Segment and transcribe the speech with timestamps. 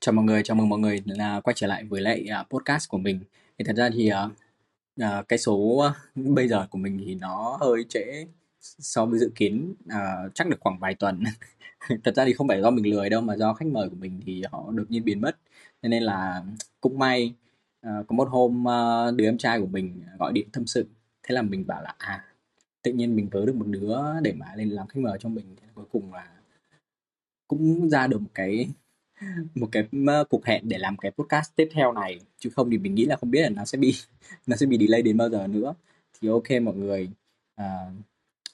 [0.00, 2.88] Chào mọi người, chào mừng mọi người là quay trở lại với lại à, podcast
[2.88, 3.20] của mình.
[3.58, 4.28] Thì thật ra thì à,
[5.00, 5.84] à, cái số
[6.14, 8.26] bây giờ của mình thì nó hơi trễ
[8.60, 9.74] so với dự kiến,
[10.34, 11.24] chắc được khoảng vài tuần.
[12.04, 14.20] thật ra thì không phải do mình lười đâu mà do khách mời của mình
[14.26, 15.38] thì họ đột nhiên biến mất.
[15.82, 16.42] Cho nên là
[16.80, 17.34] cũng may
[17.82, 18.64] có một hôm
[19.16, 20.86] đứa em trai của mình gọi điện tâm sự.
[21.22, 22.24] Thế là mình bảo là à
[22.82, 25.56] tự nhiên mình vớ được một đứa để mà lên làm khách mời cho mình.
[25.60, 26.28] Thế cuối cùng là
[27.48, 28.68] cũng ra được một cái
[29.54, 29.88] một cái
[30.30, 32.20] cuộc hẹn để làm cái podcast tiếp theo này.
[32.38, 33.94] Chứ không thì mình nghĩ là không biết là nó sẽ bị
[34.46, 35.74] nó sẽ bị delay đến bao giờ nữa.
[36.20, 37.10] Thì ok mọi người.
[37.54, 37.90] À,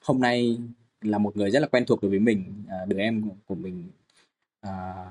[0.05, 0.59] hôm nay
[1.01, 2.65] là một người rất là quen thuộc đối với mình.
[2.69, 3.89] À, đứa em của, của mình
[4.61, 5.05] à,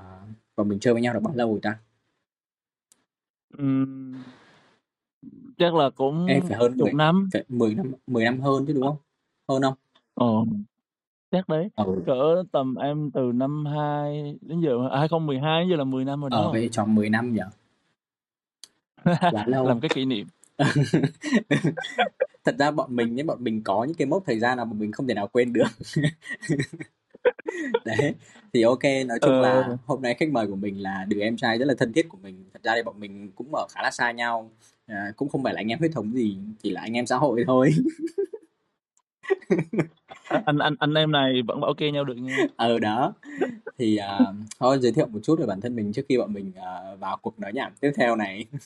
[0.56, 1.78] và mình chơi với nhau được bao lâu rồi ta?
[3.58, 4.14] Ừm,
[5.58, 7.28] chắc là cũng Ê, phải hơn chục 10, năm.
[7.32, 8.96] phải 10 năm 10 năm hơn chứ đúng không?
[9.48, 9.74] Hơn không?
[10.14, 10.46] Ồ,
[11.32, 11.70] chắc đấy.
[11.76, 12.02] ừ.
[12.06, 16.20] Cỡ tầm em từ năm 2 đến giờ à, 2012 đến giờ là 10 năm
[16.20, 17.40] rồi đúng ờ vậy tròn 10 năm nhỉ?
[19.04, 19.64] Quá lâu.
[19.68, 20.26] Làm cái kỷ niệm.
[22.44, 24.72] thật ra bọn mình nhé bọn mình có những cái mốc thời gian nào mà
[24.72, 25.68] mình không thể nào quên được.
[27.84, 28.14] Đấy
[28.52, 31.36] thì ok nói chung là Ờ, hôm nay khách mời của mình là đứa em
[31.36, 32.44] trai rất là thân thiết của mình.
[32.52, 34.50] Thật ra thì bọn mình cũng ở khá là xa nhau.
[34.86, 37.16] À, cũng không phải là anh em huyết thống gì chỉ là anh em xã
[37.16, 37.72] hội thôi
[40.46, 42.36] anh anh anh em này vẫn bảo kê nhau được nha.
[42.56, 43.14] ờ đó
[43.78, 46.52] thì à, thôi giới thiệu một chút về bản thân mình trước khi bọn mình
[46.56, 48.46] à, vào cuộc nói nhảm tiếp theo này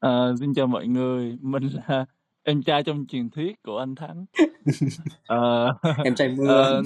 [0.00, 2.06] À, xin chào mọi người, mình là
[2.42, 4.26] em trai trong truyền thuyết của anh Thắng.
[5.26, 6.82] Ờ, em trai mưa ờ,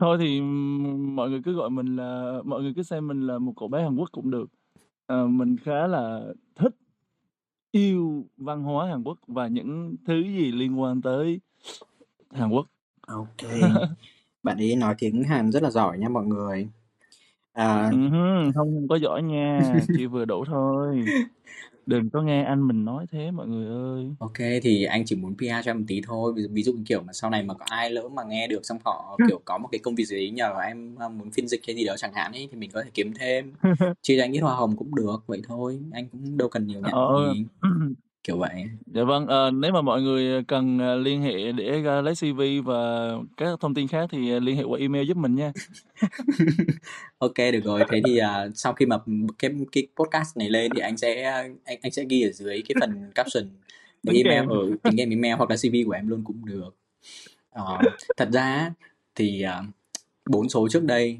[0.00, 0.40] thôi thì
[0.96, 3.82] mọi người cứ gọi mình là mọi người cứ xem mình là một cậu bé
[3.82, 4.46] Hàn Quốc cũng được.
[5.06, 6.20] Ờ, mình khá là
[6.54, 6.74] thích
[7.72, 11.40] yêu văn hóa Hàn Quốc và những thứ gì liên quan tới
[12.32, 12.66] Hàn Quốc.
[13.08, 13.42] ok
[14.42, 16.68] bạn ấy nói tiếng Hàn rất là giỏi nha mọi người
[17.52, 21.12] à, không không có giỏi nha, chỉ vừa đủ thôi.
[21.86, 24.16] Đừng có nghe anh mình nói thế mọi người ơi.
[24.18, 26.82] Ok thì anh chỉ muốn PR cho em một tí thôi ví, ví dụ như
[26.86, 29.58] kiểu mà sau này mà có ai lỡ mà nghe được xong họ kiểu có
[29.58, 31.94] một cái công việc gì đấy nhờ em à, muốn phiên dịch hay gì đó
[31.98, 33.52] chẳng hạn ấy thì mình có thể kiếm thêm
[34.02, 36.80] chia cho anh ít hoa hồng cũng được vậy thôi anh cũng đâu cần nhiều
[36.80, 37.46] nhận Ờ, gì
[38.24, 38.64] kiểu vậy.
[38.86, 42.40] Dạ vâng, ờ, nếu mà mọi người cần ờ, liên hệ để ờ, lấy CV
[42.64, 45.52] và các thông tin khác thì liên hệ qua email giúp mình nha.
[47.18, 47.84] ok được rồi.
[47.90, 48.98] Thế thì à, sau khi mà
[49.38, 52.76] cái cái podcast này lên thì anh sẽ anh anh sẽ ghi ở dưới cái
[52.80, 53.44] phần caption
[54.02, 56.76] Đính email ở tính kèm email hoặc là CV của em luôn cũng được.
[57.50, 57.78] Ờ,
[58.16, 58.72] thật ra
[59.14, 59.62] thì à,
[60.30, 61.18] bốn số trước đây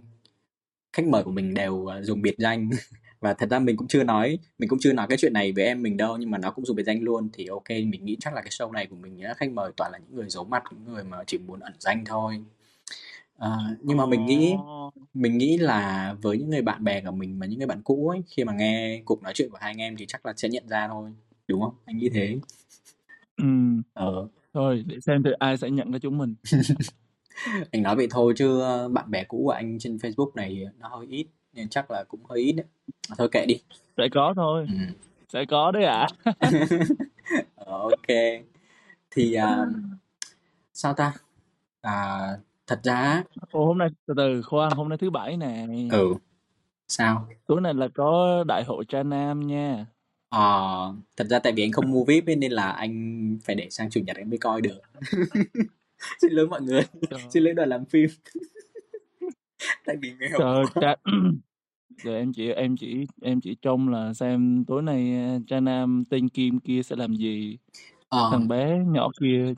[0.93, 2.71] khách mời của mình đều à, dùng biệt danh
[3.23, 5.65] và thật ra mình cũng chưa nói mình cũng chưa nói cái chuyện này với
[5.65, 7.29] em mình đâu nhưng mà nó cũng dùng biệt danh luôn.
[7.33, 9.99] Thì ok mình nghĩ chắc là cái show này của mình khách mời toàn là
[9.99, 12.45] những người giấu mặt những người mà chỉ muốn ẩn danh thôi.
[13.39, 13.51] À,
[13.81, 14.55] nhưng mà mình nghĩ
[15.15, 18.09] mình nghĩ là với những người bạn bè của mình mà những người bạn cũ
[18.09, 20.49] ấy khi mà nghe cuộc nói chuyện của hai anh em thì chắc là sẽ
[20.49, 21.11] nhận ra thôi
[21.49, 21.75] đúng không?
[21.85, 22.39] Anh nghĩ thế.
[23.37, 23.45] Ừ,
[23.93, 24.29] ờ.
[24.55, 26.35] Thôi để xem thử ai sẽ nhận cho chúng mình.
[27.73, 28.63] anh nói vậy thôi chứ
[28.93, 32.21] bạn bè cũ của anh trên Facebook này nó hơi ít nên chắc là cũng
[32.25, 32.67] hơi ít đấy.
[33.19, 33.61] Thôi kệ đi.
[33.97, 34.95] Sẽ có thôi, ừ.
[35.29, 36.07] sẽ có đấy ạ.
[37.55, 38.07] Ờ, ok.
[39.11, 39.67] Thì à,
[40.73, 41.13] sao ta?
[41.81, 42.21] À,
[42.67, 45.67] thật ra Ồ, hôm nay từ từ khoan, hôm nay thứ bảy nè.
[45.93, 46.15] ừ.
[46.89, 47.29] Sao?
[47.47, 49.87] Tối nay là có đại hội Tra Nam nha.
[50.29, 53.71] Ờ, thật ra tại vì anh không mua VIP ấy, nên là anh phải để
[53.71, 54.81] sang chủ nhật anh mới coi được.
[56.23, 56.83] Xin lỗi mọi người.
[57.11, 58.11] Trời, xin lỗi đoàn làm phim
[59.87, 60.97] tại vì nghèo trời cha...
[62.05, 65.15] Giờ em chỉ em chỉ em chỉ trông là xem tối nay
[65.47, 67.59] Tra Nam tên Kim kia sẽ làm gì.
[68.09, 68.29] ờ.
[68.31, 69.55] Thằng bé nhỏ kia.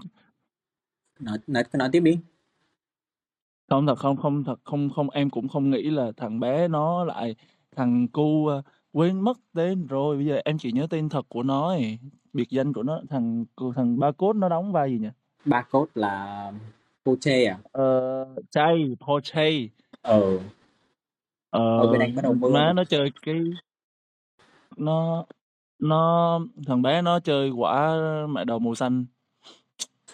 [1.20, 2.18] Nói nói nói tiếp đi.
[3.68, 7.04] Không thật không không thật không không em cũng không nghĩ là thằng bé nó
[7.04, 7.36] lại
[7.76, 8.50] thằng cu
[8.92, 10.16] quên mất tên rồi.
[10.16, 11.98] Bây giờ em chỉ nhớ tên thật của nó ấy.
[12.32, 13.44] biệt danh của nó thằng
[13.76, 15.08] thằng ba cốt nó đóng vai gì nhỉ?
[15.44, 16.52] Ba cốt là
[17.04, 17.58] Poche à?
[17.72, 19.50] Ờ chay Poche.
[20.02, 20.38] Ờ.
[21.50, 23.34] Ờ ở bên anh bắt đầu mưa má nó chơi cái
[24.76, 25.24] nó
[25.78, 27.96] nó thằng bé nó chơi quả
[28.28, 29.06] mẹ đầu màu xanh.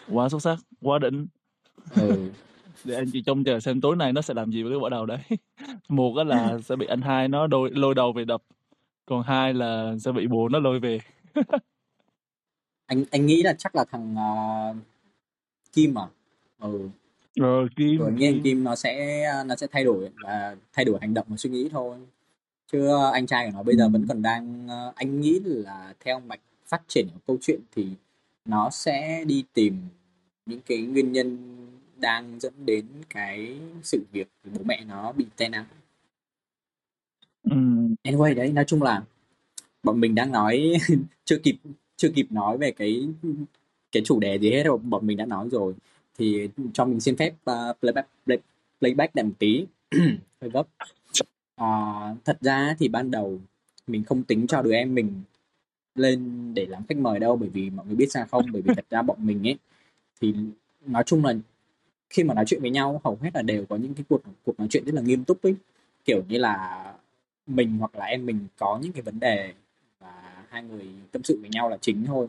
[0.09, 1.27] Quá xuất sắc quá đỉnh.
[1.95, 2.31] Ừ.
[2.85, 4.91] Để anh chị trông chờ xem tối nay nó sẽ làm gì với cái quả
[4.91, 5.19] đầu đấy.
[5.89, 8.43] Một là sẽ bị anh hai nó đôi, lôi đầu về đập
[9.07, 10.99] còn hai là sẽ bị bố nó lôi về.
[12.87, 14.31] Anh anh nghĩ là chắc là thằng à,
[15.73, 16.07] Kim à
[16.61, 16.89] ừ.
[17.37, 17.99] Rồi kim.
[17.99, 21.27] Rồi nghe kim Kim nó sẽ nó sẽ thay đổi và thay đổi hành động
[21.29, 21.97] và suy nghĩ thôi.
[22.73, 26.21] Chứ anh trai của nó bây giờ vẫn còn đang ờ, anh nghĩ là theo
[26.21, 27.87] mạch phát triển của câu chuyện thì
[28.45, 29.77] nó sẽ đi tìm
[30.47, 31.57] những cái nguyên nhân
[31.97, 35.65] đang dẫn đến cái sự việc bố mẹ nó bị tai nạn.
[37.43, 37.95] Ừm.
[38.05, 39.03] Anyway, đấy, nói chung là
[39.83, 40.73] bọn mình đang nói
[41.25, 41.57] chưa kịp
[41.97, 43.09] chưa kịp nói về cái
[43.93, 45.75] cái chủ đề gì hết đâu, bọn mình đã nói rồi.
[46.21, 48.39] Thì cho mình xin phép uh, playback play,
[48.81, 49.67] playback lại một tí,
[50.41, 50.67] hơi gấp.
[51.63, 53.41] uh, thật ra thì ban đầu
[53.87, 55.23] mình không tính cho đứa em mình
[55.95, 58.75] lên để làm khách mời đâu bởi vì mọi người biết sao không bởi vì
[58.75, 59.59] thật ra bọn mình ấy
[60.21, 60.35] thì
[60.87, 61.35] nói chung là
[62.11, 64.59] khi mà nói chuyện với nhau hầu hết là đều có những cái cuộc cuộc
[64.59, 65.55] nói chuyện rất là nghiêm túc ấy.
[66.05, 66.85] Kiểu như là
[67.47, 69.53] mình hoặc là em mình có những cái vấn đề
[70.01, 72.29] và hai người tâm sự với nhau là chính thôi.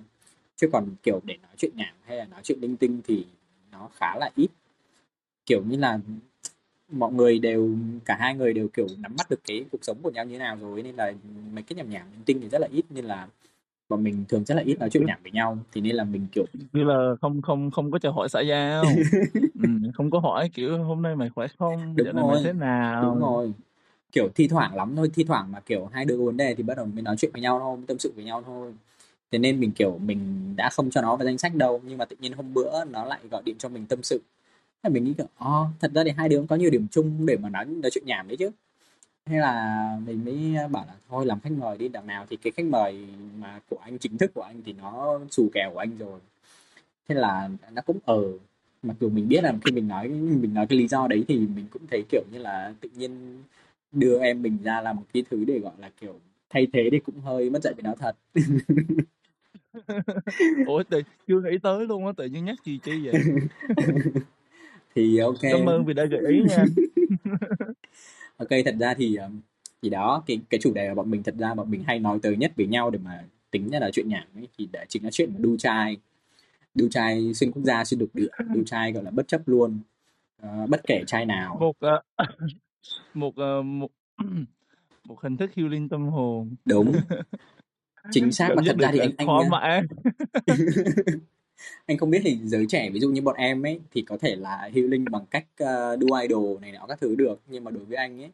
[0.56, 3.26] Chứ còn kiểu để nói chuyện nhảm hay là nói chuyện linh tinh thì
[3.72, 4.50] nó khá là ít.
[5.46, 6.00] Kiểu như là
[6.92, 7.76] mọi người đều
[8.06, 10.40] cả hai người đều kiểu nắm bắt được cái cuộc sống của nhau như thế
[10.40, 11.14] nào rồi nên là
[11.54, 13.28] mấy cái nhảm nhảm linh tinh thì rất là ít nên là
[13.90, 15.58] bọn mình thường rất là ít nói chuyện nhảm với nhau.
[15.72, 18.84] Thì nên là mình kiểu như là không không không có chào hỏi xã giao.
[19.64, 21.96] Ừ, không có hỏi kiểu hôm nay mày khỏe không?
[21.98, 22.44] Đúng này mày rồi.
[22.44, 23.04] thế nào?
[23.04, 23.54] Đúng rồi.
[24.12, 26.64] Kiểu thi thoảng lắm thôi thi thoảng mà kiểu hai đứa có vấn đề thì
[26.64, 28.74] bắt đầu mới nói chuyện với nhau thôi tâm sự với nhau thôi
[29.32, 32.06] thế nên mình kiểu mình đã không cho nó vào danh sách đâu nhưng mà
[32.06, 34.22] tự nhiên hôm bữa nó lại gọi điện cho mình tâm sự.
[34.84, 37.26] Thế mình nghĩ kiểu oh, thật ra thì hai đứa cũng có nhiều điểm chung
[37.26, 38.50] để mà nói nói chuyện nhảm đấy chứ.
[39.26, 42.52] Hay là mình mới bảo là thôi làm khách mời đi đằng nào thì cái
[42.52, 43.08] khách mời
[43.40, 46.20] mà của anh chính thức của anh thì nó xù kèo của anh rồi.
[47.10, 48.24] Thế là nó cũng ở
[48.84, 51.36] mặc dù mình biết là khi mình nói mình nói cái lý do đấy thì
[51.40, 53.44] mình cũng thấy kiểu như là tự nhiên
[53.92, 56.20] đưa em mình ra làm một cái thứ để gọi là kiểu
[56.50, 58.16] thay thế thì cũng hơi mất dạy với nó thật.
[60.66, 63.14] ủa tự chưa nghĩ tới luôn á tự nhiên nhắc gì chi vậy?
[64.96, 65.42] Thì ok.
[65.42, 66.66] Cảm ơn vì đã gợi ý nha.
[68.38, 69.18] Ok thật ra thì
[69.82, 72.20] thì đó cái cái chủ đề của bọn mình thật ra bọn mình hay nói
[72.22, 75.04] tới nhất với nhau để mà tính ra là chuyện nhảm ấy thì đã chính
[75.04, 75.98] là chuyện mà đu trai
[76.76, 79.80] đu trai xuyên quốc gia xuyên lục địa đu trai gọi là bất chấp luôn.
[80.46, 81.58] Uh, bất kể trai nào.
[81.60, 82.04] Một uh,
[83.14, 83.92] một uh, một
[85.06, 86.56] một hình thức healing tâm hồn.
[86.66, 86.94] Đúng
[88.12, 89.88] chính xác và thật ra thì anh anh mãn
[91.86, 94.36] anh không biết thì giới trẻ ví dụ như bọn em ấy thì có thể
[94.36, 97.40] là healing bằng cách uh, đu idol này nọ các thứ được.
[97.48, 98.32] Nhưng mà đối với anh ấy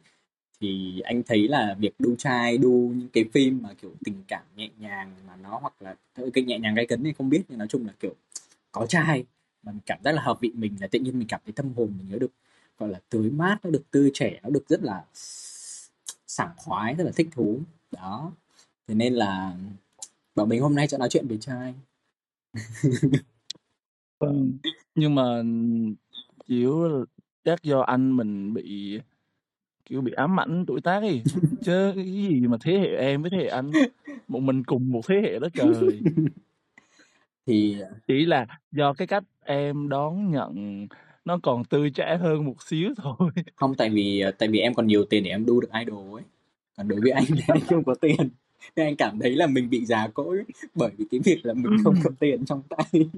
[0.61, 4.43] thì anh thấy là việc đu trai đu những cái phim mà kiểu tình cảm
[4.55, 5.95] nhẹ nhàng mà nó hoặc là
[6.33, 7.41] cái nhẹ nhàng gay cấn thì không biết.
[7.49, 8.13] Nhưng nói chung là kiểu
[8.71, 9.23] có trai
[9.63, 11.73] mà mình cảm giác là hợp vị mình là tự nhiên mình cảm thấy tâm
[11.75, 12.31] hồn mình nó được
[12.79, 15.03] gọi là tưới mát nó được tươi trẻ nó được rất là
[16.27, 17.59] sảng khoái rất là thích thú.
[17.91, 18.31] Đó
[18.87, 19.53] thế nên là
[20.35, 21.73] bọn mình hôm nay sẽ nói chuyện về trai
[24.19, 24.57] vâng
[24.95, 25.43] nhưng mà
[26.45, 27.05] kiểu
[27.43, 28.99] chắc do anh mình bị
[29.85, 31.23] kiểu bị ám ảnh tuổi tác ấy
[31.65, 33.71] chứ cái gì mà thế hệ em với thế hệ anh
[34.27, 36.01] một mình cùng một thế hệ đó trời.
[37.45, 40.87] Thì chỉ là do cái cách em đón nhận
[41.25, 43.29] nó còn tươi trẻ hơn một xíu thôi.
[43.55, 46.23] Không tại vì tại vì em còn nhiều tiền để em đu được idol ấy.
[46.77, 48.29] Còn đối với anh thì anh không có tiền
[48.75, 50.43] nên anh cảm thấy là mình bị già cỗi
[50.75, 53.09] bởi vì cái việc là mình không có tiền trong tay.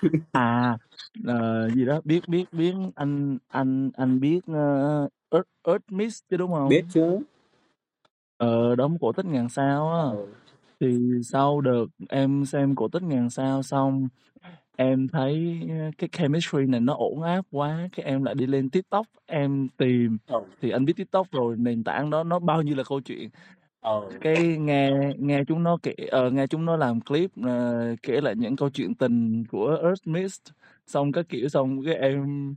[0.32, 0.78] À
[1.18, 6.36] uh, gì đó biết biết biết anh anh anh biết uh, Earth, Earth Mist chứ
[6.36, 6.68] đúng không?
[6.68, 7.18] Biết chứ.
[8.36, 10.02] Ờ đóng cổ tích ngàn sao á.
[10.02, 10.26] Ừ.
[10.80, 14.08] thì sau đợt em xem cổ tích ngàn sao xong
[14.76, 15.60] em thấy
[15.98, 20.18] cái chemistry này nó ổn áp quá cái em lại đi lên tiktok em tìm.
[20.26, 20.40] Ừ.
[20.60, 23.28] thì anh biết tiktok rồi nền tảng đó nó bao nhiêu là câu chuyện
[23.80, 24.18] ừ.
[24.20, 25.94] cái nghe nghe chúng nó kể
[26.26, 30.06] uh, nghe chúng nó làm clip uh, kể lại những câu chuyện tình của Earth
[30.06, 30.42] Mist.
[30.86, 32.54] Xong các kiểu xong cái em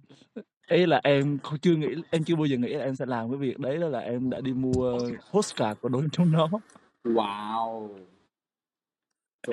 [0.68, 3.38] ấy là em chưa nghĩ em chưa bao giờ nghĩ là em sẽ làm cái
[3.38, 5.00] việc đấy đó là em đã đi mua
[5.32, 6.50] postcard của đối chúng nó.
[7.03, 7.89] Wow.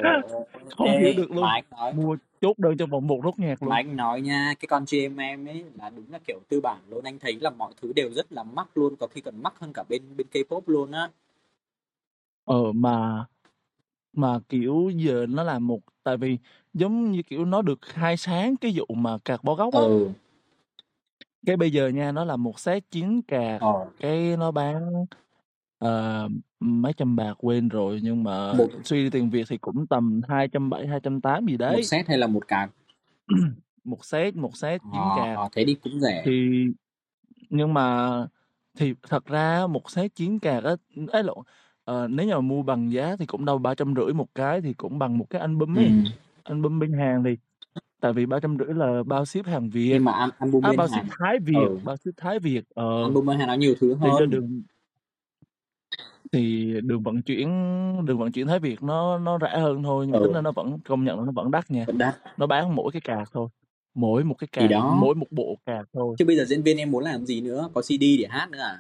[0.77, 1.45] Không Ê, hiểu được luôn.
[1.71, 3.73] nói, mua chốt đơn cho vòng một rốt nhạc luôn.
[3.73, 4.85] anh nói nha cái con
[5.19, 7.05] em ấy là đúng là kiểu tư bản luôn.
[7.05, 9.73] Anh thấy là mọi thứ đều rất là mắc luôn có khi còn mắc hơn
[9.73, 11.09] cả bên bên K-pop luôn á
[12.51, 13.25] ờ mà
[14.13, 16.39] mà kiểu giờ nó là một tại vì
[16.75, 19.81] giống như kiểu nó được khai sáng cái vụ mà cạc bó gốc á.
[19.81, 20.09] Ừ.
[21.47, 23.91] cái bây giờ nha nó là một set chín cạc ờ.
[24.01, 25.05] cái nó bán
[25.85, 26.31] uh,
[26.61, 28.69] mấy trăm bạc quên rồi nhưng mà một...
[28.85, 31.77] suy đi tiền việt thì cũng tầm hai trăm bảy hai trăm tám gì đấy.
[31.77, 32.71] một set hay là một cạc?
[33.85, 36.23] Một set một set chín à, cạc thế đi cũng rẻ.
[36.25, 36.65] Thì
[37.51, 38.11] nhưng mà
[38.79, 40.77] thì thật ra một set chín cạc á
[41.09, 41.39] ấy lộn
[41.91, 44.61] Ờ, nếu như mà mua bằng giá thì cũng đâu ba trăm rưỡi một cái
[44.61, 45.85] thì cũng bằng một cái album ấy.
[45.85, 46.05] Ừm.
[46.45, 47.37] Album bên Hàn thì
[48.01, 49.91] tại vì ba trăm rưỡi là bao ship hàng Việt.
[49.93, 51.79] Nhưng mà al album À, bên bao Hàn ship Thái Việt, ừ.
[51.85, 52.65] bao ship Thái Việt.
[52.75, 53.03] Ờ.
[53.03, 54.31] Album bên Hàn nó nhiều thứ Thì hơn.
[54.31, 54.63] đường
[56.33, 57.49] thì đường vận chuyển
[58.07, 60.35] đường vận chuyển Thái Việt nó nó rẻ hơn thôi nhưng mà tính Ừ.
[60.35, 61.85] ra nó vẫn công nhận là nó vẫn đắt nha.
[61.87, 62.15] Vẫn đắt.
[62.37, 63.49] Nó bán mỗi cái card thôi.
[63.95, 64.97] Mỗi một cái Thì card, đó.
[65.01, 66.17] mỗi một bộ card thôi.
[66.19, 67.71] Chứ bây giờ diễn viên em muốn làm gì nữa?
[67.75, 68.79] Có CD để hát nữa à?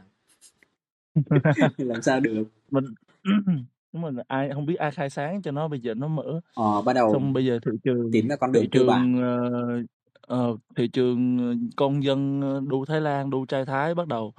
[1.79, 2.45] Làm sao được?
[2.71, 2.85] Mình
[3.93, 6.41] đúng rồi, ai không biết ai khai sáng cho nó bây giờ nó mở.
[6.55, 9.15] Ờ, bắt đầu Xong bây giờ thị trường tiến ra con thị đường tư bản.
[9.15, 13.95] trường, ờ, ờ, thị trường, ờ, công dân, ơ, đu Thái Lan, đu trai Thái
[13.95, 14.33] bắt đầu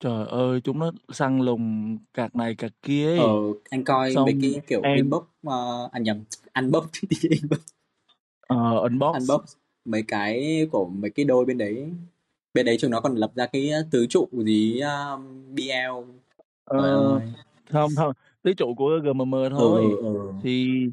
[0.00, 3.18] trời ơi, chúng nó săn lùng cạc này cạc kia ấy.
[3.18, 3.24] Ờ,
[3.70, 6.24] anh coi Xong mấy cái, kiểu, em inbox, ơ, à, nhầm,
[6.54, 7.60] unbox chứ inbox.
[8.48, 9.14] Ờ, unbox.
[9.14, 9.40] Unbox
[9.84, 11.92] mấy cái của mấy cái đôi bên đấy.
[12.54, 16.10] Bên đấy chúng nó còn lập ra cái tứ trụ gì, um, BL.
[16.64, 16.78] Ờ,
[17.16, 17.22] ơi!
[17.70, 19.96] Không, không, tứ trụ của GMM Ừ, thôi.
[20.00, 20.32] ừ, ừ.
[20.42, 20.84] Thì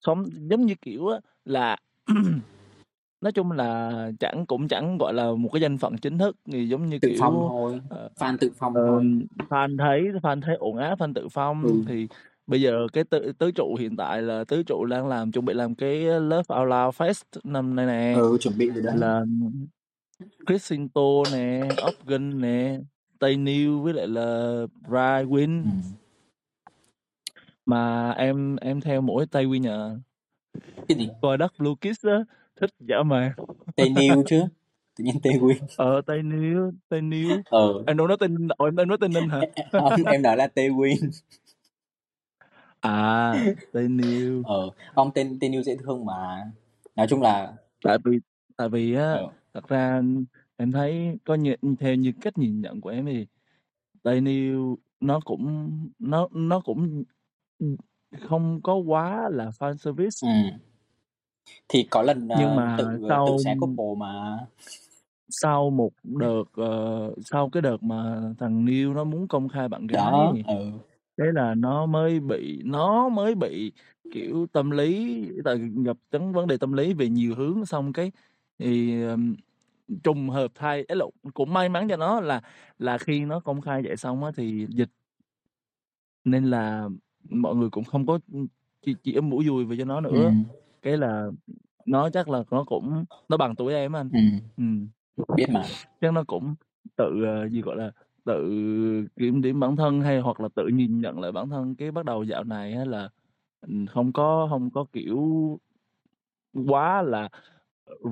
[0.00, 1.76] sống giống như, kiểu á, là
[3.20, 6.68] nói chung là chẳng cũng chẳng, gọi là, một cái danh phận chính thức, thì
[6.68, 9.02] giống như, Tự phong kiểu, thôi, ờ, fan tự phong ờ, thôi.
[9.48, 11.62] fan thấy fan thấy ổn áp, fan tự phong.
[11.64, 11.70] Ừ.
[11.86, 12.08] Thì
[12.46, 15.54] bây giờ cái tứ tứ trụ hiện tại là tứ trụ đang làm chuẩn bị
[15.54, 18.14] làm cái Love Out Loud Fest năm nay nè.
[18.20, 18.96] Ừ, chuẩn bị rồi đấy.
[18.96, 19.24] Là
[20.46, 22.78] Chris Sinto nè, Opgun nè,
[23.18, 24.56] Tay New với lại là
[24.88, 25.62] Brian Win.
[25.62, 25.82] Ừm.
[27.66, 29.96] Mà em em theo mỗi Tay Win à.
[30.88, 31.08] Cái gì?
[31.22, 32.18] Coi Dark Blue Kiss á,
[32.60, 33.32] thích dã man.
[33.76, 34.42] Tay New chứ,
[34.98, 35.56] tự nhiên Tay Win.
[35.76, 37.42] Ờ, Tay New, Tay New.
[37.50, 37.84] Ờ.
[37.86, 39.40] Em đâu nói tên ủa, em em nói tên Ninh hả?
[39.72, 41.10] Hông, em nói là Tay Win.
[42.80, 43.32] À,
[43.72, 44.42] Tay New.
[44.44, 46.50] Ờ, không, tên Tay New dễ thương mà.
[46.96, 47.52] Nói chung là
[47.84, 48.18] Tại vì
[48.56, 49.28] tại vì á, Ờ.
[49.54, 50.02] thật ra
[50.58, 53.26] em thấy có như theo như cách nhìn nhận của em thì
[54.04, 57.04] New nó cũng nó nó cũng,
[57.58, 57.76] ừm,
[58.20, 60.10] không có quá là fan service.
[60.22, 60.58] Ừm.
[61.68, 64.38] Thì có lần, Nhưng ờ, mà tự, ờ, tự sau xé couple mà.
[65.28, 69.86] sau một đợt, ờ, sau cái đợt mà thằng Neil nó muốn công khai bạn
[69.86, 70.70] gái Đó, ấy, ừ.
[71.18, 73.72] thế là nó mới bị nó mới bị,
[74.12, 77.66] kiểu, tâm lý tại gặp vấn vấn đề tâm lý về nhiều hướng.
[77.66, 78.12] Xong cái
[78.58, 79.36] thì, ừm,
[80.04, 82.40] trùng hợp thay ý lộn, cũng may mắn cho nó là
[82.78, 84.90] là khi nó công khai vậy xong á thì dịch.
[86.24, 86.88] Nên là
[87.30, 88.46] mọi người cũng không có, ưm,
[88.82, 90.10] chỉ chĩa mũi dùi về cho nó nữa.
[90.10, 90.44] Ừm.
[90.82, 91.26] Cái là
[91.86, 94.10] nó chắc là nó cũng nó bằng tuổi em anh.
[94.12, 94.30] Ừm.
[94.56, 94.88] Ừm.
[95.36, 95.62] Biết mà.
[96.00, 96.54] Chắc nó cũng
[96.96, 97.90] tự, ờ, gì, gọi là,
[98.24, 98.50] tự
[99.16, 101.74] kiểm điểm bản thân hay hoặc là tự nhìn nhận lại bản thân.
[101.76, 103.08] Cái bắt đầu dạo này á là,
[103.90, 105.18] không có hông có, kiểu,
[106.68, 107.28] quá là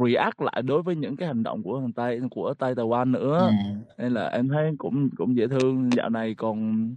[0.04, 3.38] react lại đối với những cái hành động của thằng Tay của Tay Taiwan nữa.
[3.46, 3.82] Ừm.
[3.98, 5.94] Nên là em thấy cũng cũng dễ thương.
[5.96, 6.88] Dạo này còn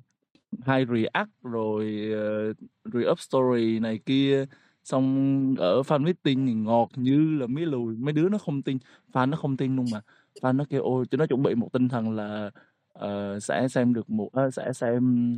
[0.66, 2.54] hay react rồi, ờ,
[2.86, 4.46] re-up story này kia.
[4.84, 8.78] Xong ở fan meeting thì ngọt như là mía lùi, mấy đứa nó không tin,
[9.14, 10.02] fan nó không tin luôn mà.
[10.42, 12.52] Fan nó kêu ôi, tụi nó chuẩn bị một tinh thần là,
[12.94, 15.34] ờ, sẽ xem được một ơ, sẽ xem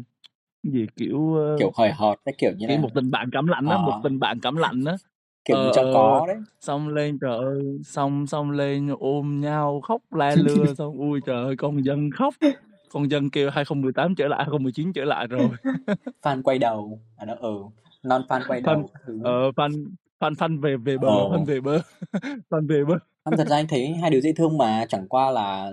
[0.64, 3.70] gì, kiểu, ơ Kiểu hời hợt cái kiểu như là một tình bạn cảm lạnh
[3.70, 4.02] á, một Ờ.
[4.04, 4.96] tình bạn cảm lạnh á.
[5.46, 6.38] Kiểu Ờ, cho ờ, có đấy.
[6.62, 11.44] xong lên trời ơi, xong xong lên ôm nhau khóc la lưa, xong ôi trời
[11.46, 12.34] ơi, con dân khóc,
[12.90, 15.50] con dân kêu 2018 trở lại, 2019 trở lại rồi.
[16.22, 17.54] Fan quay đầu, à, đó, ừ,
[18.04, 18.90] non fan quay Fan đầu
[19.24, 19.86] ờ, fan
[20.20, 21.30] fan fan về về bờ, Ờ.
[21.30, 21.80] fan về bờ,
[22.50, 22.96] fan về bờ.
[23.26, 25.72] Không, thật ra anh thấy hai đứa dễ thương mà, chẳng qua là,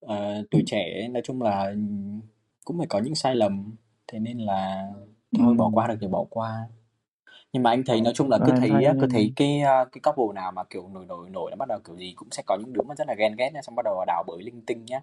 [0.00, 1.74] ờ, tuổi trẻ nói chung là,
[2.64, 3.74] cũng phải có những sai lầm,
[4.06, 4.86] thế nên là
[5.38, 5.74] thôi bỏ Ừm.
[5.74, 6.66] qua được thì bỏ qua.
[7.54, 10.00] Nhưng mà anh thấy nói chung là cứ em thấy cứ thấy cái, a, cái
[10.02, 12.56] couple nào mà, kiểu, nổi nổi nổi là bắt đầu kiểu gì cũng sẽ có
[12.60, 14.84] những đứa mà rất là ghen ghét nhá, xong bắt đầu đào bới linh tinh
[14.84, 15.00] nhá.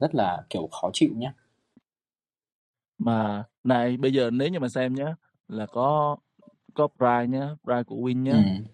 [0.00, 1.34] Rất là, kiểu, khó chịu nhá.
[2.98, 5.14] Mà này, bây giờ nếu như mà xem nhá,
[5.48, 6.16] là có
[6.74, 8.32] có Pride nhá, Pride của Win nhá.
[8.32, 8.64] Ừm.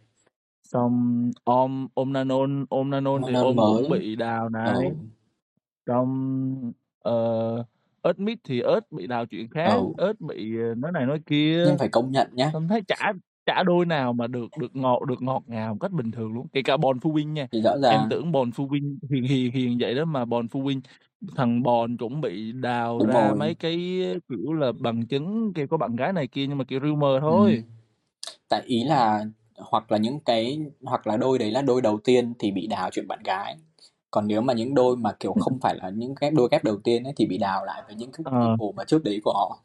[0.63, 4.89] Xong Om Om Nanon Om Nanon thì Om cũng bị đào này.
[4.89, 4.95] Ừ.
[5.87, 7.65] Xong, ờ,
[8.09, 9.83] Earthmix thì Earth bị đào chuyện khác, Ừ.
[9.99, 11.65] Earth bị, ờ, nói này nói kia.
[11.67, 12.51] Nhưng phải công nhận nhá.
[12.53, 13.13] Xong thấy chả
[13.47, 16.47] chả đôi nào mà được được ngọt được ngọt ngào một cách bình thường luôn.
[16.53, 17.47] Kể cả Bòn Phu Win nha.
[17.53, 20.49] Thì rõ Em ràng tưởng Bòn Phu Win hiền hiền hiền vậy đó mà Bòn
[20.49, 20.81] Phu Win
[21.37, 23.39] thằng Bòn cũng bị đào Đúng ra rồi.
[23.39, 23.77] mấy cái,
[24.29, 27.21] kiểu là, bằng chứng kêu có bạn gái này kia nhưng mà kiểu rumor Ừm.
[27.21, 27.65] thôi.
[28.49, 29.25] Tại ý là
[29.59, 32.91] hoặc là những cái hoặc là đôi đấy là đôi đầu tiên thì bị đào
[32.93, 33.57] chuyện bạn gái.
[34.11, 36.77] Còn nếu mà những đôi mà, kiểu, không phải là những ghép đôi ghép đầu
[36.85, 38.57] tiên ấy thì bị đào lại với những cái Ờ.
[38.59, 39.59] ổ mà trước đấy của họ.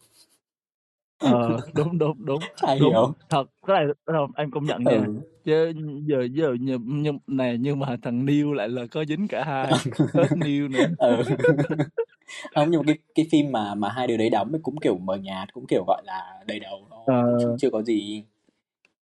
[1.19, 2.89] Ờ, đúng, đúng, đúng, Chả đúng.
[2.91, 3.13] hiểu.
[3.29, 4.95] Thật, cái này không, em công nhận nha.
[5.05, 5.13] Ừ.
[5.45, 5.73] Chứ
[6.05, 9.71] giờ giờ nh nhưng này, nhưng mà thằng Neil lại là có dính cả hai,
[10.13, 10.87] Earth Neil nữa.
[10.97, 11.23] Ừ.
[12.55, 15.15] Không, nhưng mà cái cái phim mà mà hai đứa đấy đóng cũng, kiểu, mờ
[15.15, 17.37] nhạt, cũng, kiểu, gọi là, đầy đầu thôi, Ờ.
[17.41, 18.23] chưa chưa có gì.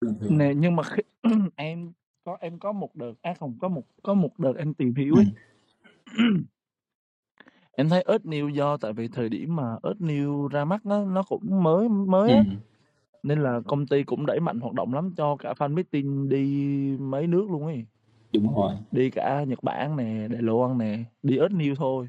[0.00, 0.14] Thường.
[0.38, 1.02] Nè, nhưng mà khi
[1.56, 1.92] em
[2.30, 5.16] có em có một đợt à, không, có một có một đợt em tìm hiểu
[5.16, 5.26] ấy.
[6.18, 6.44] Ừm.
[7.72, 11.04] Em thấy Earth Neil do tại vì thời điểm mà Earth Neil ra mắt nó
[11.04, 12.38] nó cũng mới mới á.
[12.38, 12.58] Ừm.
[13.22, 16.44] Nên là công ty cũng đẩy mạnh hoạt động lắm, cho cả fan meeting đi
[17.00, 17.84] mấy nước luôn ấy.
[18.32, 18.74] Đúng rồi.
[18.92, 22.08] Đi cả Nhật Bản nè, Đài Loan nè, đi Earth Neil thôi.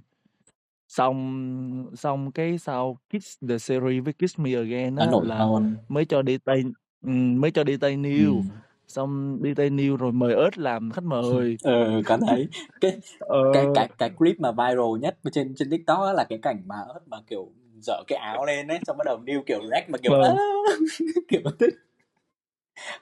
[0.88, 5.76] xong xong cái sau Kiss the Series với Kiss Me Again á là hơn.
[5.90, 6.64] mới cho đi Tây
[7.06, 8.50] ừm, mới cho đi Tây Niêu, Ừm.
[8.92, 11.58] Xong đi Tây Niêu rồi mời ớt làm khách mời.
[11.64, 12.48] Ừ, có thấy.
[12.82, 13.52] Cái Ờ.
[13.54, 17.00] cái cái cái clip mà viral nhất trên trên TikTok là cái cảnh mà ớt
[17.08, 20.12] mà, kiểu, dở cái áo lên ấy, xong bắt đầu Niêu, kiểu, rec mà, kiểu,
[20.12, 20.38] Vâng.
[21.28, 21.74] Kiểu thích.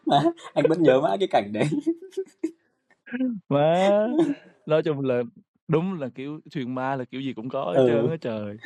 [0.05, 0.21] Má,
[0.53, 1.63] anh vẫn nhớ mãi cái cảnh đấy.
[3.49, 3.89] Má,
[4.65, 5.21] nói chung là
[5.67, 8.09] đúng là, kiểu, truyền ma là kiểu gì cũng có hết trơn Ừ.
[8.09, 8.57] á trời.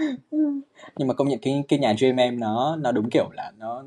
[0.97, 3.83] Nhưng mà công nhận cái cái nhà JMM nó nó đúng kiểu là nó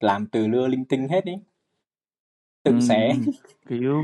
[0.00, 1.38] làm từ lưa linh tinh hết ấy.
[2.66, 3.26] Tự ừm,
[3.68, 4.02] kiểu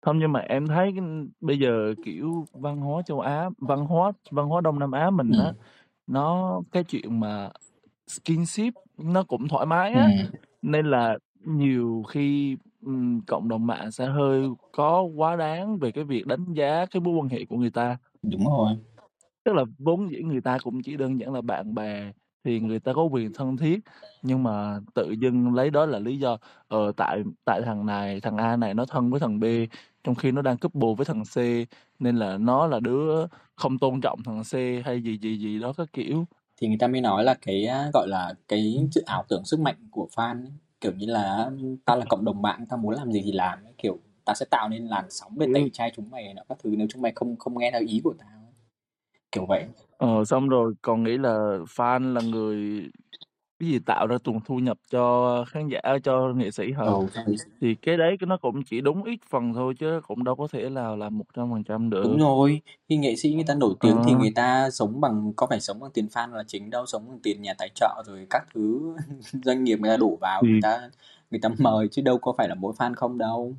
[0.00, 1.04] không nhưng mà em thấy cái
[1.40, 5.36] bây giờ, kiểu, văn hóa châu Á, văn hóa văn hóa Đông Nam Á mình
[5.36, 5.54] á, Ừm.
[6.06, 7.50] nó cái chuyện mà
[8.08, 10.30] skinship nó cũng thoải mái á, Ừm.
[10.62, 12.56] nên là nhiều khi,
[12.86, 17.00] ừm, cộng đồng mạng sẽ hơi có quá đáng về cái việc đánh giá cái
[17.02, 17.98] mối quan hệ của người ta.
[18.22, 18.76] Đúng rồi.
[19.44, 22.12] Tức là vốn dĩ người ta cũng chỉ đơn giản là bạn bè,
[22.44, 23.80] thì người ta có quyền thân thiết,
[24.22, 28.36] nhưng mà tự dưng lấy đó là lý do, ờ, tại tại thằng này thằng
[28.36, 29.44] A này nó thân với thằng B,
[30.04, 31.36] trong khi nó đang couple với thằng C,
[31.98, 34.54] nên là nó là đứa không tôn trọng thằng C
[34.84, 36.24] hay gì, gì, gì đó các kiểu.
[36.60, 39.76] Thì người ta mới nói là cái, gọi là, cái sự ảo tưởng sức mạnh
[39.90, 40.52] của fan ấy.
[40.80, 41.50] Kiểu như là á,
[41.84, 44.46] tao là cộng đồng mạng, tao muốn làm gì thì làm ấy, kiểu, tao sẽ
[44.50, 47.02] tạo nên làn sóng về Kiểu tẩy chay chúng mày nọ các thứ nếu chúng
[47.02, 48.39] mày không không nghe theo ý của tao.
[49.32, 49.66] Kiểu vậy.
[49.96, 52.82] Ờ, xong rồi còn nghĩ là fan là người
[53.60, 56.84] cái gì tạo ra nguồn thu nhập cho khán giả cho nghệ sĩ hả?
[56.84, 56.92] Ừ.
[57.60, 60.70] Thì cái đấy nó cũng chỉ đúng ít phần thôi chứ cũng đâu có thể
[60.70, 62.18] nào làm 100% Đúng được.
[62.18, 64.18] rồi, khi nghệ sĩ người ta nổi tiếng thì Ờ.
[64.20, 67.18] người ta sống bằng có phải sống bằng tiền fan là chính đâu, sống bằng
[67.22, 68.96] tiền nhà tài trợ rồi các thứ
[69.44, 70.90] doanh nghiệp người ta đổ vào, người Thì ta
[71.30, 73.54] người ta mời chứ đâu có phải là mỗi fan không đâu.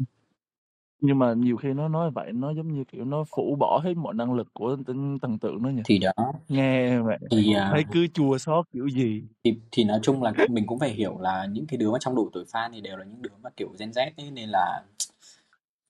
[1.01, 3.93] Nhưng mà nhiều khi nó nói vậy nó giống như, kiểu, nó phủ bỏ hết
[3.97, 5.81] mọi năng lực của tên thần tượng đó nhỉ?
[5.85, 6.11] Thì đó.
[6.49, 9.23] Nghe vậy Thì, à thấy cứ chua xót kiểu gì.
[9.43, 12.15] Thì thì nói chung là mình cũng phải hiểu là những cái đứa mà trong
[12.15, 14.81] độ tuổi fan thì đều là những đứa mà, kiểu, Gen Z ấy, nên là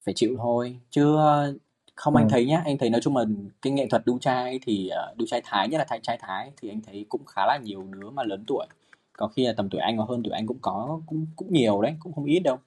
[0.06, 0.78] phải chịu thôi.
[0.90, 1.54] Chứ, ơ,
[1.96, 2.30] không anh Ờ.
[2.32, 3.26] thấy nhá, anh thấy nói chung là
[3.62, 6.52] cái nghệ thuật đu trai thì, ờ, đu trai Thái, nhất là trai trai Thái
[6.62, 8.66] thì anh thấy cũng khá là nhiều đứa mà lớn tuổi.
[9.14, 11.82] Có khi là tầm tuổi anh hoặc hơn tuổi anh cũng có, cũng cũng nhiều
[11.82, 12.58] đấy, cũng không ít đâu.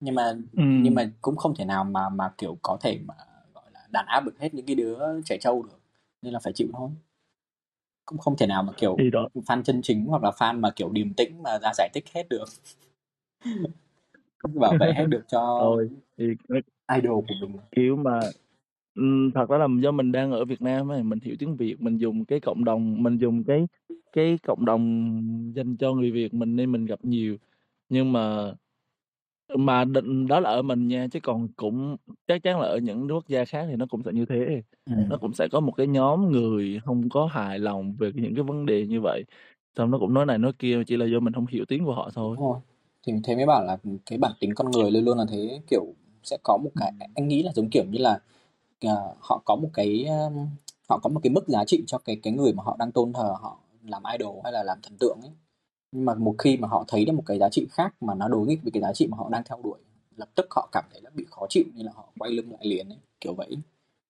[0.00, 0.94] Nhưng mà nhưng Ừm.
[0.94, 3.14] mà cũng không thể nào mà mà, kiểu, có thể mà,
[3.54, 5.78] gọi là, đàn áp được hết những cái đứa trẻ trâu được,
[6.22, 6.90] nên là phải chịu thôi.
[8.04, 9.28] Cũng không thể nào mà, kiểu, đó.
[9.34, 12.28] fan chân chính hoặc là fan mà, kiểu, điềm tĩnh mà ra giải thích hết
[12.28, 12.44] được.
[14.38, 16.24] Không bảo vệ hết được cho Thôi, thì
[16.96, 17.56] idol của mình.
[17.70, 18.20] Kiểu mà
[19.34, 21.96] thật ra là do mình đang ở Việt Nam ấy, mình hiểu tiếng Việt, mình
[21.96, 23.66] dùng cái cộng đồng mình dùng cái
[24.12, 27.36] cái cộng đồng dành cho người Việt mình nên mình gặp nhiều.
[27.88, 28.52] Nhưng mà
[29.54, 31.96] mà định đó là ở mình nha, chứ còn cũng
[32.28, 34.62] chắc chắn là ở những quốc gia khác thì nó cũng sẽ như thế.
[34.86, 35.08] Ừm.
[35.08, 38.44] Nó cũng sẽ có một cái nhóm người hông có hài lòng về những cái
[38.44, 39.24] vấn đề như vậy,
[39.76, 41.94] xong nó cũng nói này nói kia, chỉ là do mình hông hiểu tiếng của
[41.94, 42.36] họ thôi.
[42.38, 42.60] Đúng rồi.
[43.06, 45.84] Thì thế mới bảo là, cái bản tính con người luôn luôn là thế, kiểu,
[46.22, 48.18] sẽ có một cái anh nghĩ là giống kiểu như là,
[48.80, 50.30] ờ, họ có một cái, ơ,
[50.88, 53.12] họ có một cái mức giá trị cho cái cái người mà họ đang tôn
[53.12, 55.30] thờ họ làm idol hay là làm thần tượng ấy.
[55.92, 58.28] Nhưng mà một khi mà họ thấy được một cái giá trị khác mà nó
[58.28, 59.78] đối nghịch với cái giá trị mà họ đang theo đuổi,
[60.16, 62.60] lập tức họ cảm thấy là bị khó chịu nên là họ quay lưng lại
[62.66, 63.58] liền ấy, kiểu vậy.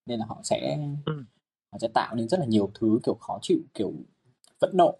[0.05, 1.25] Nên là họ sẽ Ừm.
[1.71, 3.93] họ sẽ tạo nên rất là nhiều thứ, kiểu, khó chịu, kiểu,
[4.61, 4.97] phẫn nộ.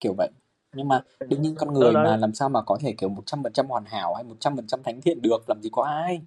[0.00, 0.30] Kiểu vậy.
[0.76, 3.84] Nhưng mà đương nhiên con người mà làm sao mà có thể, kiểu, 100% hoàn
[3.84, 6.22] hảo hay 100% thánh thiện được, làm gì có ai.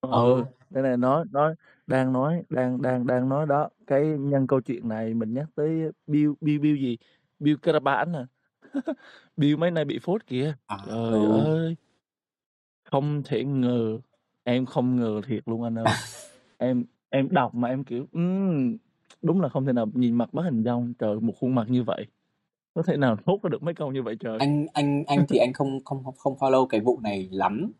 [0.00, 0.44] Ờ, Ừ.
[0.70, 1.54] đây này nói nói
[1.86, 5.90] đang nói đang đang đang nói đó, cái nhân câu chuyện này mình nhắc tới
[6.06, 6.96] Bill Bill Bill gì?
[7.38, 8.26] Bill Caraban à?
[9.36, 10.54] Bill mấy nay bị phốt kìa.
[10.66, 11.44] À, Trời ừ.
[11.44, 11.76] ơi!
[12.84, 13.98] Không thể ngờ,
[14.44, 15.84] em không ngờ thiệt luôn anh ơi.
[16.58, 18.76] Em em đọc mà em, kiểu, ừm,
[19.22, 20.94] đúng là không thể nào nhìn mặt bắt hình dong.
[20.98, 22.06] Trời, một khuôn mặt như vậy,
[22.74, 24.38] có thể nào thốt ra được mấy câu như vậy trời?
[24.38, 27.72] Anh anh anh thì anh không không không follow cái vụ này lắm,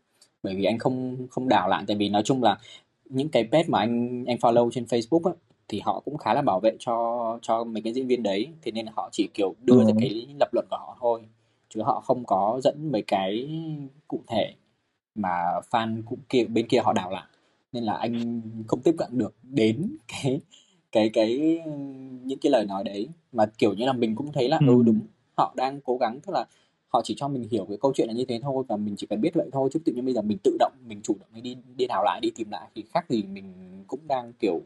[0.43, 2.57] bởi vì anh không không đào lại, tại vì nói chung là
[3.05, 5.31] những cái page mà anh anh follow trên Facebook á,
[5.67, 8.71] thì họ cũng khá là bảo vệ cho cho mấy cái diễn viên đấy, thế
[8.71, 9.93] nên họ chỉ, kiểu, đưa ra Ờ.
[9.99, 11.21] cái lập luận của họ thôi,
[11.69, 13.49] chứ họ không có dẫn mấy cái
[14.07, 14.53] cụ thể
[15.15, 17.23] mà fan cũng kia bên kia họ đào lại.
[17.71, 20.41] Nên là anh không tiếp cận được đến cái
[20.91, 21.61] cái cái
[22.23, 23.07] những cái lời nói đấy.
[23.31, 24.99] Mà, kiểu như là, mình cũng thấy là, ừ, đúng, Ừm.
[25.37, 26.45] họ đang cố gắng, tức là
[26.87, 29.07] họ chỉ cho mình hiểu cái câu chuyện là như thế thôi và mình chỉ
[29.07, 31.43] cần biết vậy thôi, chứ tự nhiên bây giờ mình tự động, mình chủ động
[31.43, 33.53] đi đi đào lại, đi tìm lại thì khác gì mình
[33.87, 34.61] cũng đang, kiểu,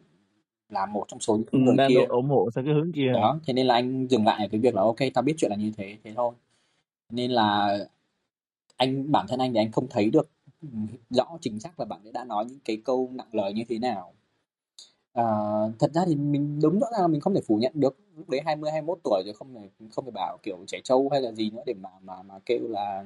[0.69, 2.05] là một trong số những Ừm, người đang kia.
[2.09, 3.11] ủng hộ sang cái hướng kia.
[3.13, 5.51] Đó, thế nên là anh dừng lại ở cái việc là kê, tao biết chuyện
[5.51, 6.33] là như thế, thế thôi.
[7.09, 7.77] Nên là
[8.77, 10.29] anh bản thân anh thì anh không thấy được,
[11.09, 13.79] rõ chính xác là bạn ấy đã nói những cái câu nặng lời như thế
[13.79, 14.13] nào.
[15.13, 15.25] Ờ,
[15.79, 18.29] thật ra thì mình đúng rõ ràng là mình không thể phủ nhận được, lúc
[18.29, 21.31] đấy 20, 21 tuổi rồi không thể không thể bảo, kiểu, trẻ trâu hay là
[21.31, 23.03] gì nữa để mà mà mà kêu là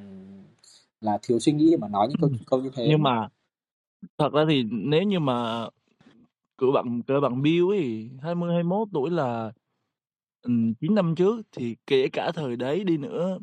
[1.01, 2.87] là thiếu suy nghĩ để mà nói những câu câu như thế.
[2.89, 3.27] Nhưng mà
[4.17, 5.67] thật ra thì nếu như mà
[6.57, 9.51] của bạn cỡ bạn Bill ấy, 20, 21 tuổi là,
[10.41, 13.39] ừm, 9 năm trước thì kể cả thời đấy đi nữa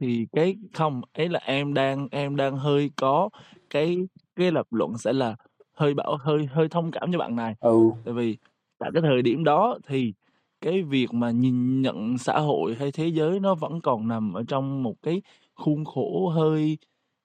[0.00, 3.30] thì cái không, ấy là em đang em đang hơi có
[3.70, 3.98] cái
[4.36, 5.36] cái lập luận sẽ là
[5.74, 7.56] hơi bảo hơi hơi thông cảm cho bạn này.
[7.60, 7.90] Ừ.
[8.04, 8.36] Tại vì
[8.78, 10.14] tại cái thời điểm đó thì
[10.60, 14.44] cái việc mà nhìn nhận xã hội hay thế giới nó vẫn còn nằm ở
[14.48, 15.22] trong một cái
[15.54, 16.78] khuôn khổ hơi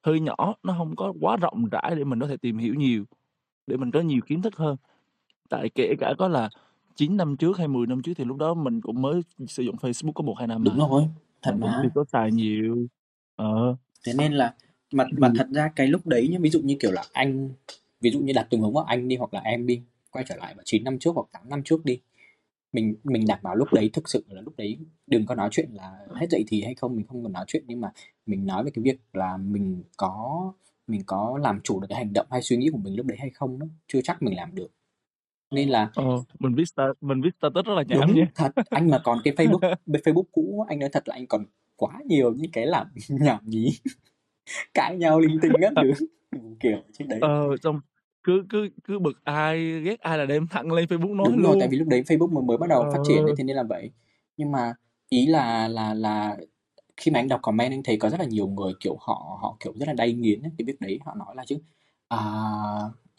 [0.06, 3.04] hơi nhỏ, nó hông có quá rộng rãi để mình có thể tìm hiểu nhiều,
[3.68, 4.78] để mình có nhiều kiến thức hơn.
[5.54, 6.50] Tại kể cả có là
[6.96, 9.76] 9 năm trước hay 10 năm trước thì lúc đó mình cũng mới sử dụng
[9.76, 10.88] Facebook có 1, 2 năm Đúng à.
[10.90, 11.04] rồi,
[11.42, 11.80] thật mà.
[11.84, 12.88] chưa có xài nhiều.
[13.36, 13.76] Ờ.
[14.06, 14.54] Thế nên là
[14.94, 17.50] mà mà thật ra cái lúc đấy nhá, ví dụ như, kiểu là, anh
[18.02, 20.36] ví dụ như đặt tình huống vào anh đi hoặc là em đi, quay trở
[20.36, 22.00] lại vào 9 năm trước hoặc 8 năm trước đi.
[22.74, 25.70] Mình mình đảm bảo lúc đấy thực sự là lúc đấy đừng có nói chuyện
[25.74, 27.92] là hết dậy thì hay không, mình không cần nói chuyện, nhưng mà
[28.26, 30.52] mình nói về cái việc là mình có
[30.88, 33.18] mình có làm chủ được cái hành động hay suy nghĩ của mình lúc đấy
[33.22, 34.68] hay không đó, chưa chắc mình làm được.
[35.54, 36.04] Nên là Ờ,
[36.40, 38.28] mình viết sta mình viết status rất là nhảm Đúng, nha.
[38.36, 42.00] thật, anh mà còn cái Facebook Facebook cũ anh nói thật là anh còn quá
[42.06, 43.70] nhiều những cái làm nhảm nhí,
[44.74, 45.92] cãi nhau linh tinh các thứ,
[46.60, 47.20] kiểu trên đấy.
[47.22, 47.80] Ờ, xong
[48.24, 51.56] cứ cứ cứ bực ai, ghét ai là đem thẳng lên Facebook nói Đúng rồi,
[51.60, 51.70] tại luôn.
[51.72, 53.36] vì lúc đấy Facebook mới mới bắt đầu phát triển ấy, Ờ.
[53.38, 53.92] thế nên là vậy.
[54.38, 54.74] Nhưng mà
[55.10, 56.38] ý là là là
[56.98, 59.58] khi mà anh đọc comment anh thấy có rất là nhiều người, kiểu, họ họ,
[59.60, 61.00] kiểu, rất là đay nghiến ấy, cái việc đấy.
[61.06, 61.58] Họ nói là chứ,
[62.08, 62.18] à,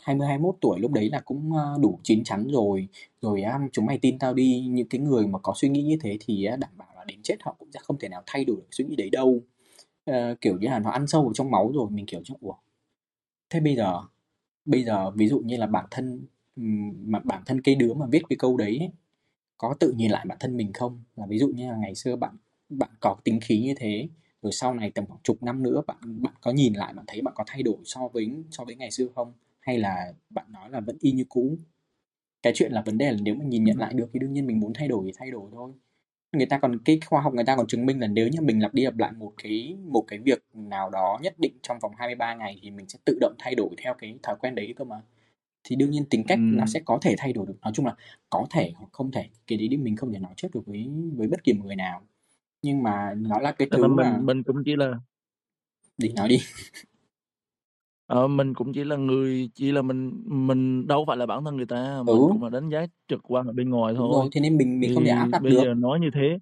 [0.04, 2.88] 20, 21 tuổi lúc đấy là cũng, ờ, đủ chín chắn rồi,
[3.22, 6.16] rồi chúng mày tin tao đi, những cái người mà có suy nghĩ như thế
[6.20, 8.68] thì đảm bảo là đến chết họ cũng sẽ không thể nào thay đổi được
[8.70, 9.40] suy nghĩ đấy đâu.
[10.04, 12.54] Ờ, kiểu như là, nó ăn sâu vào trong máu rồi, mình kiểu trong "Ủa,
[13.50, 14.00] thế bây giờ
[14.66, 16.26] bây giờ ví dụ như là bản thân,
[17.06, 18.90] mà bản thân cái đứa mà viết cái câu đấy ấy,
[19.58, 21.02] có tự nhìn lại bản thân mình không?
[21.16, 22.36] Là ví dụ như là ngày xưa bạn
[22.70, 24.08] bạn có tính khí như thế,
[24.42, 27.22] rồi sau này tầm khoảng chục năm nữa bạn bạn có nhìn lại bạn thấy
[27.22, 29.32] bạn có thay đổi so với so với ngày xưa không?
[29.66, 31.58] Hay là bạn nói là vẫn y như cũ?"
[32.42, 34.46] Cái chuyện là vấn đề là nếu mà nhìn nhận lại được thì đương nhiên
[34.46, 35.72] mình muốn thay đổi thì thay đổi thôi.
[36.32, 38.62] Người ta còn cái khoa học người ta còn chứng minh là nếu như mình
[38.62, 41.92] lặp đi lặp lại một cái một cái việc nào đó nhất định trong vòng
[41.98, 44.84] 23 ngày thì mình sẽ tự động thay đổi theo cái thói quen đấy cơ
[44.84, 45.02] mà.
[45.64, 46.66] Thì đương nhiên tính cách nó Ừm.
[46.66, 47.96] sẽ có thể thay đổi được, nói chung là
[48.30, 50.88] có thể hoặc không thể, cái đấy thì mình không thể nói trước được với
[51.16, 52.02] với bất kỳ một người nào.
[52.62, 54.92] Nhưng mà nó là cái Thật thứ ra mà mình mình cũng chỉ là
[55.98, 56.38] Đi, nói đi.
[58.06, 61.56] Ờ, mình cũng chỉ là người chỉ là mình mình đâu phải là bản thân
[61.56, 62.28] người ta, mình Ừ.
[62.28, 64.30] cũng là đánh giá trực quan ở bên ngoài Đúng rồi, thôi.
[64.32, 65.62] thế nên mình mình không thể áp đặt bây được.
[65.62, 66.38] giờ nói như thế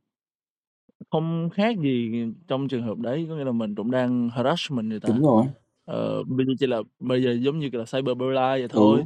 [1.11, 5.01] không khác gì trong trường hợp đấy, có nghĩa là mình cũng đang harassment người
[5.01, 5.09] ta.
[5.09, 5.45] Đúng rồi.
[5.85, 8.69] Ờ, bây giờ chỉ là bây giờ giống như là cyberbully vậy Ừ.
[8.69, 9.05] thôi.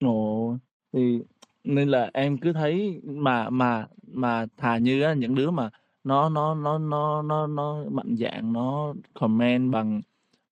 [0.00, 0.56] Ồ,
[0.92, 1.18] thì
[1.64, 5.70] nên là em cứ thấy mà mà mà thà như á, những đứa mà
[6.04, 10.00] nó nó nó nó nó nó mạnh dạn nó comment bằng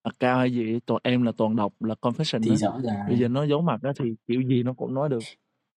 [0.03, 2.57] account hay gì toàn em là toàn đọc là confession Thì á.
[2.57, 3.19] rõ Bây ràng.
[3.19, 5.21] giờ nó giấu mặt á thì kiểu gì nó cũng nói được.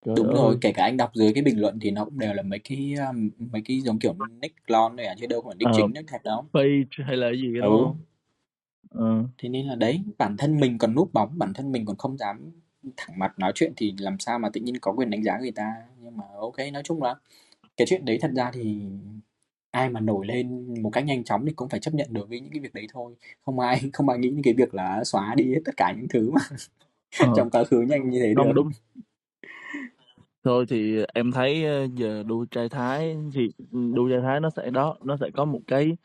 [0.05, 2.33] Trời Đúng rồi, kể cả anh đọc dưới cái bình luận thì nó cũng đều
[2.33, 3.11] là mấy cái, a,
[3.51, 6.07] mấy cái giống kiểu nick clone thôi à, chứ đâu phải nick Ờ, chính, nick
[6.09, 6.45] thật đâu.
[6.53, 8.99] page hay là cái gì đó, Ừ.
[8.99, 9.23] Ờ.
[9.37, 12.17] Thế nên là đấy, bản thân mình còn núp bóng, bản thân mình còn không
[12.17, 12.51] dám
[12.97, 15.51] thẳng mặt nói chuyện thì làm sao mà tự nhiên có quyền đánh giá người
[15.51, 15.73] ta.
[16.01, 16.23] Nhưng mà
[16.57, 17.15] kê, nói chung là
[17.77, 18.81] cái chuyện đấy thật ra thì
[19.75, 22.39] ai mà nổi lên một cách nhanh chóng thì cũng phải chấp nhận được với
[22.39, 23.15] những cái việc đấy thôi.
[23.45, 26.07] Không ai không ai nghĩ đến cái việc là xóa đi hết tất cả những
[26.09, 26.41] thứ mà
[27.19, 27.33] Ờ.
[27.37, 28.53] trong quá khứ nhanh như thế Không, được.
[28.55, 28.69] đúng.
[30.43, 34.69] Thôi thì em thấy, ơ, giờ đua trai Thái thì đua trai Thái nó sẽ
[34.69, 35.97] đó, nó sẽ có một cái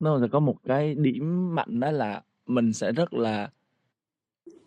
[0.00, 3.50] nó sẽ có một cái điểm mạnh đó là mình sẽ rất là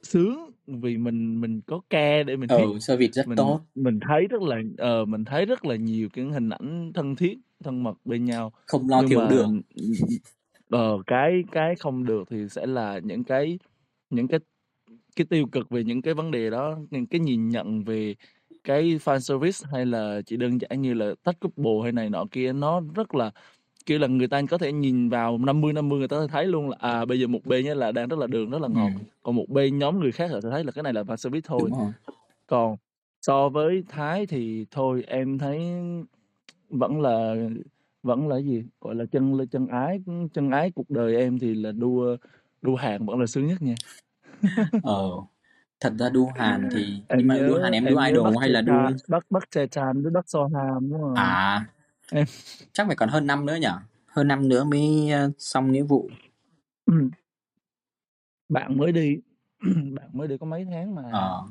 [0.04, 2.50] sướng vì mình mình có ca để mình.
[2.50, 3.62] Ừ, service rất Mình tốt.
[3.76, 7.38] mình thấy rất là ờ, mình thấy rất là nhiều cái hình ảnh thân thiết,
[7.66, 8.54] thân mật bên nhau.
[8.68, 9.46] Không lo Nhưng thiếu mà, được.
[9.46, 9.62] ừm,
[10.70, 13.60] ờ, cái cái không được thì sẽ là những cái
[14.10, 14.40] những cái
[15.16, 18.16] cái tiêu cực về những cái vấn đề đó, những cái nhìn nhận về
[18.64, 22.26] cái fan service hay là chỉ đơn giản như là tách couple hay này nọ
[22.32, 23.32] kia, nó rất là
[23.86, 27.06] kiểu là, người ta có thể nhìn vào 50-50 người ta thấy luôn là, à,
[27.06, 29.04] bây giờ một bên á là đang rất là đường, rất là ngọt, Ừm.
[29.24, 31.48] còn một bên nhóm người khác họ sẽ thấy là cái này là fan service
[31.50, 31.72] thôi.
[32.48, 32.78] Còn
[33.22, 35.60] so với Thái thì thôi em thấy
[36.70, 37.36] vẫn là
[38.04, 40.00] vẫn là cái gì, gọi là, chân l chân ái
[40.34, 42.18] chân ái cuộc đời em thì là đua
[42.62, 43.76] đua Hàn vẫn là sướng nhất nha.
[44.84, 45.10] Ờ,
[45.80, 48.12] thật ra đua Hàn thì nhưng Em mà đua nhớ Hàn em đua em nhớ
[48.12, 51.16] idol hay là đua Chae-chan Park Park Chae-chan với Park Seo-ham, đúng hông?
[51.16, 51.66] À.
[52.12, 52.26] Em
[52.74, 53.68] Chắc phải còn hơn năm nữa nhỉ?
[54.08, 56.10] Hơn năm nữa mới, ơ, xong nghĩa vụ.
[56.86, 57.10] Ừm.
[58.50, 59.18] Bạn mới đi
[59.96, 61.04] bạn mới đi có mấy tháng mà.
[61.14, 61.44] Ờ.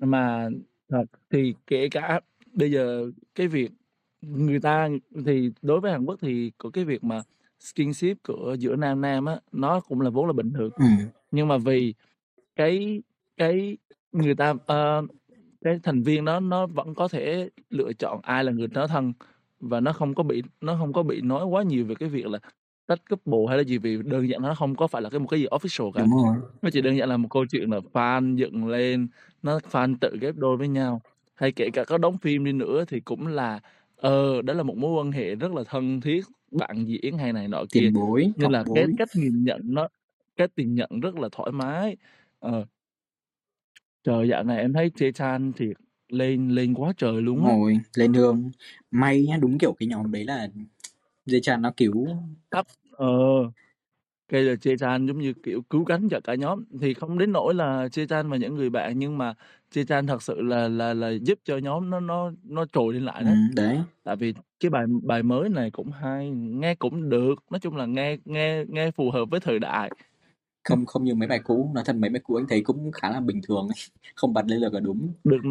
[0.00, 0.48] Mà
[0.88, 2.20] Thật, thì kể cả
[2.52, 3.70] bây giờ cái việc
[4.22, 4.88] người ta
[5.26, 7.22] thì đối với Hàn Quốc thì có cái việc mà
[7.60, 10.70] skinship của giữa nam nam á, nó cũng là vốn là bình thường.
[10.76, 11.08] Ừm.
[11.30, 11.94] Nhưng mà vì
[12.56, 13.02] cái
[13.36, 13.76] cái
[14.12, 15.02] người ta, ơ,
[15.64, 19.12] cái thành viên đó nó vẫn có thể lựa chọn ai là người nó thân
[19.60, 22.26] và nó không có bị nó không có bị nói quá nhiều về cái việc
[22.26, 22.38] là
[22.86, 25.26] tách couple hay là gì, vì đơn giản nó không có phải là cái một
[25.26, 26.06] cái gì official cả.
[26.62, 29.08] Nó chỉ đơn giản là một câu chuyện là fan dựng lên,
[29.42, 31.00] nó fan tự ghép đôi với nhau.
[31.34, 33.60] Hay kể cả có đóng phim đi nữa thì cũng là,
[33.96, 37.48] ờ, đó là một mối quan hệ rất là thân thiết, bạn diễn hay này
[37.48, 37.80] nọ kia.
[37.80, 38.94] Tiền bối, Nên cọc là cái bối.
[38.98, 39.88] cách nhìn nhận nó
[40.36, 41.96] cách nhìn nhận rất là thoải mái.
[42.38, 42.66] Ờ.
[44.04, 45.76] Trời, dạo này em thấy Jae-chan thiệt,
[46.08, 47.50] lên lên quá trời Đúng luôn á.
[47.50, 48.50] rồi, lên hương.
[48.90, 50.48] May nhá, đúng kiểu cái nhóm đấy là
[51.26, 52.06] Jae-chan nó cứu
[52.50, 53.06] Thấp ờ.
[54.28, 57.54] Cái là Jae-chan giống như, kiểu, cứu cánh cho cả nhóm, thì không đến nỗi
[57.54, 59.34] là Jae-chan và những người bạn, nhưng mà
[59.74, 63.24] Jae-chan thật sự là là là giúp cho nhóm nó nó nó trồi lên lại
[63.24, 63.34] đấy.
[63.34, 63.78] Ừm, đấy.
[64.04, 67.86] Tại vì cái bài bài mới này cũng hay, nghe cũng được, nói chung là
[67.86, 69.90] nghe nghe nghe phù hợp với thời đại.
[70.64, 73.10] Không không như mấy bài cũ, nói thật mấy bài cũ anh thấy cũng khá
[73.10, 73.76] là bình thường ấy,
[74.16, 75.12] không bật lên được là đúng.
[75.24, 75.50] Được n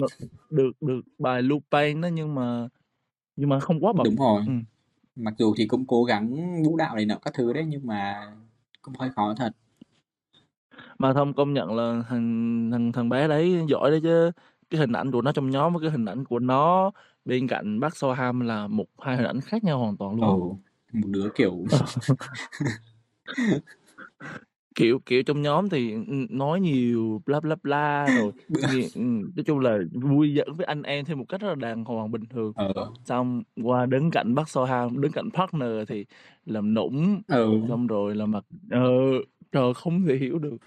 [0.50, 2.68] được được bài Lupain đó nhưng mà
[3.36, 4.04] nhưng mà không quá bật.
[4.04, 4.42] Đúng rồi.
[4.48, 4.64] Ừm.
[5.16, 6.36] Mặc dù thì cũng cố gắng
[6.66, 8.28] vũ đạo này nọ các thứ đấy, nhưng mà
[8.86, 9.54] cũng hơi khó thật.
[11.00, 14.32] Mà Thông công nhận là thằng thằng thằng bé đấy giỏi đấy chứ.
[14.70, 16.92] Cái hình ảnh của nó trong nhóm với cái hình ảnh của nó
[17.26, 20.60] bên cạnh Park Seo Ham là một hai hình ảnh khác nhau hoàn toàn luôn.
[20.94, 21.66] Ừ, một đứa, kiểu
[24.76, 29.44] Kiểu kiểu trong nhóm thì, ừm, nói nhiều bla bla bla rồi nghe ừm, nói
[29.46, 32.26] chung là vui giỡn với anh em theo một cách rất là đàng hoàng bình
[32.30, 32.54] thường.
[32.56, 32.96] Ờ.
[33.06, 36.06] Xong qua đứng cạnh Park Seo Ham, đứng cạnh partner thì
[36.46, 37.60] làm nũng, Ừ.
[37.68, 38.80] xong rồi là mặt ờ,
[39.52, 40.58] trời không thể hiểu được.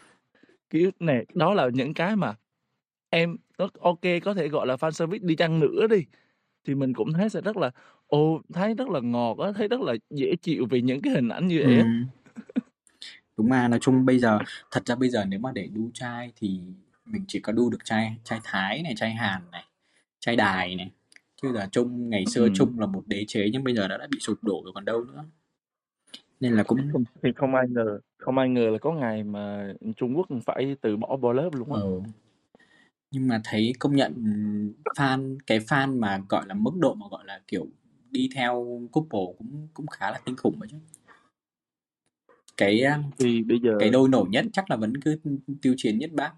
[0.70, 2.34] Kiểu nè, đó là những cái mà
[3.10, 3.36] em
[3.80, 6.04] ô kê có thể gọi là fan service đi chăng nữa đi,
[6.68, 7.70] thì mình cũng thấy sẽ rất là
[8.06, 11.28] ồ, thấy rất là ngọt á, thấy rất là dễ chịu vì những cái hình
[11.28, 11.86] ảnh như vậy á.
[11.86, 12.08] Ừm.
[13.38, 14.38] Đúng mà, nói chung bây giờ
[14.70, 16.60] thật ra bây giờ nếu mà để đu trai thì
[17.06, 19.64] mình chỉ có đu được trai trai Thái này, trai Hàn này,
[20.20, 20.90] trai Đài này.
[21.42, 22.54] Chứ giờ Trung ngày xưa Ừm.
[22.54, 24.84] Trung là một đế chế nhưng bây giờ nó đã bị sụp đổ rồi còn
[24.84, 25.24] đâu nữa.
[26.40, 26.78] Nên là cũng
[27.22, 30.96] thì không ai ngờ không ai ngờ là có ngày mà Trung Quốc phải từ
[30.96, 31.80] bỏ Boy Love luôn á.
[31.80, 32.00] Ừ.
[33.10, 34.14] Nhưng mà thấy công nhận,
[34.96, 37.66] fan cái fan mà, gọi là, mức độ mà, gọi là, kiểu,
[38.10, 40.76] đi theo couple cũng cũng khá là kinh khủng ấy chứ.
[42.58, 42.82] Cái,
[43.18, 45.16] Thì bây giờ cái đôi nổi nhất chắc là vẫn cứ,
[45.62, 46.32] Tiêu Chiến, Nhất Bác.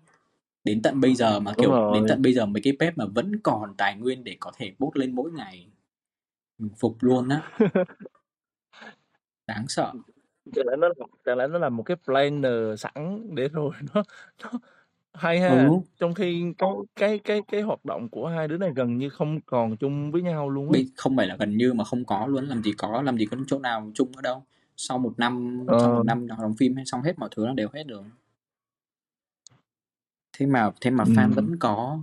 [0.64, 3.04] Đến tận bây giờ mà, Đúng kiểu, đến tận bây giờ mấy cái page mà
[3.14, 5.66] vẫn còn tài nguyên để có thể post lên mỗi ngày.
[6.58, 7.42] Mình phục luôn á.
[9.46, 9.92] Đáng sợ.
[10.54, 14.02] Chẳng lẽ nó là chẳng lẽ nó là một cái planner sẵn để rồi nó
[14.44, 14.50] nó
[15.12, 15.48] hay ha.
[15.48, 15.70] Ừ.
[15.98, 19.40] Trong khi cái cái cái cái hoạt động của hai đứa này gần như không
[19.40, 20.80] còn chung với nhau luôn á.
[20.96, 23.36] Không phải là gần như mà không có luôn, làm gì có, làm gì có
[23.46, 24.44] chỗ nào chung nữa đâu.
[24.82, 25.96] Sau 1 năm sau Ờ.
[25.96, 28.04] 1 năm họ đóng phim xong hết mọi thứ nó đều hết rồi.
[30.32, 31.32] Thế mà thế mà fan Ừm.
[31.34, 31.98] vẫn có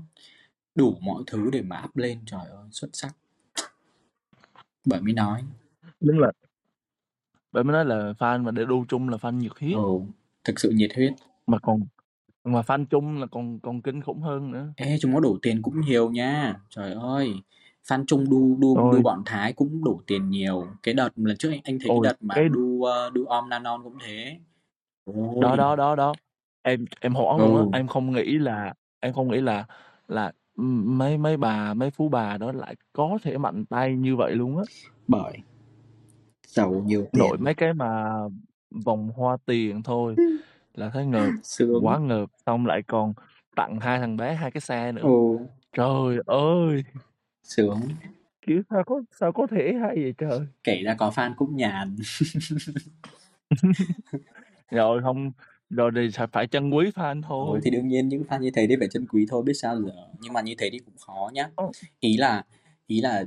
[0.75, 3.15] đủ mọi thứ để mà up lên, trời ơi, xuất sắc.
[4.85, 5.43] Bởi mới nói.
[5.99, 6.31] Đúng là
[7.51, 9.75] bởi mới nói là fan mà để đu chung là fan nhiệt huyết.
[9.75, 9.99] Ừ,
[10.43, 11.13] thực sự nhiệt huyết.
[11.47, 11.79] Mà còn
[12.43, 14.73] mà fan chung là còn còn kinh khủng hơn nữa.
[14.75, 16.59] Ê, chúng nó đổ tiền cũng nhiều nha.
[16.69, 17.33] Trời ơi,
[17.87, 19.01] fan Trung đu đu đu Ôi.
[19.03, 20.67] bọn Thái cũng đổ tiền nhiều.
[20.83, 23.25] Cái đợt lần trước anh anh thấy cái Ôi, đợt mà cái đu, ơ, đu
[23.25, 24.39] Om Nanon cũng thế.
[25.41, 25.57] Đó, Ôi!
[25.57, 26.13] đó, đó, đó.
[26.61, 27.69] Em em hoảng luôn á, Ừ.
[27.73, 29.65] em không nghĩ là em không nghĩ là
[30.07, 34.35] là, mấy mấy bà, mấy phú bà đó lại có thể mạnh tay như vậy
[34.35, 34.63] luôn á.
[35.07, 35.37] Bởi
[36.47, 37.43] giàu nhiều Nội tiền.
[37.43, 38.13] mấy cái mà
[38.85, 40.15] vòng hoa tiền thôi
[40.73, 41.85] là thấy ngợp, Sướng.
[41.85, 43.13] quá ngợp, xong lại còn
[43.55, 45.01] tặng hai thằng bé hai cái xe nữa.
[45.03, 45.45] Ừ.
[45.73, 46.83] Trời ơi!
[47.47, 47.81] Sướng.
[48.47, 50.39] Kiểu, sao có sao có thể hay vậy trời?
[50.63, 51.95] Kể ra có fan cũng nhàn.
[54.71, 55.31] Rồi không
[55.69, 57.59] rồi thì phải phải trân quý fan Ừ, thôi.
[57.63, 59.91] thì đương nhiên những fan như thế thì phải trân quý thôi, biết sao giờ.
[60.21, 61.49] Nhưng mà như thế thì cũng khó nhá.
[61.55, 61.65] Ơ.
[61.99, 62.43] Ý là
[62.87, 63.25] ý là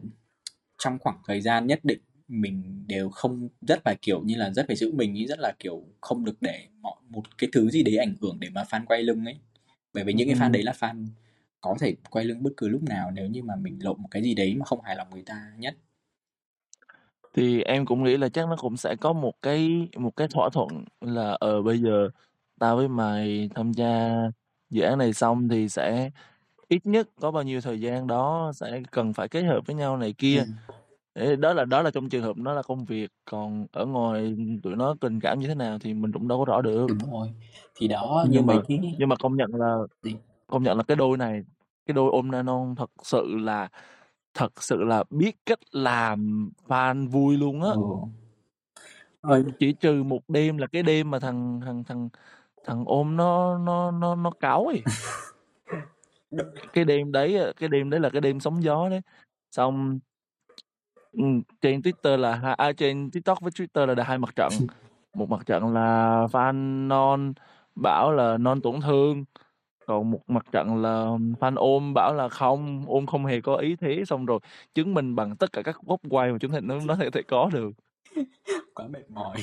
[0.78, 4.66] trong khoảng thời gian nhất định mình đều không rất là, kiểu như là, rất
[4.66, 7.82] phải giữ mình ấy, rất là, kiểu, không được để mọi một cái thứ gì
[7.82, 9.36] đấy ảnh hưởng để mà fan quay lưng ấy.
[9.94, 10.52] Bởi vì những cái fan Ừm.
[10.52, 11.06] đấy là fan
[11.60, 14.22] có thể quay lưng bất cứ lúc nào nếu như mà mình lộ một cái
[14.22, 15.76] gì đấy mà không hài lòng người ta nhất.
[17.34, 20.48] Thì em cũng nghĩ là chắc nó cũng sẽ có một cái một cái thỏa
[20.50, 20.68] thuận
[21.00, 22.08] là, ờ, bây giờ
[22.60, 24.10] tao với mày tham gia
[24.70, 26.10] dự án này xong thì sẽ
[26.68, 29.96] ít nhất có bao nhiêu thời gian đó sẽ cần phải kết hợp với nhau
[29.96, 30.44] này kia.
[31.14, 31.40] Ừm.
[31.40, 34.76] Đó là đó là trong trường hợp nó là công việc, còn ở ngoài tụi
[34.76, 36.86] nó tình cảm như thế nào thì mình cũng đâu có rõ được.
[36.88, 37.28] Đúng rồi.
[37.74, 40.14] Thì đó, như Nhưng mà mấy cái nhưng mà công nhận là gì?
[40.50, 41.42] Công nhận là cái đôi này
[41.86, 43.68] cái đôi ôm na non thật sự là
[44.34, 47.70] thật sự là biết cách làm fan vui luôn á.
[49.22, 49.44] Ừ.
[49.58, 52.08] Chỉ trừ một đêm là cái đêm mà thằng thằng thằng
[52.64, 54.82] thằng ôm nó nó nó nó cáu ấy.
[56.72, 59.00] Cái đêm đấy cái đêm đấy là cái đêm sóng gió đấy.
[59.50, 59.98] Xong
[61.60, 64.48] trên Twitter là à, trên TikTok với Twitter là hai mặt trận.
[65.14, 67.32] Một mặt trận là fan non
[67.74, 69.24] bảo là non tổn thương,
[69.90, 71.04] còn một mặt trận là
[71.40, 74.38] fan ôm bảo là không, ôm không hề có ý thế, xong rồi
[74.74, 77.22] chứng minh bằng tất cả các góc quay mà chúng ta nó nó thể thể
[77.22, 77.70] có được.
[78.74, 79.36] Quá mệt mỏi.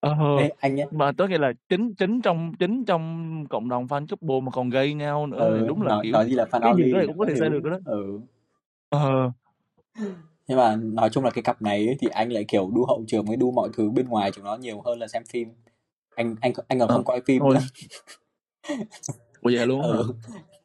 [0.00, 0.84] Ờ, Ê, anh nhá.
[0.90, 4.70] mà tức nghĩa là chính chính trong chính trong cộng đồng fan couple mà còn
[4.70, 7.04] gây nhau nữa Ừ, đúng là nói kiểu nói gì là fan cái gì là
[7.06, 7.60] cũng có thể sai thứ.
[7.60, 7.78] được đó.
[7.84, 8.20] Ừ.
[8.90, 9.30] Ờ.
[10.48, 13.04] Nhưng mà nói chung là cái cặp này ấy, thì anh lại kiểu đu hậu
[13.06, 15.48] trường với đu mọi thứ bên ngoài chúng nó nhiều hơn là xem phim.
[16.14, 17.60] Anh anh anh còn Ờ, không coi phim nữa.
[19.40, 19.94] Ủa vậy luôn á hả?
[19.94, 20.12] Ừ.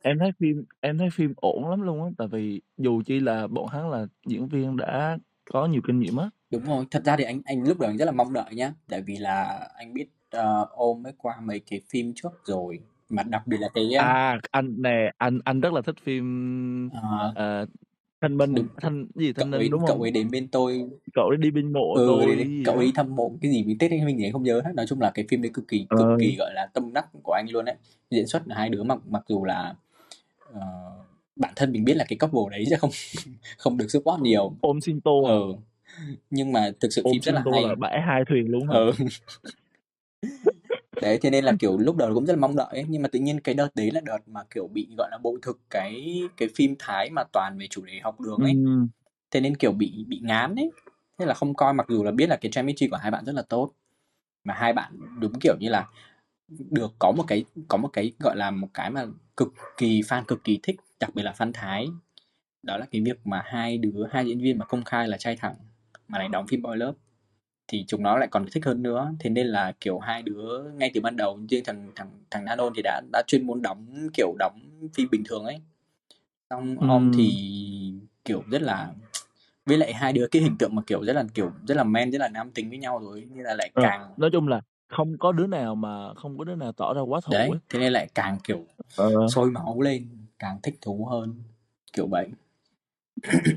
[0.02, 3.48] Em thấy phim em thấy phim ổn lắm luôn á, tại vì dù chi là
[3.48, 5.18] bọn hắn là diễn viên đã
[5.52, 6.30] có nhiều kinh nghiệm á.
[6.52, 8.74] Đúng rồi, thật ra thì anh anh lúc đầu anh rất là mong đợi nhá,
[8.90, 12.80] tại vì là anh biết uh, ôm mới qua mấy cái phim trước rồi,
[13.10, 17.36] mà đặc biệt là cái À, anh nè, anh anh rất là thích phim uh,
[17.36, 17.66] ờ,
[18.26, 18.68] Thanh Minh, đúng.
[18.82, 20.02] Thanh gì cậu Thanh ấy đúng cậu không?
[20.02, 20.86] ấy đến bên tôi.
[21.14, 23.64] Cậu ấy đi bên mộ ừ tôi đấy, gì cậu ấy thăm mộ cái gì
[23.64, 24.72] với Tết anh mình anh không nhớ hết.
[24.76, 26.18] Nói chung là cái phim đấy cực kỳ cực Ờ.
[26.20, 27.76] kỳ gọi là tâm đắc của anh luôn đấy.
[28.12, 29.76] Diễn xuất là hai đứa mặc mặc dù là
[30.54, 30.62] ờ,
[31.36, 32.90] bản thân mình biết là cái couple đấy sẽ không
[33.58, 34.54] không được support nhiều.
[34.62, 35.40] Ôm xin tô ờ
[36.30, 37.64] nhưng mà thực sự Ôm phim rất là hay.
[37.64, 38.74] là bãi hai thuyền luôn hả?
[38.74, 38.92] ờ
[41.02, 42.86] đấy thế nên là kiểu lúc đầu cũng rất là mong đợi ấy.
[42.90, 45.38] nhưng mà tự nhiên cái đợt đấy là đợt mà kiểu bị gọi là bộ
[45.42, 48.54] thực cái cái phim Thái mà toàn về chủ đề học đường ấy.
[49.32, 50.72] Thế nên kiểu bị bị ngán ấy.
[51.18, 53.36] Thế là không coi mặc dù là biết là cái chemistry của hai bạn rất
[53.36, 53.72] là tốt
[54.44, 55.88] mà hai bạn đúng kiểu như là
[56.48, 59.06] được có một cái có một cái gọi là một cái mà
[59.38, 61.88] cực kỳ fan cực kỳ thích đặc biệt là fan Thái.
[62.64, 65.36] Đó là cái việc mà hai đứa hai diễn viên mà công khai là trai
[65.36, 65.56] thẳng
[66.08, 66.98] mà lại đóng phim boy love
[67.68, 70.92] thì chúng nó lại còn thích hơn nữa thế nên là kiểu hai đứa ngay
[70.94, 74.36] từ ban đầu riêng thằng thằng thằng Nanon thì đã đã chuyên muốn đóng kiểu
[74.40, 74.60] đóng
[74.94, 75.58] phim bình thường ấy
[76.50, 77.12] xong om Ừm.
[77.18, 77.34] thì
[78.26, 78.94] kiểu rất là
[79.66, 82.12] với lại hai đứa cái hình tượng mà kiểu rất là kiểu rất là men
[82.12, 84.62] rất là nam tính với nhau rồi như là lại Ờ, càng nói chung là
[84.88, 87.60] không có đứa nào mà không có đứa nào tỏ ra quá thủ đấy ấy.
[87.70, 89.28] thế nên lại càng kiểu Ờ.
[89.30, 90.08] sôi máu lên
[90.40, 91.36] càng thích thú hơn
[91.94, 92.28] kiểu vậy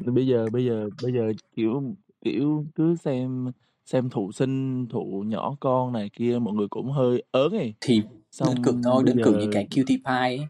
[0.00, 1.94] bây giờ bây giờ bây giờ kiểu
[2.24, 3.50] kiểu cứ xem
[3.88, 7.74] xem thụ sinh thụ nhỏ con này kia mọi người cũng hơi ớn ấy.
[7.80, 8.02] Thì
[8.44, 10.40] đơn cử xong thôi đơn giờ như cái cutie pie ấy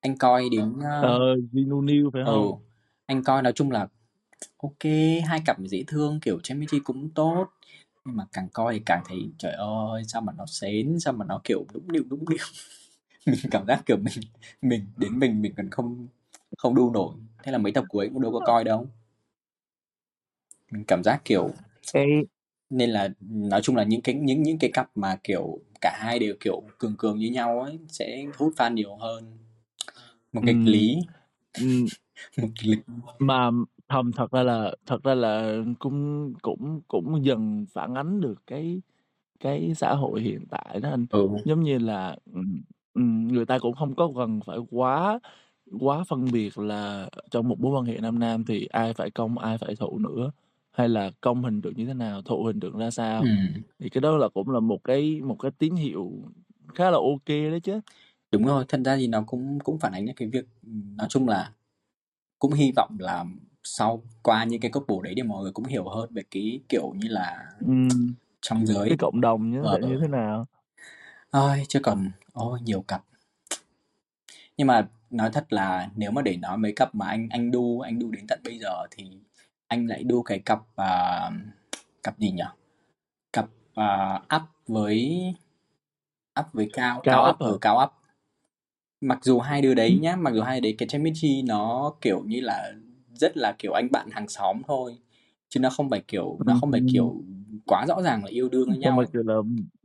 [0.00, 0.72] anh coi đến
[1.02, 2.60] ờ Ginu New phải ừ không?
[3.06, 3.88] anh coi nói chung là
[4.62, 4.84] ok
[5.26, 7.46] hai cặp dễ thương kiểu chemistry cũng tốt.
[8.04, 11.24] Nhưng mà càng coi thì càng thấy trời ơi sao mà nó xến sao mà
[11.24, 12.46] nó kiểu đúng điệu đúng điệu.
[13.26, 14.24] Mình cảm giác kiểu mình
[14.62, 16.06] mình đến mình mình còn không
[16.58, 17.14] không đu nổi.
[17.42, 18.86] Thế là mấy tập cuối cũng đâu có coi đâu.
[20.70, 21.50] Mình cảm giác kiểu
[21.92, 22.06] cái
[22.72, 26.18] nên là nói chung là những cái những những cái cặp mà kiểu cả hai
[26.18, 29.38] đều kiểu cường cường như nhau ấy sẽ hút fan nhiều hơn.
[30.32, 30.98] Một ừm, lý.
[32.42, 32.76] Một nghịch lý.
[33.18, 33.50] Mà
[33.88, 38.82] thầm thật ra là thật ra là cũng cũng cũng dần phản ánh được cái
[39.40, 41.06] cái xã hội hiện tại đó anh.
[41.10, 41.28] Ừ.
[41.44, 42.16] Giống như là
[42.94, 45.18] người ta cũng không có cần phải quá
[45.80, 49.38] quá phân biệt là trong một mối quan hệ nam nam thì ai phải công
[49.38, 50.30] ai phải thụ nữa
[50.72, 53.22] hay là công hình tượng như thế nào thụ hình tượng ra sao?
[53.22, 53.28] Ừ.
[53.78, 56.12] Thì cái đó là cũng là một cái một cái tín hiệu
[56.74, 57.80] khá là ok đấy chứ.
[58.30, 60.44] Đúng rồi thật ra thì nó cũng cũng phản ánh cái việc
[60.96, 61.52] nói chung là
[62.38, 63.24] cũng hy vọng là
[63.64, 66.92] sau qua những cái couple đấy thì mọi người cũng hiểu hơn về cái kiểu
[66.96, 68.88] như là Ừm, trong giới.
[68.88, 70.46] Cái cộng đồng như ờ thế như thế nào?
[71.30, 73.04] Ôi chứ còn ôi nhiều cặp.
[74.56, 77.80] Nhưng mà nói thật là nếu mà để nói mấy cặp mà anh anh đu
[77.80, 79.04] anh đu đến tận bây giờ thì
[79.72, 81.30] anh lại đu cái cặp à,
[82.02, 82.42] cặp gì nhỉ?
[83.32, 85.22] Cặp à, up với
[86.40, 87.90] up với cao cao cao up ở cao up.
[89.00, 92.22] Mặc dù hai đứa đấy nhá mặc dù hai đứa đấy cái chemistry nó kiểu
[92.26, 92.72] như là
[93.14, 94.98] rất là kiểu anh bạn hàng xóm thôi
[95.48, 97.22] chứ nó không phải kiểu nó không phải kiểu
[97.66, 99.10] quá rõ ràng là yêu đương với không nhau phải ấy.
[99.12, 99.36] kiểu là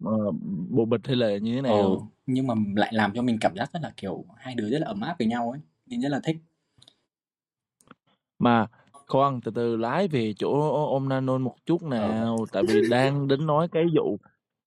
[0.10, 0.36] uh,
[0.70, 2.12] bộ bịch hay là như thế ừ, nào.
[2.26, 4.88] nhưng mà lại làm cho mình cảm giác rất là kiểu hai đứa rất là
[4.88, 6.38] ấm áp với nhau ấy nên rất là thích.
[8.40, 8.68] Mà
[9.08, 11.88] khoan từ từ lái về chỗ ông Nanon một chút ừ.
[11.90, 14.18] nào tại vì đang đến nói cái vụ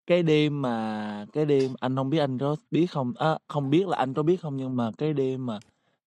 [0.06, 3.88] cái đêm mà cái đêm anh không biết anh có biết không à, không biết
[3.88, 5.58] là anh có biết không nhưng mà cái đêm mà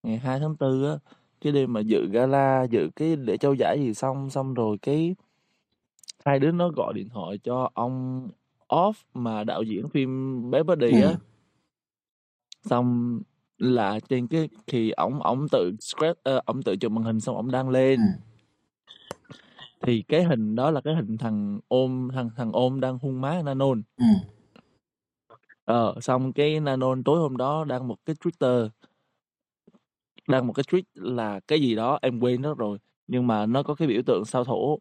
[0.04, 0.98] ngày 2 tháng 4 á
[1.42, 5.16] cái đêm mà dự gala dự cái lễ trao giải gì xong xong rồi cái
[6.26, 8.28] hai đứa nó gọi điện thoại cho ông
[8.70, 11.08] Off mà đạo diễn phim Bé Body Ừ.
[11.08, 11.16] á
[12.66, 13.20] xong
[13.64, 17.36] là trên cái thì ổng ổng tự scratch ơ, ổng tự chụp màn hình xong
[17.36, 18.00] ổng đăng lên.
[18.00, 18.10] Ừm.
[19.82, 23.42] Thì cái hình đó là cái hình thằng ôm thằng thằng ôm đang hung má
[23.46, 23.82] Nanon.
[23.98, 24.16] Ừm.
[25.66, 28.70] Ờ, xong cái Nanon tối hôm đó đăng một cái Twitter
[30.28, 33.64] đăng một cái tweet là cái gì đó em quên mất rồi, nhưng mà nó
[33.64, 34.80] có cái biểu tượng sao thổ.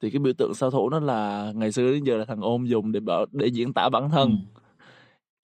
[0.00, 2.66] Thì cái biểu tượng sao thổ nó là ngày xưa đến giờ là thằng ôm
[2.66, 4.28] dùng để bảo để diễn tả bản thân.
[4.30, 4.63] Ừm.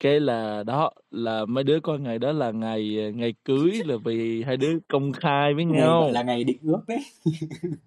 [0.01, 4.43] Cái là đó, là mấy đứa coi ngày đó là ngày, ngày cưới là vì
[4.43, 6.09] hai đứa công khai với Ngày, nhau.
[6.13, 6.99] là, ngày định ước đấy.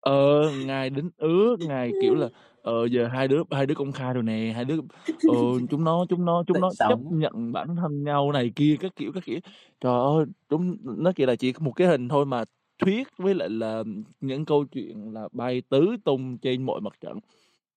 [0.00, 2.28] Ờ, ngày đính ước, ngày, kiểu là,
[2.62, 5.34] ờ, giờ hai đứa hai đứa công khai rồi nè, hai đứa, ờ,
[5.70, 9.12] chúng nó chúng nó chúng nó chấp nhận bản thân nhau này kia các kiểu,
[9.14, 9.40] các kiểu.
[9.80, 12.44] Trời ơi, đúng nó chỉ là chỉ một cái hình thôi mà
[12.78, 13.82] thuyết với lại là
[14.20, 17.18] những câu chuyện là bay tứ tung trên mọi mặt trận.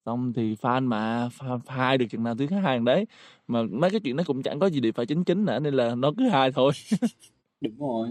[0.05, 3.05] Xong thì fan mà, fan hai được chừng nào thì cứ hai đằng đấy,
[3.47, 5.73] mà mấy cái chuyện đó cũng chẳng có gì để phải chính chính cả nên
[5.73, 6.71] là nó cứ hai thôi.
[7.61, 8.09] Đúng rồi.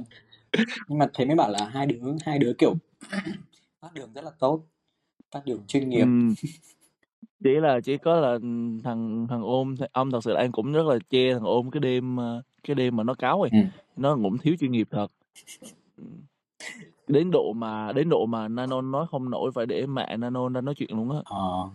[0.89, 2.75] Nhưng mà thế mới bảo là hai đứa hai đứa, kiểu,
[3.83, 4.63] phát đường rất là tốt,
[5.33, 6.05] phát đường chuyên nghiệp.
[6.05, 6.35] Ừm.
[7.45, 8.39] Chỉ là chỉ có là,
[8.85, 11.81] thằng thằng ôm ông thật sự là em cũng rất là chê thằng ôm cái
[11.81, 13.67] đêm, ơ, cái đêm mà nó cáo ấy, Ừm.
[13.97, 15.07] nó cũng thiếu chuyên nghiệp thật.
[17.13, 20.61] Đến độ mà đến độ mà Nanon nói không nổi phải để mẹ Nanon ra
[20.61, 21.19] nói chuyện luôn á.
[21.25, 21.69] Ờ.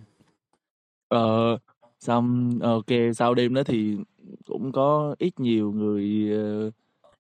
[1.08, 1.58] Ờ,
[2.00, 3.98] xong kê, sau đêm đó thì
[4.46, 6.72] cũng có ít nhiều người, ờ,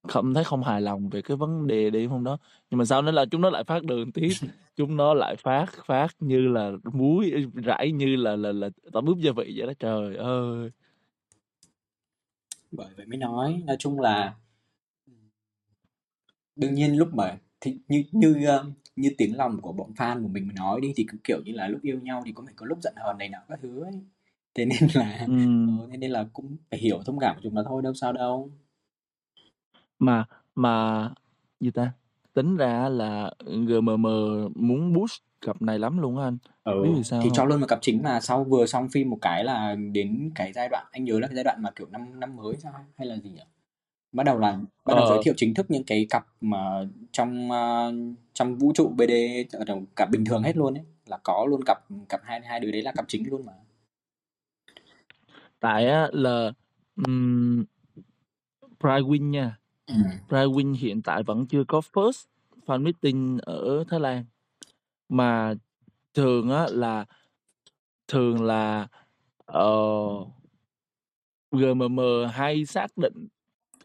[0.08, 2.38] không thấy không hài lòng về cái vấn đề đêm hôm đó.
[2.70, 4.30] Nhưng mà sau đó là chúng nó lại phát đường tiếp,
[4.76, 9.18] chúng nó lại phát phát như là muối rải như là là là tẩm ướp
[9.18, 10.72] gia vị vậy đó, trời ơi!
[12.72, 14.36] Bởi vậy mới nói, nói chung là
[16.56, 20.28] đương nhiên lúc mà thì như như, ơ, như tiếng lòng của bọn fan của
[20.28, 22.54] mình mà nói đi thì cứ, kiểu như là, lúc yêu nhau thì cũng phải
[22.58, 23.94] có lúc giận hờn này nọ các thứ ấy.
[24.56, 25.68] Thế nên là Ừm.
[25.82, 28.14] ờ, thế nên là cũng phải hiểu thông cảm của chúng nó thôi, đâu sao
[28.14, 28.52] đâu.
[30.00, 31.10] Mà mà
[31.60, 31.92] gì ta?
[32.34, 33.32] Tính ra là
[33.68, 34.02] GMM
[34.56, 37.80] muốn push cặp này lắm luôn anh, Ừ, biết sao thì cho luôn vào cặp
[37.82, 41.20] chính mà sau vừa xong phim một cái là đến cái giai đoạn anh nhớ
[41.20, 43.42] là cái giai đoạn mà, kiểu, năm năm mới sao hay là gì nhỉ?
[44.16, 45.22] Bắt đầu là bắt đầu giới Ờ.
[45.24, 46.58] thiệu chính thức những cái cặp mà
[47.12, 47.94] trong, ơ,
[48.34, 49.12] trong vũ trụ BD
[49.52, 51.78] ờ, cặp bình thường hết luôn ấy, là có luôn cặp
[52.10, 53.54] cặp hai hai đứa đấy là cặp chính luôn mà.
[55.60, 56.52] Tại á là,
[57.08, 57.66] ừm,
[58.80, 59.58] Pride Win nha,
[59.88, 60.04] Ừm.
[60.28, 62.26] Pride Win hiện tại vẫn chưa có first
[62.66, 64.26] fan meeting ở Thái Lan.
[65.10, 65.54] Mà
[66.14, 67.06] thường á là
[68.08, 68.88] thường là,
[69.46, 69.70] ờ,
[71.52, 71.98] GMM
[72.32, 73.28] hay xác định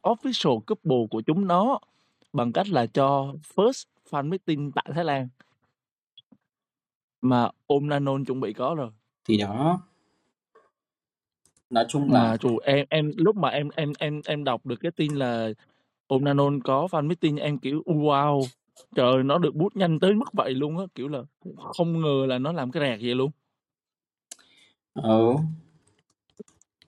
[0.02, 1.78] official couple của chúng nó
[2.32, 5.28] bằng cách là cho first fan meeting tại Thái Lan.
[7.20, 8.90] Mà ôm Nanon chuẩn bị có rồi.
[9.24, 9.80] Thì đó.
[11.70, 14.76] Nói chung Mà là trù em em lúc mà em em em em đọc được
[14.80, 15.48] cái tin là
[16.06, 18.42] ôm Nanon có fan meeting em, kiểu, wow,
[18.94, 21.22] trời ơi, nó được boost nhanh tới mức vậy luôn á, kiểu là,
[21.56, 23.30] không ngờ là nó làm cái rẹt vậy luôn.
[24.94, 25.34] Ừ.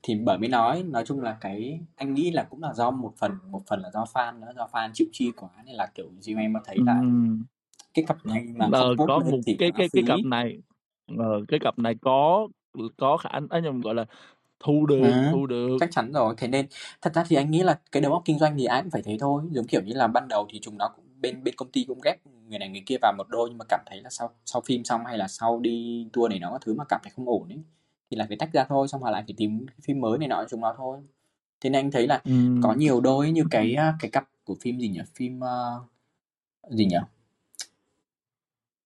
[0.02, 3.12] Thì bởi mới nói, nói chung là cái anh nghĩ là cũng là do một
[3.18, 6.06] phần một phần là do fan nữa, do fan chịu chi quá nên là, kiểu,
[6.20, 7.42] GMM thấy là Ừm.
[7.94, 10.58] cái cặp này mà Ờ, có một cái cái cái cặp này
[11.18, 12.48] ờ, cái cặp này có
[12.98, 14.04] có khả ấy nhầm, gọi là,
[14.60, 15.76] thu được, Ừm, thu được.
[15.80, 16.34] chắc chắn rồi.
[16.38, 16.66] Thế nên
[17.02, 19.02] thật ra thì anh nghĩ là cái đầu óc kinh doanh thì ai cũng phải
[19.02, 19.42] thế thôi.
[19.50, 22.00] Giống kiểu như là ban đầu thì chúng nó cũng bên bên công ty cũng
[22.04, 24.62] ghép người này người kia vào một đôi nhưng mà cảm thấy là sau sau
[24.66, 27.28] phim xong hay là sau đi tour này nọ các thứ mà cảm thấy không
[27.28, 27.58] ổn ấy,
[28.12, 30.36] thì là phải tách ra thôi, xong họ lại phải tìm phim mới này nọ
[30.42, 30.98] cho chúng nó thôi.
[31.60, 32.22] Thế nên anh thấy là
[32.62, 32.78] có Ừm.
[32.78, 35.00] nhiều đôi như cái, a, cái cặp của phim gì nhỉ?
[35.14, 35.80] Phim, ơ,
[36.70, 36.96] gì nhỉ?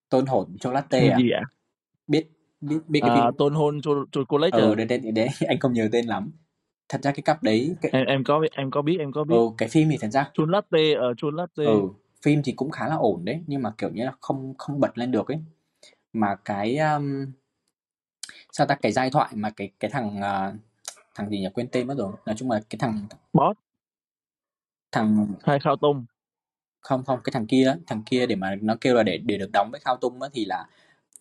[0.08, 0.56] Tôn Hồn
[1.00, 1.16] Phim à?
[1.18, 1.42] gì ạ?
[2.06, 2.26] Biết
[2.60, 4.84] biết biết cái À, phim Tôn Hôn Cho Chocolate Ừ, à?
[4.84, 6.30] đấy, đấy, đấy, anh không nhớ tên lắm.
[6.88, 9.36] Thật ra cái cặp đấy cái Em em có em có biết, em có biết.
[9.36, 11.64] Ừ, cái phim thì thật ra Chun Latte, ờ, Chun Latte.
[11.64, 11.88] Ừ,
[12.22, 14.98] phim thì cũng khá là ổn đấy, nhưng mà, kiểu như là, không không bật
[14.98, 15.38] lên được ấy.
[16.12, 17.32] Mà cái, ờm,
[18.56, 18.74] sao ta?
[18.74, 20.52] Cái giai thoại mà cái cái thằng, ờ,
[21.14, 21.48] thằng gì nhỉ?
[21.54, 22.12] Quên tên mất rồi.
[22.26, 23.58] Nói chung là cái thằng Boss.
[24.92, 26.06] Thằng Hay Khao Tung?
[26.80, 29.50] Không, không, cái thằng kia thằng kia để mà nó kêu là để để được
[29.52, 30.66] đóng với Khao Tung á thì là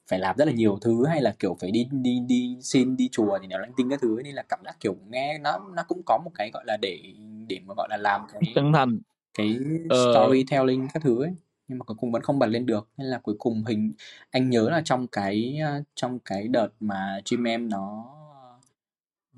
[0.07, 3.09] phải làm rất là nhiều thứ, hay là, kiểu, phải đi đi đi xin, đi
[3.11, 5.83] chùa thì nó linh tinh các thứ nên là cảm giác, kiểu, nghe nó nó
[5.87, 7.13] cũng có một cái, gọi là, để
[7.47, 8.99] để mà, gọi là, làm cái Chân thành.
[9.33, 9.59] cái
[9.89, 9.95] Ờ.
[10.13, 11.35] storytelling các thứ ấy,
[11.67, 12.87] nhưng mà cuối cùng vẫn không bật lên được.
[12.97, 13.93] Nên là cuối cùng hình
[14.31, 18.05] anh nhớ là trong cái, a, trong cái đợt mà Gmem nó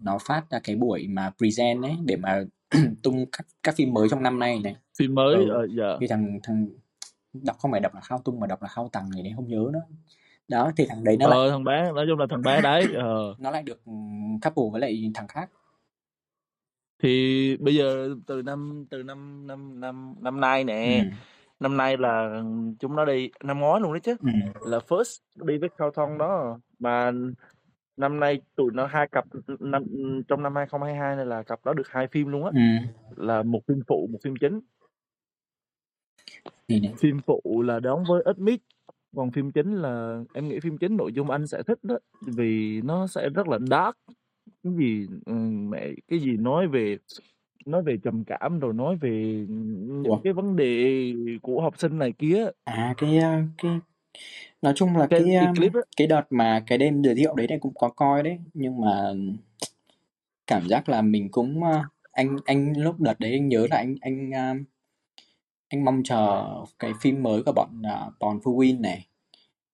[0.01, 2.43] nó phát ra cái buổi mà present ấy, để mà
[3.03, 4.75] tung các các phim mới trong năm nay này.
[4.97, 5.97] Phim mới, Ừ, ờ, dạ.
[5.99, 6.67] thì thằng thằng
[7.33, 9.47] đọc không phải đọc là Khao Tung mà đọc là Khao Tằng gì đấy, không
[9.47, 9.81] nhớ nữa.
[10.47, 12.83] Đó, thì thằng đấy nó lại Ờ, thằng bé, nói chung là thằng bé đấy,
[12.95, 13.35] ờ.
[13.39, 15.49] nó lại được, ừm, couple với lại thằng khác.
[17.03, 21.11] Thì bây giờ từ năm từ năm năm năm năm nay nè, Ừm.
[21.59, 22.41] Năm nay là
[22.79, 24.33] chúng nó đi năm ngoái luôn đó chứ, Ừm.
[24.71, 26.59] là First đi với Carlton đó.
[26.79, 27.11] Mà
[27.97, 29.25] năm nay tụi nó hai cặp
[29.59, 29.83] năm
[30.27, 32.87] trong năm 2022 này là cặp đó được hai phim luôn á, Ừm.
[33.17, 34.59] là một phim phụ, một phim chính.
[36.99, 38.37] Phim phụ là đóng với ít
[39.15, 42.81] còn phim chính là em nghĩ phim chính nội dung anh sẽ thích đó, vì
[42.81, 43.97] nó sẽ rất là dark.
[44.63, 46.97] Cái gì ừm, mẹ cái gì nói về
[47.67, 50.17] nói về trầm cảm rồi nói về những Ủa?
[50.23, 52.45] cái vấn đề của học sinh này kia.
[52.63, 53.79] À cái uh, cái
[54.61, 55.81] nói chung là Cái cái cái um, clip á.
[55.97, 59.13] cái đợt mà cái đêm giới thiệu đấy này cũng có coi đấy, nhưng mà
[60.47, 63.95] cảm giác là mình cũng uh, anh anh lúc đợt đấy anh nhớ là anh
[64.01, 64.31] anh
[65.69, 66.45] anh mong chờ
[66.79, 69.07] cái phim mới của bọn uh, Born for Win này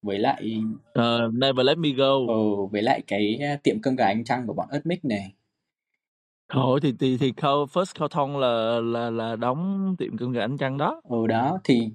[0.01, 0.61] với lại
[0.99, 2.13] Uh, Never Let Me Go.
[2.27, 5.33] ừ, với lại cái tiệm cơm gà anh Trăng của bọn Ớt này.
[6.53, 10.57] Thôi thì thì thì Carl, First Carlton là là là đóng tiệm cơm gà ánh
[10.57, 11.01] trăng đó.
[11.09, 11.89] Ừ đó thì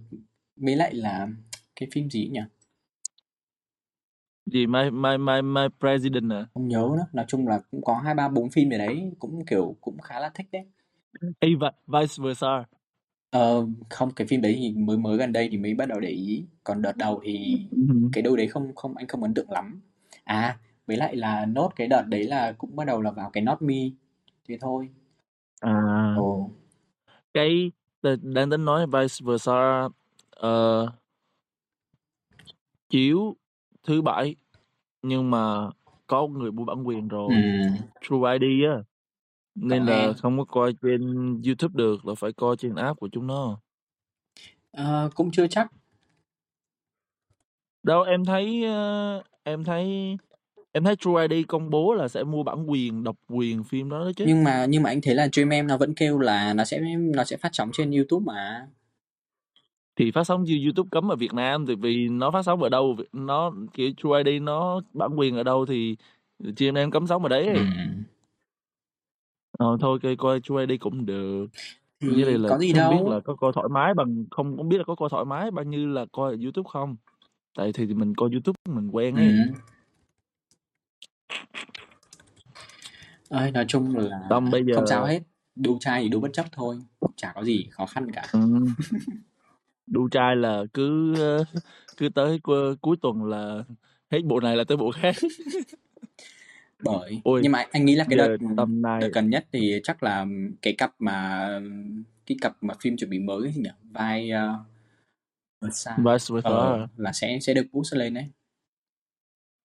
[0.56, 1.28] với lại là
[1.76, 2.40] cái phim gì nhỉ?
[4.46, 6.46] Gì My My My My President à?
[6.54, 9.44] Không nhớ nữa, nói chung là cũng có hai ba bốn phim ở đấy cũng
[9.46, 10.62] kiểu cũng khá là thích đấy.
[11.38, 11.48] Ê,
[11.86, 12.64] vice versa.
[13.30, 16.08] Ờ, không cái phim đấy thì mới mới gần đây thì mới bắt đầu để
[16.08, 17.78] ý, còn đợt đầu thì Ừ.
[18.12, 19.80] cái đâu đấy không không anh không ấn tượng lắm.
[20.24, 23.42] À, với lại là nốt cái đợt đấy là cũng bắt đầu là vào cái
[23.42, 23.74] Not Me.
[24.48, 24.88] Thế thôi.
[25.60, 26.14] À.
[26.18, 26.50] Ồ.
[27.34, 27.72] Cái
[28.22, 29.88] đang tính nói vice versa
[30.46, 30.88] uh,
[32.88, 33.36] chiếu
[33.82, 34.36] thứ bảy
[35.02, 35.70] nhưng mà
[36.06, 37.28] có người mua bản quyền rồi.
[37.28, 37.68] Ừ.
[38.00, 38.82] True ID á.
[39.54, 43.26] Nên là không có coi trên YouTube được là phải coi trên app của chúng
[43.26, 43.60] nó.
[44.72, 45.72] Ờ, cũng chưa chắc.
[47.82, 50.16] Đâu em thấy uh, em thấy
[50.78, 53.98] em thấy True ID công bố là sẽ mua bản quyền độc quyền phim đó
[53.98, 54.24] đó chứ.
[54.28, 57.24] Nhưng mà nhưng mà anh thấy là Dream nó vẫn kêu là nó sẽ nó
[57.24, 58.66] sẽ phát sóng trên YouTube mà.
[59.96, 62.68] Thì phát sóng trên YouTube cấm ở Việt Nam thì vì nó phát sóng ở
[62.68, 65.96] đâu nó kiểu True ID nó bản quyền ở đâu thì
[66.38, 67.46] GMM cấm sóng ở đấy.
[67.46, 67.60] Ừ.
[69.58, 71.46] Ờ thôi coi coi True ID cũng được.
[72.00, 73.10] Thì Với là có gì không biết đâu.
[73.10, 75.64] là có coi thoải mái bằng không không biết là có coi thoải mái bao
[75.64, 76.96] nhiêu là coi ở YouTube không.
[77.56, 79.26] Tại thì mình coi YouTube mình quen ấy.
[79.26, 79.34] Ừ.
[83.28, 85.20] Ơi, nói chung là Xong bây không sao giờ hết.
[85.56, 86.78] Đu trai thì đu bất chấp thôi.
[87.16, 88.22] Chả có gì khó khăn cả.
[88.32, 88.40] ừ,
[89.86, 91.44] đu trai là cứ ờ,
[91.96, 93.64] cứ tới cu- cuối tuần là
[94.10, 95.14] hết bộ này là tới bộ khác.
[96.82, 99.46] Bởi Ôi nhưng mà anh nghĩ là cái giờ đợt tầm đợt này gần nhất
[99.52, 100.26] thì chắc là
[100.62, 101.48] cái cặp mà
[102.26, 103.70] cái cặp mà phim chuẩn bị mới gì nhỉ?
[103.92, 104.66] Vai uh,
[105.60, 106.04] Versa vice
[106.34, 106.50] versa.
[106.50, 108.26] ờ là sẽ sẽ được boost lên đấy.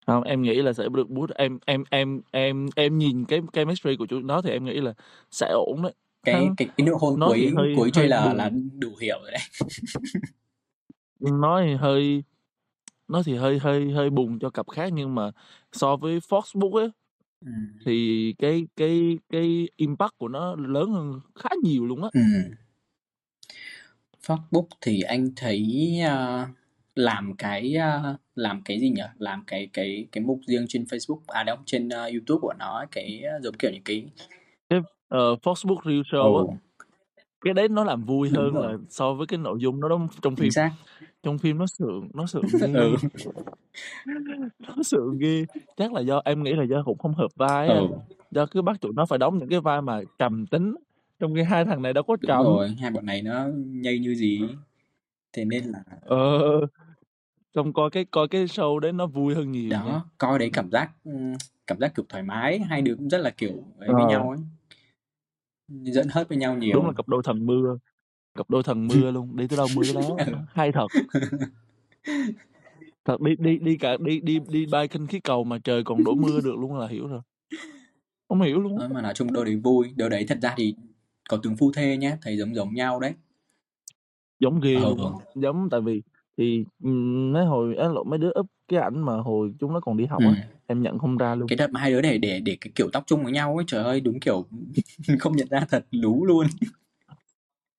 [0.08, 1.32] Không, em nghĩ là sẽ được boost.
[1.32, 4.94] Em em em em em nhìn cái chemistry của chúng nó thì em nghĩ là
[5.32, 5.94] sẽ ổn đấy.
[6.24, 8.70] Cái cái cái nụ hôn nó cuối hơi cuối trailer là buồn.
[8.80, 9.42] đủ hiểu rồi đấy.
[11.40, 12.24] Nó thì hơi
[13.08, 15.32] nó thì hơi hơi hơi buồn cho cặp khác nhưng mà
[15.72, 16.90] so với Foxbook ấy
[17.46, 17.52] Ừ.
[17.86, 22.10] thì cái cái cái impact của nó lớn hơn khá nhiều luôn á.
[22.14, 22.22] Ừ.
[24.28, 26.50] Facebook thì anh thấy uh,
[26.96, 29.04] làm cái uh, làm cái gì nhỉ?
[29.18, 32.86] Làm cái cái cái mục riêng trên Facebook à đâu trên uh, YouTube của nó
[32.92, 34.06] cái uh, giống kiểu những cái
[34.70, 36.54] Cái uh, Foxbook Real Show ồ
[37.44, 39.90] cái đấy nó làm vui đúng hơn rồi, là so với cái nội dung nó
[39.90, 40.52] đó trong chính phim.
[40.52, 40.72] xác.
[41.24, 42.44] Trong phim nó sượng, nó sượng.
[42.74, 42.96] Ừ.
[44.60, 45.46] Nó sượng ghê.
[45.78, 47.88] Chắc là do em nghĩ là do cũng không hợp vai Ừ.
[48.32, 50.76] Do cứ bắt tụi nó phải đóng những cái vai mà trầm tính.
[51.20, 52.44] Trong khi hai thằng này đâu có Đúng trầm.
[52.44, 54.42] rồi, hai bọn này nó nhây như gì.
[55.34, 56.40] Thế nên là Ờ
[57.56, 59.84] xong coi cái coi cái show đấy nó vui hơn nhiều nha.
[59.84, 61.34] đó, coi đấy cảm giác ừm,
[61.68, 64.30] cảm giác kiểu thoải mái, hai đứa cũng rất là kiểu ấy Ờ với nhau
[64.30, 64.40] ấy.
[65.94, 66.94] Giỡn hớt với nhau đúng là nhiều.
[66.98, 67.78] cặp đôi thần mưa.
[68.36, 70.18] Cặp đôi thần mưa luôn, đi tới đâu mưa tới đó.
[70.26, 70.34] Ừ.
[70.54, 70.88] Hay thật.
[73.06, 76.04] Thật đi đi đi cả đi đi đi bay khinh khí cầu mà trời còn
[76.04, 77.22] đổ mưa được luôn là hiểu rồi.
[78.30, 78.78] Không hiểu luôn.
[78.80, 80.76] Đó, mà nói chung đôi đấy vui, đôi đấy thật ra thì
[81.30, 83.14] có tướng phu thê nhá, thấy giống giống nhau đấy.
[84.40, 84.96] Giống ghê Ừ.
[84.98, 85.14] luôn.
[85.36, 86.02] Giống tại vì
[86.38, 89.80] thì ừm, mấy hồi á lộ mấy đứa up cái ảnh mà hồi chúng nó
[89.80, 90.30] còn đi học Ừ.
[90.36, 91.48] á, em nhận không ra luôn.
[91.48, 93.64] Cái đợt mà hai đứa để để để cái kiểu tóc chung với nhau ấy,
[93.68, 94.46] trời ơi đúng kiểu
[95.20, 96.48] không nhận ra thật lú luôn.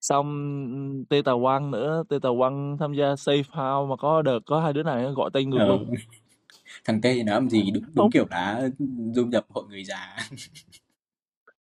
[0.01, 4.39] Xong Tê Tà Quang nữa, Tê Tà Quang tham gia Safe House mà có đợt
[4.45, 5.65] có hai đứa này gọi tay ngược Ừ.
[5.67, 5.85] luôn.
[6.85, 8.69] Thằng Tê thì nó làm gì đúng đúng Không, kiểu đã
[9.13, 10.17] du nhập hội người già.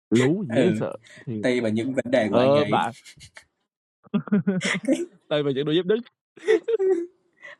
[0.09, 0.73] lú dễ Ừ.
[0.79, 0.95] sợ.
[1.43, 2.71] Tê và những vấn đề của anh ờ ấy.
[2.71, 2.91] bạn
[5.29, 5.99] tay và những đôi dép đứng.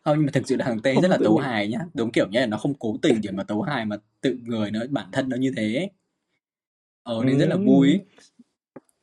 [0.03, 1.80] Không nhưng mà thực sự là thằng rất Không là tự tấu hài nhá.
[1.93, 4.71] Đúng kiểu như là nó không cố tình để mà tấu hài mà tự người
[4.71, 5.89] nó bản thân nó như thế.
[7.03, 7.93] Ờ nên rất là vui Ừ.
[7.93, 8.05] ấy.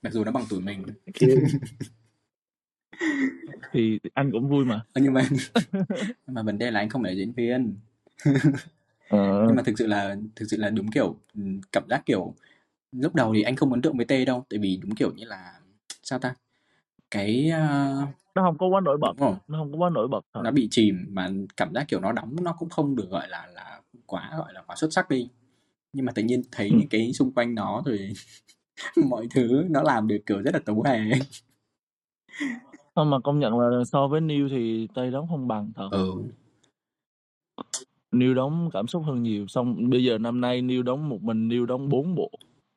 [0.02, 0.82] mặc dù nó bằng tuổi mình
[3.72, 4.84] thì anh cũng vui mà.
[4.92, 5.22] Ơ, nhưng mà
[6.26, 7.76] nhưng mà vấn đề là anh không phải là diễn viên.
[9.08, 9.44] Ờ.
[9.46, 12.34] Nhưng mà thực sự là thực sự là đúng kiểu ừm, cảm giác kiểu
[12.92, 15.24] lúc đầu thì anh không ấn tượng với T đâu, tại vì đúng kiểu như
[15.24, 15.52] là
[16.02, 16.34] sao ta?
[17.12, 17.94] Cái ờ,
[18.34, 20.40] Nó hông có quá nổi bật, rồi, nó hông có quá nổi bật thật.
[20.44, 23.46] nó bị chìm mà cảm giác kiểu nó đóng nó cũng không được gọi là
[23.54, 25.28] là quá gọi là quá xuất sắc đi.
[25.92, 26.78] Nhưng mà tự nhiên thấy Ừm.
[26.78, 28.12] những cái xung quanh nó rồi
[29.08, 31.10] mọi thứ nó làm được kiểu rất là tấu hề.
[32.94, 35.88] Không, mà công nhận là so với Neil thì Tây đóng không bằng thật.
[35.90, 36.12] Ừ.
[38.12, 41.48] Neil đóng cảm xúc hơn nhiều, xong bây giờ năm nay Neil đóng một mình
[41.48, 42.30] Neil đóng 4 bộ.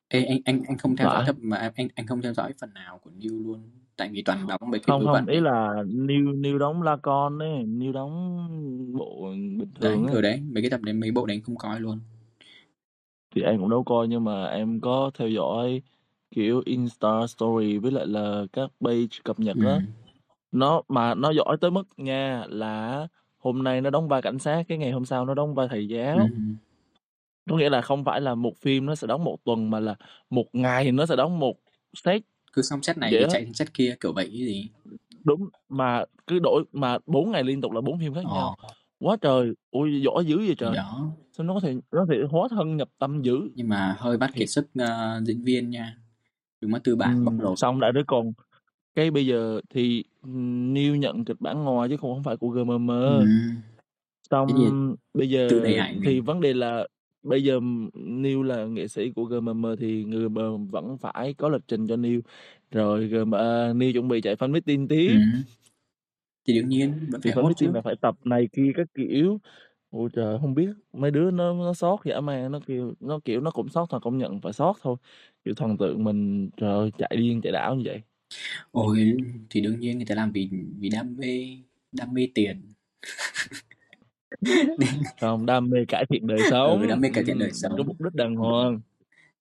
[0.08, 2.98] Ê, anh anh anh không theo dõi mà anh anh không theo dõi phần nào
[2.98, 3.70] của Neil luôn.
[3.98, 5.42] Tại vì toàn đóng mấy cái Không, vớ không, vẩn ý ấy.
[5.42, 10.22] là Neil Neil đóng La Con ấy, Neil đóng bộ bình Đấy, thường ấy.
[10.22, 12.00] đấy, mấy cái tập đấy mấy bộ đấy không coi luôn.
[13.36, 15.82] Thì em cũng đâu coi nhưng mà em có theo dõi
[16.32, 19.74] kiểu Insta story với lại là các page cập nhật á.
[19.74, 19.82] Ừm.
[20.52, 24.64] Nó mà nó giỏi tới mức nha là hôm nay nó đóng vai cảnh sát,
[24.68, 26.18] cái ngày hôm sau nó đóng vai thầy giáo.
[26.18, 26.56] Ừm.
[27.50, 29.96] Có nghĩa là không phải là một phim nó sẽ đóng một tuần mà là
[30.30, 31.56] một ngày nó sẽ đóng một
[32.04, 32.22] set
[32.56, 33.28] Cứ xong set này thì á.
[33.30, 34.70] chạy sang set kia kiểu vậy chứ gì.
[35.24, 38.56] Đúng, mà cứ đổi mà 4 ngày liên tục là 4 phim khác nhau.
[38.62, 38.70] Ờ.
[39.00, 40.76] Quá trời, ôi giỏi dữ vậy trời.
[40.76, 41.12] đó.
[41.38, 43.40] Sao nó có thể nó có thể hóa thân nhập tâm dữ.
[43.56, 45.98] Nhưng mà hơi bắt kiệt sức ờ, diễn viên nha.
[46.62, 47.60] Đúng là tư bản bóc Ừm, lột.
[47.60, 48.34] xong đã đứa còn
[48.96, 50.04] cái bây giờ thì
[50.74, 52.88] Neil nhận kịch bản ngoài chứ không phải của GMM.
[52.88, 53.52] Ừm.
[54.32, 54.48] Xong
[55.14, 55.50] bây giờ
[56.04, 56.88] thì vấn đề là
[57.26, 57.60] bây giờ
[57.94, 62.20] Neil là nghệ sĩ của GMM thì GMM vẫn phải có lịch trình cho Neil.
[62.72, 65.10] Rồi GM, ờ, Neil chuẩn bị chạy fan meeting tiếp.
[65.10, 65.44] Ừm.
[66.48, 69.40] Thì đương nhiên vẫn Thì phải fan meeting là phải tập này kia các kiểu.
[69.90, 73.42] Ôi trời, không biết mấy đứa nó nó sót dã man, nó kêu nó kiểu
[73.42, 74.96] nó cũng sót thật, công nhận phải sót thôi.
[75.46, 78.02] Kiểu thần tượng mình trời ơi, chạy điên chạy đảo như vậy.
[78.72, 79.18] Ôi
[79.50, 80.50] thì đương nhiên người ta làm vì
[80.80, 81.58] vì đam mê,
[81.92, 82.74] đam mê tiền.
[85.22, 87.78] Không, đam mê cải thiện đời ừ, sống, đam mê cải thiện đời ừm, có
[87.78, 87.88] sống.
[87.88, 88.82] mục đích đàng hoàng.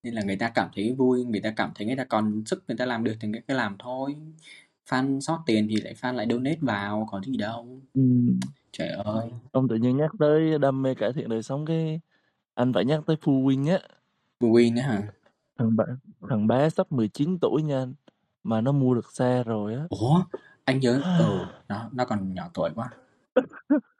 [0.02, 2.64] Nên là người ta cảm thấy vui, người ta cảm thấy người ta còn sức
[2.68, 4.16] người ta làm được thì người ta làm thôi.
[4.88, 7.80] Fan sót tiền thì lại fan lại donate vào, có gì đâu.
[7.94, 8.40] Ừm.
[8.72, 9.30] Trời ơi.
[9.52, 12.00] Ông tự nhiên nhắc tới đam mê cải thiện đời sống cái
[12.54, 13.78] anh phải nhắc tới Phu Win á.
[14.40, 15.02] Phu Win á hả?
[15.58, 15.84] Thằng bé
[16.28, 17.94] thằng bé sắp 19 tuổi nha anh,
[18.42, 19.82] mà nó mua được xe rồi á.
[19.88, 20.22] Ủa,
[20.64, 21.38] anh nhớ ừ,
[21.68, 22.90] nó nó còn nhỏ tuổi quá.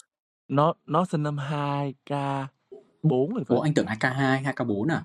[0.49, 2.47] Nó nó sinh năm 2K4
[3.38, 3.68] thì Ủa phải.
[3.68, 5.05] anh tưởng 2K2, 2K4 à?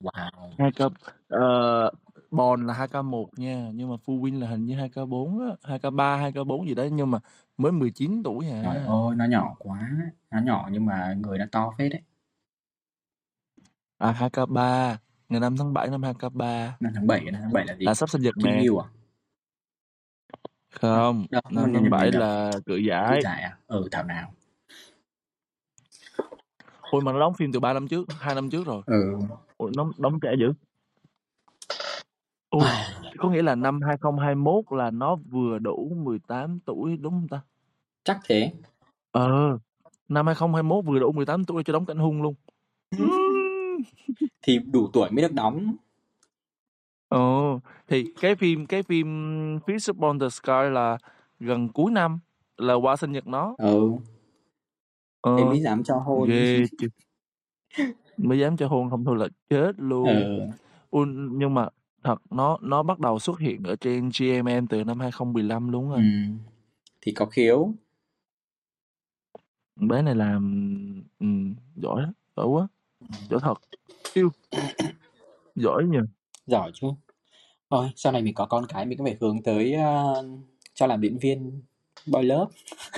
[0.00, 0.50] Wow.
[0.58, 0.90] 2K
[1.28, 1.90] ờ,
[2.30, 6.66] Bond là 2K1 nha, nhưng mà Phu Win là hình như 2K4 á, 2K3, 2K4
[6.66, 7.18] gì đấy nhưng mà
[7.56, 8.84] mới 19 tuổi Trời à.
[8.86, 9.90] ơi, nó nhỏ quá.
[10.30, 12.02] Nó nhỏ nhưng mà người nó to phết đấy.
[13.98, 14.96] À 2K3,
[15.28, 16.70] ngày 5 tháng 7 năm 2K3.
[16.80, 17.84] Năm tháng 7, năm tháng 7 là gì?
[17.84, 18.62] Là sắp sinh nhật Kim nè.
[18.64, 18.88] Ngưu à?
[20.80, 22.20] Không, 5 nhầm tháng nhầm 7 nhầm nhầm.
[22.20, 23.20] là cự Cự giải.
[23.24, 23.56] giải à?
[23.66, 24.32] Ừ, thảo nào.
[26.90, 28.82] Ôi mà nó đóng phim từ 3 năm trước, 2 năm trước rồi.
[28.86, 29.18] Ừ.
[29.56, 30.52] Ôi nó đóng trẻ dữ.
[32.48, 32.62] Ôi,
[33.18, 37.40] có nghĩa là năm 2021 là nó vừa đủ 18 tuổi đúng không ta?
[38.04, 38.52] Chắc thế.
[39.12, 39.58] Ờ,
[40.08, 42.34] năm 2021 vừa đủ 18 tuổi cho đóng cảnh hung luôn.
[44.42, 45.76] Thì đủ tuổi mới được đóng.
[47.08, 49.06] Ồ, thì cái phim cái phim
[49.58, 50.98] Fish Upon the Sky là
[51.40, 52.18] gần cuối năm
[52.56, 53.54] là qua sinh nhật nó.
[53.58, 53.92] Ừ.
[55.20, 56.28] Ờ, Thế mới dám cho hôn.
[56.28, 56.88] ghê chứ.
[58.16, 60.06] Mới dám cho hôn không thôi là chết luôn.
[60.06, 60.46] Ừ.
[60.90, 61.68] Ui, nhưng mà
[62.04, 65.96] thật nó nó bắt đầu xuất hiện ở trên GMM từ năm 2015 luôn Ừ.
[65.96, 66.38] anh.
[67.00, 67.74] Thì có khiếu.
[69.76, 71.26] Bé này làm ừ,
[71.76, 72.68] giỏi lắm, giỏi quá,
[73.30, 73.54] giỏi thật.
[74.14, 74.28] Yêu.
[75.54, 76.00] Giỏi nhờ.
[76.46, 76.86] Giỏi chứ.
[77.70, 80.26] Thôi, sau này mình có con cái mình cũng phải hướng tới uh,
[80.74, 81.62] cho làm diễn viên
[82.06, 82.52] boy love.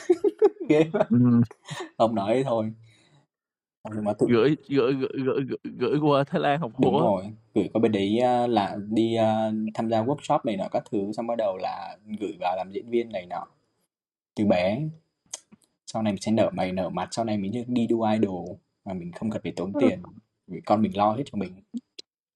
[0.72, 1.06] Ghê quá.
[1.98, 2.06] Ừ.
[2.12, 2.72] Nói thôi.
[3.94, 4.26] Nhưng mà tự...
[4.30, 8.20] Gửi, gửi gửi gửi gửi qua Thái Lan học Đúng rồi, gửi qua bên đấy
[8.20, 11.98] uh, là đi uh, tham gia workshop này nọ các thứ xong bắt đầu là
[12.20, 13.46] gửi vào làm diễn viên này nọ.
[14.36, 14.88] Từ bé.
[15.86, 18.48] Sau này mình sẽ nở mày nở mặt, sau này mình đi đu idol
[18.84, 20.02] mà mình không cần phải tốn tiền.
[20.46, 21.52] Vì con mình lo hết cho mình.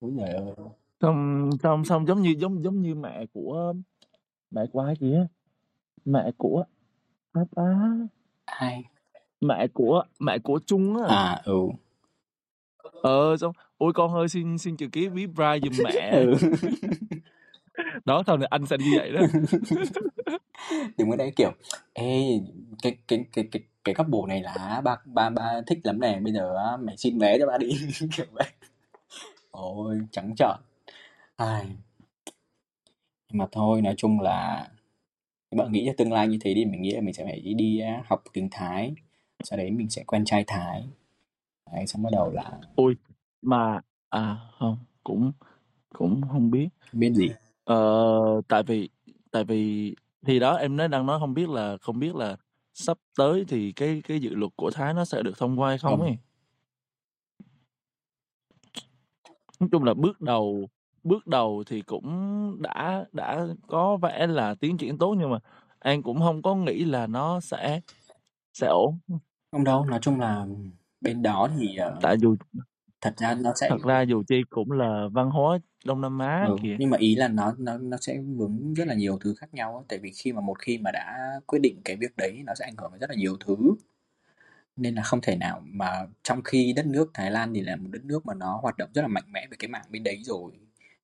[0.01, 0.55] Úi giời ơi.
[1.01, 3.75] Xong xong xong giống như giống giống như mẹ của
[4.51, 5.27] mẹ của ai kìa?
[6.05, 6.65] Mẹ của
[7.33, 7.43] á
[8.47, 8.85] Ai?
[9.41, 11.17] mẹ của mẹ của Trung á.
[11.17, 11.59] À ừ.
[13.03, 16.11] Ờ xong ôi con ơi xin xin chữ ký ví Brian giùm mẹ.
[16.11, 16.35] ừ.
[18.05, 19.21] Đó sau này anh sẽ như vậy đó.
[20.99, 21.53] Đừng có đấy kiểu
[21.93, 22.41] ê
[22.83, 26.33] cái cái cái cái cái couple này là ba ba ba thích lắm nè, bây
[26.33, 27.69] giờ á, mày xin vé cho ba đi
[28.17, 28.47] kiểu vậy.
[29.51, 30.57] Ôi trắng trợn.
[31.37, 31.67] Ai.
[33.29, 34.69] Nhưng mà thôi, nói chung là
[35.51, 37.81] bạn nghĩ cho tương lai như thế thì mình nghĩ là mình sẽ phải đi
[38.07, 38.95] học tiếng Thái,
[39.45, 40.89] sau đấy mình sẽ quen trai Thái.
[41.73, 42.97] Đấy, xong bắt đầu là Ôi,
[43.43, 45.33] mà à không, cũng
[45.95, 46.69] cũng không biết.
[46.93, 47.29] Biết gì?
[47.65, 48.89] Ờ, tại vì
[49.31, 49.95] tại vì
[50.27, 52.37] thì đó em nói đang nói không biết là không biết là
[52.75, 55.79] sắp tới thì cái cái dự luật của Thái nó sẽ được thông qua hay
[55.79, 56.01] không Không.
[56.01, 56.17] ấy.
[59.61, 60.69] Nói chung là bước đầu
[61.07, 62.07] bước đầu thì cũng
[62.63, 65.39] đã đã có vẻ là tiến triển tốt nhưng mà
[65.79, 67.81] An cũng không có nghĩ là nó sẽ
[68.53, 68.99] sẽ ổn.
[69.53, 70.47] Không đâu, nói chung là
[71.01, 72.37] bên đó thì ờ, Tại dù
[73.01, 76.47] thật ra nó sẽ thật ra dù chi cũng là văn hóa Đông Nam Á
[76.49, 76.77] ừ, kìa.
[76.79, 79.77] nhưng mà ý là nó nó nó sẽ vướng rất là nhiều thứ khác nhau
[79.77, 79.85] á.
[79.89, 82.65] tại vì khi mà một khi mà đã quyết định cái việc đấy nó sẽ
[82.65, 83.57] ảnh hưởng đến rất là nhiều thứ
[84.77, 87.89] nên là không thể nào mà trong khi đất nước Thái Lan thì là một
[87.93, 90.21] đất nước mà nó hoạt động rất là mạnh mẽ về cái mảng bên đấy
[90.25, 90.53] rồi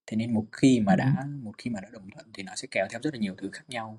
[0.07, 2.69] thế nên một khi mà đã một khi mà đã đồng thuận thì nó sẽ
[2.71, 3.99] kéo theo rất là nhiều thứ khác nhau.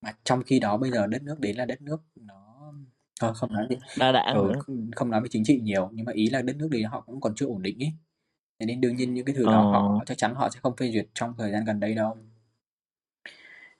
[0.00, 2.72] Mà trong khi đó bây giờ đất nước đấy là đất nước nó
[3.20, 3.76] thôi không nói gì.
[3.98, 6.56] Đa đảng ừ, không, không nói về chính trị nhiều nhưng mà ý là đất
[6.56, 7.92] nước đấy họ cũng còn chưa ổn định ấy.
[8.58, 9.72] Thế nên đương nhiên những cái thứ đó Ờ.
[9.72, 12.16] họ chắc chắn họ sẽ không phê duyệt trong thời gian gần đây đâu.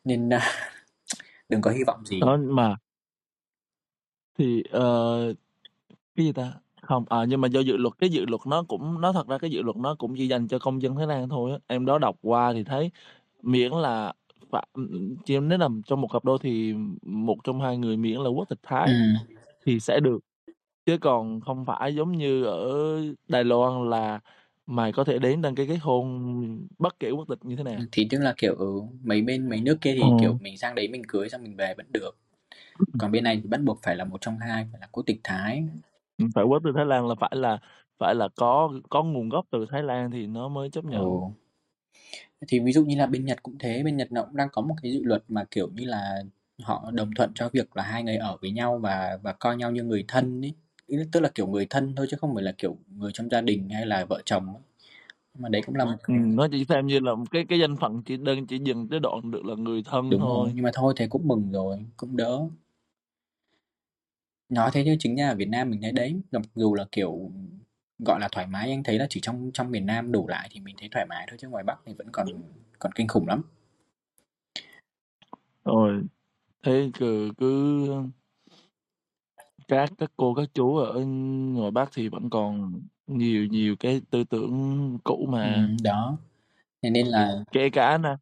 [0.04, 0.40] Nên à,
[1.48, 2.20] đừng có hy vọng gì.
[2.20, 2.76] Đó mà
[4.38, 5.34] thì ờ,
[6.16, 6.52] cái gì ta?
[6.84, 9.38] Không, à nhưng mà do dự luật cái dự luật nó cũng nó thật ra
[9.38, 11.58] cái dự luật nó cũng chỉ dành cho công dân Thái Lan thôi á.
[11.66, 12.90] Em đó đọc qua thì thấy
[13.42, 14.12] miễn là
[14.50, 14.66] phải,
[15.24, 18.48] chỉ nếu là trong một cặp đôi thì một trong hai người miễn là quốc
[18.48, 18.94] tịch Thái ừ.
[19.66, 20.18] thì sẽ được
[20.86, 24.20] chứ còn không phải giống như ở Đài Loan là
[24.66, 27.80] mày có thể đến đăng ký kết hôn bất kể quốc tịch như thế nào
[27.92, 30.06] thì tức là kiểu ừ, mấy bên mấy nước kia thì Ừ.
[30.20, 32.18] kiểu mình sang đấy mình cưới xong mình về vẫn được
[32.98, 35.20] còn bên này thì bắt buộc phải là một trong hai phải là quốc tịch
[35.24, 35.64] Thái
[36.34, 37.58] phải quốc tịch Thái Lan là phải là
[37.98, 41.34] phải là có có nguồn gốc từ Thái Lan thì nó mới chấp nhận ừ.
[42.48, 44.62] thì ví dụ như là bên Nhật cũng thế bên Nhật nó cũng đang có
[44.62, 46.22] một cái dự luật mà kiểu như là
[46.62, 49.70] họ đồng thuận cho việc là hai người ở với nhau và và coi nhau
[49.70, 50.52] như người thân ấy
[50.86, 53.30] Ý là- tức là kiểu người thân thôi chứ không phải là kiểu người trong
[53.30, 54.62] gia đình hay là vợ chồng ấy.
[55.38, 57.76] Mà đấy cũng là một ừ, nó chỉ xem như là một cái cái danh
[57.76, 60.64] phận chỉ đơn chỉ dừng tới đoạn được là người thân đúng thôi rồi nhưng
[60.64, 62.40] mà thôi thế cũng mừng rồi cũng đỡ
[64.54, 67.30] nói thế chứ chính ra ở Việt Nam mình thấy đấy mặc dù là kiểu
[67.98, 70.60] gọi là thoải mái anh thấy là chỉ trong trong miền Nam đủ lại thì
[70.60, 72.26] mình thấy thoải mái thôi chứ ngoài Bắc thì vẫn còn
[72.78, 73.42] còn kinh khủng lắm.
[75.64, 76.02] Rồi
[76.62, 77.86] thế cứ cứ
[79.68, 81.04] các các cô các chú ở
[81.54, 85.68] ngoài Bắc thì vẫn còn nhiều nhiều cái tư tưởng cũ mà.
[85.68, 86.18] Ừ, đó.
[86.82, 88.16] Thế nên là kể cả nè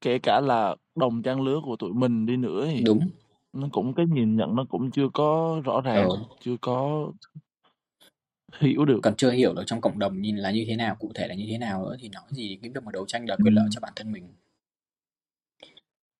[0.00, 3.08] kể cả là đồng trang lứa của tụi mình đi nữa thì đúng
[3.52, 6.16] nó cũng cái nhìn nhận nó cũng chưa có rõ ràng ừ.
[6.40, 7.08] chưa có
[8.58, 9.00] hiểu được.
[9.02, 11.34] Còn chưa hiểu được trong cộng đồng nhìn là như thế nào cụ thể là
[11.34, 13.64] như thế nào nữa thì nói gì cái việc mà đấu tranh đòi quyền lợi
[13.64, 13.68] Ừ.
[13.72, 14.28] cho bản thân mình.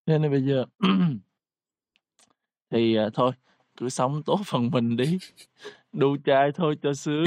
[0.07, 0.65] Thế nên bây giờ
[2.71, 3.33] thì à, thôi
[3.77, 5.19] cứ sống tốt phần mình đi.
[5.93, 7.27] Đu trai thôi cho sướng.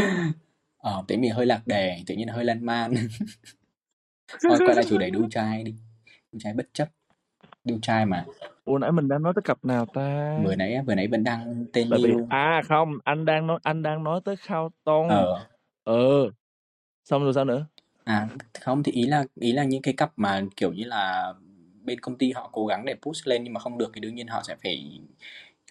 [0.78, 2.94] Ờ thế mình hơi lạc đề tự nhiên hơi lan man.
[4.50, 5.76] Thôi quay lại chủ đề đu trai đi.
[6.32, 6.90] Đu trai bất chấp.
[7.64, 8.26] Đu trai mà
[8.66, 10.38] ủa nãy mình đang nói tới cặp nào ta?
[10.44, 13.60] Vừa nãy vừa nãy vẫn đang tên tại vì yêu à không anh đang nói
[13.64, 15.08] anh đang nói tới khao tông.
[15.08, 15.48] Ờ.
[15.84, 16.32] Ờ
[17.06, 17.66] xong rồi sao nữa?
[18.04, 18.28] À,
[18.62, 21.34] không thì ý là ý là những cái cặp mà kiểu như là
[21.84, 24.16] bên công ty họ cố gắng để push lên nhưng mà không được thì đương
[24.16, 25.02] nhiên họ sẽ phải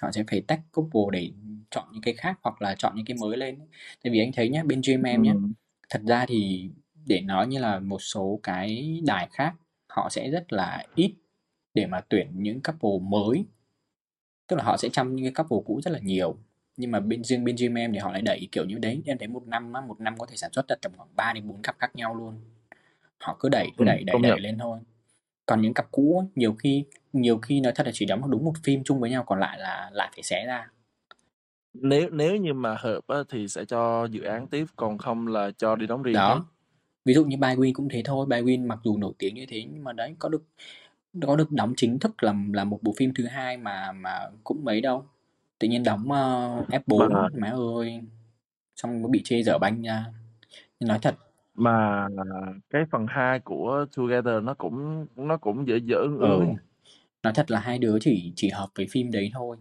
[0.03, 1.30] họ sẽ phải tách couple để
[1.70, 3.59] chọn những cái khác hoặc là chọn những cái mới lên.
[4.05, 5.38] Tại vì anh thấy nhá, bên GMM nhá, ừ.
[5.88, 6.70] thật ra thì
[7.07, 9.55] để nói như là một số cái đài khác
[9.88, 11.14] họ sẽ rất là ít
[11.75, 13.45] để mà tuyển những couple mới.
[14.47, 16.37] Tức là họ sẽ chăm những cái couple cũ rất là nhiều.
[16.77, 19.29] Nhưng mà bên riêng bên GMM thì họ lại đẩy kiểu như đấy, em thấy
[19.29, 21.62] một năm á, một năm có thể sản xuất ra tầm khoảng 3 đến 4
[21.62, 22.41] cặp khác nhau luôn.
[23.18, 24.79] Họ cứ đẩy cứ Ừ, đẩy đẩy đẩy nhận lên thôi.
[25.47, 28.55] Còn những cặp cũ nhiều khi nhiều khi nói thật là chỉ đóng đúng một
[28.64, 30.71] phim chung với nhau còn lại là lại phải xé ra.
[31.75, 35.51] nếu nếu như mà hợp á, thì sẽ cho dự án tiếp còn không là
[35.59, 36.47] cho đi đóng riêng hết Đó.
[37.05, 39.85] Ví dụ như Bywin cũng thế thôi, Bywin mặc dù nổi tiếng như thế nhưng
[39.85, 40.43] mà đấy có được
[41.26, 44.64] có được đóng chính thức là là một bộ phim thứ hai mà mà cũng
[44.64, 45.04] mấy đâu.
[45.58, 48.00] Tự nhiên đóng uh, F4 mà má ơi.
[48.76, 50.06] Xong mới bị chê dở banh nha.
[50.80, 51.14] Nhưng nói thật,
[51.54, 52.08] mà
[52.70, 56.54] cái phần 2 của Together nó cũng nó cũng dễ dở ương ừ, ương ấy.
[57.22, 59.56] nói thật là hai đứa chỉ chỉ hợp với phim đấy thôi.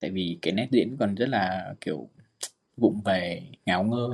[0.00, 2.08] Tại vì cái nét diễn còn rất là kiểu
[2.76, 4.08] vụng về, ngáo ngơ.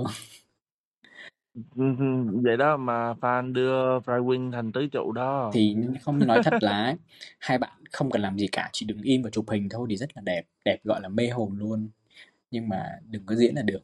[2.43, 6.97] Vậy đó mà fan đưa Frywin thành tứ trụ đó Thì không nói thật là
[7.39, 9.97] hai bạn không cần làm gì cả, chỉ đứng im và chụp hình thôi thì
[9.97, 11.89] rất là đẹp, đẹp gọi là mê hồn luôn.
[12.51, 13.83] Nhưng mà đừng có diễn là được.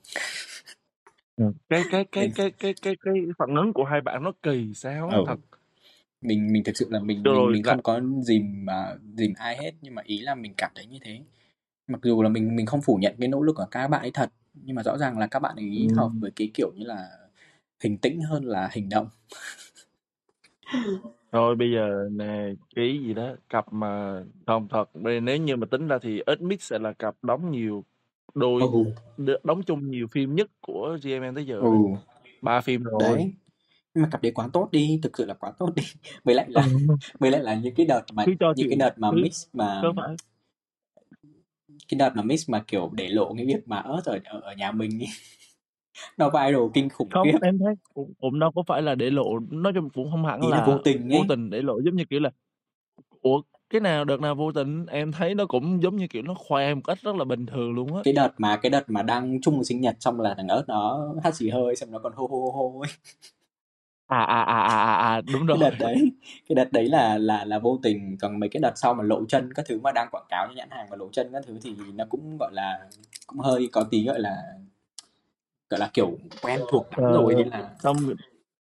[1.36, 1.52] Ừ.
[1.68, 5.08] cái cái cái cái cái cái cái phản ứng của hai bạn nó kỳ sao
[5.08, 5.38] á ừ, thật
[6.20, 9.32] mình mình thực sự là mình mình rồi, mình lại không có dìm mà dìm
[9.36, 11.20] ai hết nhưng mà ý là mình cảm thấy như thế
[11.86, 14.10] mặc dù là mình mình không phủ nhận cái nỗ lực của các bạn ấy
[14.14, 15.94] thật nhưng mà rõ ràng là các bạn ấy ừ.
[15.96, 17.08] hợp với cái kiểu như là
[17.80, 19.08] hình tĩnh hơn là hành động
[21.32, 25.66] Thôi bây giờ nè, cái gì đó, cặp mà không thật, bây nếu như mà
[25.70, 27.84] tính ra thì Smith sẽ là cặp đóng nhiều
[28.34, 28.84] đôi ừ
[29.16, 31.68] đ- đóng chung nhiều phim nhất của GMM tới giờ ừ.
[32.42, 32.98] Ba phim rồi.
[32.98, 33.32] đấy
[33.94, 35.82] nhưng mà cặp đấy quá tốt đi thực sự là quá tốt đi
[36.24, 36.70] với lại là Ừ.
[37.20, 39.16] với lại là những cái đợt mà Cứ cho những cái chuyện đợt mà cứ
[39.22, 40.16] mix mà có phải
[41.88, 44.54] cái đợt mà mix mà kiểu để lộ cái việc mà ớt ở ở, ở
[44.54, 45.06] nhà mình ý.
[46.16, 47.38] Nó viral kinh khủng không khiếp.
[47.42, 50.40] em thấy cũng, cũng đâu có phải là để lộ nói chung cũng không hẳn
[50.40, 52.30] ý là là vô tình vô ấy tình để lộ giống như kiểu là
[53.22, 56.34] ủa cái nào đợt nào vô tình em thấy nó cũng giống như kiểu nó
[56.34, 58.00] khoe một cách rất là bình thường luôn á.
[58.04, 61.14] Cái đợt mà cái đợt mà đang chung sinh nhật xong là thằng ớt nó
[61.24, 62.90] hát xì hơi xong nó còn hô hô hô ấy.
[64.06, 65.70] À à à à à, à đúng cái rồi.
[65.70, 66.10] đợt đấy
[66.48, 68.16] cái đợt đấy là là là vô tình.
[68.20, 70.54] Còn mấy cái đợt sau mà lộ chân các thứ mà đang quảng cáo cho
[70.54, 72.88] nhãn hàng và lộ chân các thứ thì nó cũng gọi là
[73.26, 74.36] cũng hơi có tí gọi là
[75.70, 77.96] gọi là kiểu quen thuộc lắm ờ, rồi nên là xong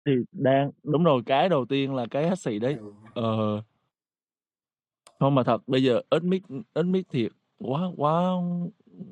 [0.06, 2.78] thì đang đúng rồi cái đầu tiên là cái hát xì đấy.
[2.80, 2.92] Ừ.
[3.14, 3.62] ờ.
[5.20, 6.44] Không mà thật bây giờ ít mic
[6.74, 8.32] ít mic thiệt quá quá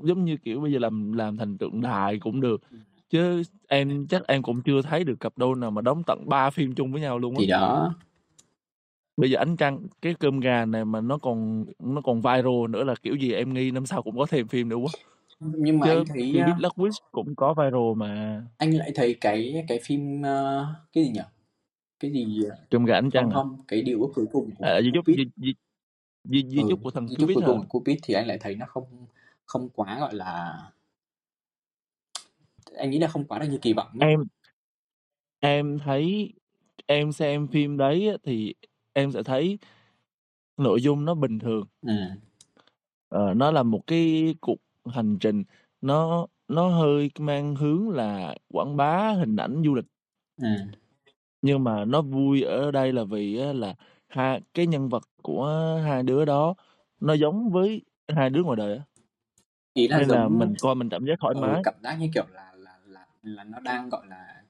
[0.02, 2.62] giống như kiểu bây giờ làm làm thành tượng đài cũng được.
[3.10, 6.50] Chứ em chắc em cũng chưa thấy được cặp đôi nào mà đóng tận 3
[6.50, 7.38] phim chung với nhau luôn á.
[7.40, 7.94] Thì đó.
[9.18, 12.84] Bây giờ ánh trăng cái cơm gà này mà nó còn nó còn viral nữa
[12.84, 14.92] là kiểu gì em nghi năm sau cũng có thêm phim nữa quá
[15.40, 18.44] nhưng mà chứ anh thấy Philip uh, Lutwidge cũng có viral mà.
[18.58, 21.22] anh lại thấy cái cái phim uh, cái gì nhỉ?
[22.00, 24.52] Cái gì uh, cơm gà ánh không trăng à, không cái điều ước cuối cùng
[24.56, 25.54] của à di chúc Cupid di, di,
[26.24, 27.48] di, di ừ, chúc của thằng di chúc Cupid cuối hả?
[27.48, 29.06] cùng của Cupid thì anh lại thấy nó không
[29.46, 30.58] không quá gọi là
[32.78, 34.10] anh nghĩ là không quá được như kỳ vọng ấy.
[34.10, 34.24] em
[35.40, 36.34] em thấy
[36.86, 38.54] em xem phim đấy á, thì
[38.94, 39.58] em sẽ thấy
[40.58, 41.68] nội dung nó bình thường.
[41.82, 41.94] Ừ.
[43.10, 45.44] ờ, nó là một cái cuộc hành trình.
[45.82, 49.86] Nó nó hơi mang hướng là quảng bá hình ảnh du lịch.
[50.42, 50.48] Ừ.
[51.42, 53.76] nhưng mà nó vui ở đây là vì á, là
[54.08, 56.56] hai cái nhân vật của hai đứa đó
[57.00, 58.84] nó giống với hai đứa ngoài đời á.
[59.74, 61.62] Ý là nên là mình coi mình cảm giác thoải ừ, mái.
[61.66, 64.44] cảm giác như kiểu là là là là nó đang gọi là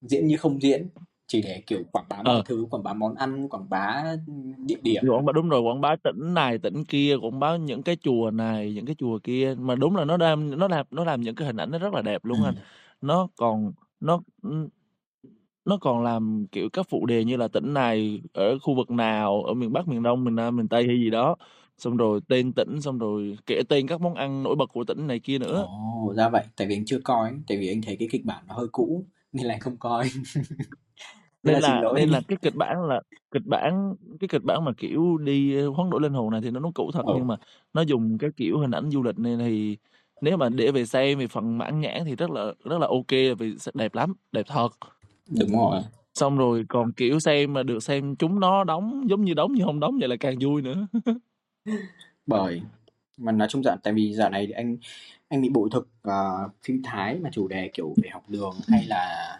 [0.00, 0.88] diễn như không diễn
[1.32, 2.42] chỉ để kiểu quảng bá mọi ờ.
[2.46, 4.04] thứ quảng bá món ăn quảng bá
[4.56, 5.02] địa điểm.
[5.08, 8.30] Quảng bá đúng rồi quảng bá tỉnh này tỉnh kia quảng bá những cái chùa
[8.30, 9.54] này những cái chùa kia.
[9.58, 11.94] Mà đúng là nó làm nó làm nó làm những cái hình ảnh nó rất
[11.94, 12.28] là đẹp ừ.
[12.28, 12.54] luôn anh.
[13.00, 14.20] Nó còn nó
[15.64, 19.42] nó còn làm kiểu các phụ đề như là tỉnh này ở khu vực nào
[19.42, 21.36] ở miền Bắc miền Đông miền Nam miền Tây hay gì đó.
[21.78, 25.06] Xong rồi tên tỉnh xong rồi kể tên các món ăn nổi bật của tỉnh
[25.06, 25.66] này kia nữa.
[25.68, 26.44] Ồ, ra vậy.
[26.56, 29.06] Tại vì anh chưa coi tại vì anh thấy cái kịch bản nó hơi cũ
[29.32, 30.08] nên là anh không coi
[31.42, 34.72] nên nên là nên là cái kịch bản là kịch bản cái kịch bản mà
[34.76, 37.14] kiểu đi hoán đổi linh hồn này thì nó nó cũ thật ừ.
[37.16, 37.36] nhưng mà
[37.74, 39.76] nó dùng cái kiểu hình ảnh du lịch này thì
[40.20, 43.38] nếu mà để về xem thì phần mãn nhãn thì rất là rất là ok
[43.38, 44.68] vì đẹp lắm đẹp thật.
[45.40, 45.82] Đúng rồi.
[46.14, 49.64] Xong rồi còn kiểu xem mà được xem chúng nó đóng giống như đóng như
[49.64, 50.86] không đóng vậy là càng vui nữa.
[52.26, 52.62] Bởi
[53.16, 54.76] mà nói chung dạo tại vì dạo này thì anh
[55.28, 58.84] anh bị bội thực uh, phim Thái mà chủ đề kiểu về học đường hay
[58.86, 59.38] là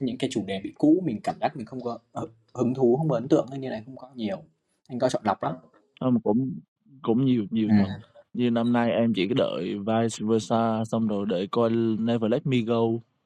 [0.00, 2.96] những cái chủ đề bị cũ mình cảm giác mình không có ờ, hứng thú
[2.96, 4.42] không có ấn tượng nên là không có nhiều.
[4.88, 5.54] Anh có chọn lọc lắm.
[6.00, 6.54] Không cũng
[7.02, 7.98] cũng nhiều nhiều thật
[8.32, 12.58] như năm nay em chỉ đợi vice versa xong rồi đợi coi Never Let Me
[12.58, 12.80] Go.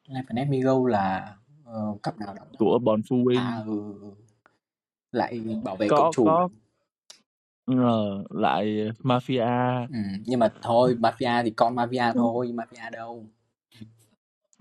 [0.08, 3.94] Never Let Me Go là uh, cặp nào đóng của Bon Fu Win à ừ,
[4.00, 4.10] ừ.
[5.12, 6.24] lại bảo vệ có cậu chủ.
[6.24, 6.48] có.
[7.66, 9.86] Ờ, lại Mafia.
[9.88, 9.98] Ừ.
[10.26, 13.26] nhưng mà thôi mafia thì con mafia thôi mafia đâu?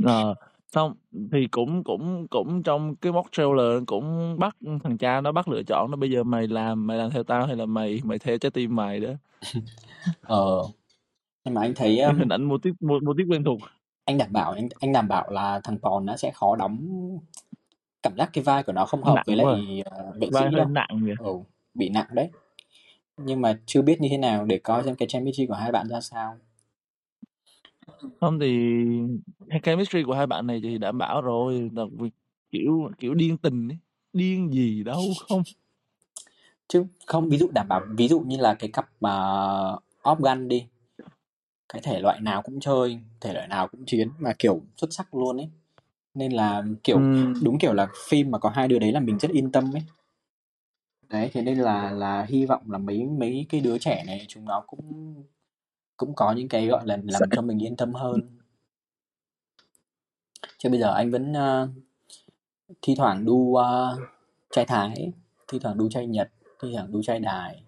[0.04, 0.36] Ờ,
[0.74, 0.94] xong
[1.32, 5.64] thì cũng cũng cũng trong cái mock trailer cũng bắt thằng cha nó bắt lựa
[5.64, 8.38] chọn nó bây giờ mày làm mày làm theo tao hay là mày mày theo
[8.38, 9.10] trái tim mày đó?
[10.22, 10.64] Ờ.
[11.46, 13.60] Nhưng mà anh thấy um, hình ảnh mô típ mô, mô típ quen thuộc.
[14.06, 16.88] anh đảm bảo anh anh đảm bảo là thằng Pòn nó sẽ khó đóng.
[18.04, 20.56] Cảm giác cái vai của nó không hợp nặng với lại uh, vệ vai sĩ
[20.56, 21.34] đâu nặng vậy ừ,
[21.74, 22.30] bị nặng đấy.
[23.18, 25.88] Nhưng mà chưa biết như thế nào để coi xem cái chemistry của hai bạn
[25.88, 26.38] ra sao
[28.22, 28.76] không thì
[29.50, 32.10] cái chemistry của hai bạn này thì đảm bảo rồi đặc biệt
[32.52, 33.78] kiểu kiểu điên tình ấy.
[34.14, 35.44] điên gì đâu không.
[36.68, 39.14] Chứ không ví dụ đảm bảo ví dụ như là cái cặp mà
[39.74, 40.66] uh, Off Gun đi.
[41.70, 45.16] Cái thể loại nào cũng chơi thể loại nào cũng chiến mà kiểu xuất sắc
[45.16, 45.50] luôn ấy.
[46.14, 49.18] Nên là kiểu Ừm, đúng kiểu là phim mà có hai đứa đấy là mình
[49.18, 49.84] rất yên tâm ấy.
[51.10, 54.46] Đấy thế nên là là hy vọng là mấy mấy cái đứa trẻ này chúng
[54.46, 55.16] nó cũng
[56.06, 58.22] cũng có những cái gọi là làm sẽ cho mình yên tâm hơn
[60.58, 61.70] chứ bây giờ anh vẫn uh,
[62.82, 64.00] thi thoảng đu uh,
[64.52, 65.14] trai thái
[65.48, 66.32] thi thoảng đu chay Nhật,
[66.62, 67.64] thi thoảng đu chay Đài.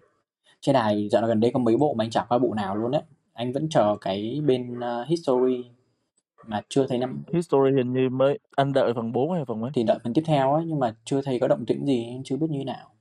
[0.59, 2.91] Chay Đài dạo gần đây có mấy bộ mà anh chả qua bộ nào luôn
[2.91, 3.01] đấy.
[3.33, 5.65] Anh vẫn chờ cái bên uh, History
[6.47, 9.71] mà chưa thấy năm History hình như mới anh đợi phần 4 hay phần mấy?
[9.73, 12.23] thì đợi phần tiếp theo ấy nhưng mà chưa thấy có động tĩnh gì, anh
[12.23, 12.91] chưa biết như nào.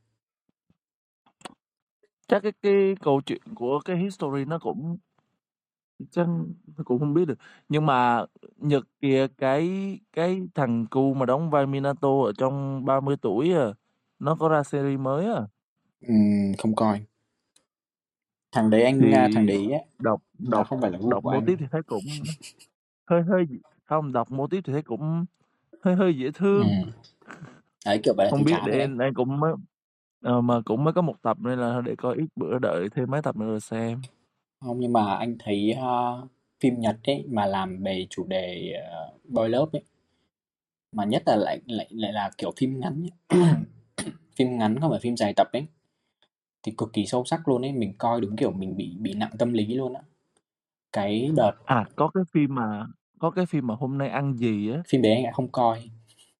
[2.28, 4.96] Chắc cái cái câu chuyện của cái History nó cũng
[6.10, 6.26] chắc
[6.84, 7.38] cũng không biết được.
[7.68, 8.24] Nhưng mà
[8.56, 13.66] Nhật kìa cái cái thằng cu mà đóng vai Minato ở trong 30 tuổi à,
[14.18, 15.42] nó có ra series mới à.
[16.00, 17.00] Ừm, không coi.
[18.52, 21.10] Thằng đấy anh Thì à, thằng đấy á, đọc nó đọc không phải là gu
[21.10, 21.46] đọc của mô anh.
[21.46, 22.04] típ thì thấy cũng
[23.06, 23.46] hơi hơi
[23.84, 25.24] không đọc mô típ thì thấy cũng
[25.82, 26.68] hơi hơi dễ thương.
[26.68, 26.90] Ừm.
[27.86, 28.80] Đấy kiểu vậy là biết rồi để đấy.
[28.80, 29.54] anh, anh cũng mới
[30.22, 33.10] ờ, mà cũng mới có một tập nên là để coi ít bữa đợi thêm
[33.10, 34.00] mấy tập nữa rồi xem.
[34.64, 36.28] Không nhưng mà anh thấy uh,
[36.60, 38.72] phim Nhật ấy mà làm về chủ đề
[39.14, 39.84] uh, boy love ấy
[40.92, 43.40] mà nhất là lại lại lại là kiểu phim ngắn ấy.
[44.36, 45.66] phim ngắn không phải phim dài tập ấy
[46.62, 49.30] thì cực kỳ sâu sắc luôn ấy mình coi đúng kiểu mình bị bị nặng
[49.38, 50.02] tâm lý luôn á
[50.92, 52.86] cái đợt À có cái phim mà
[53.18, 54.82] có cái phim mà hôm nay ăn gì á.
[54.88, 55.90] phim đấy anh lại không coi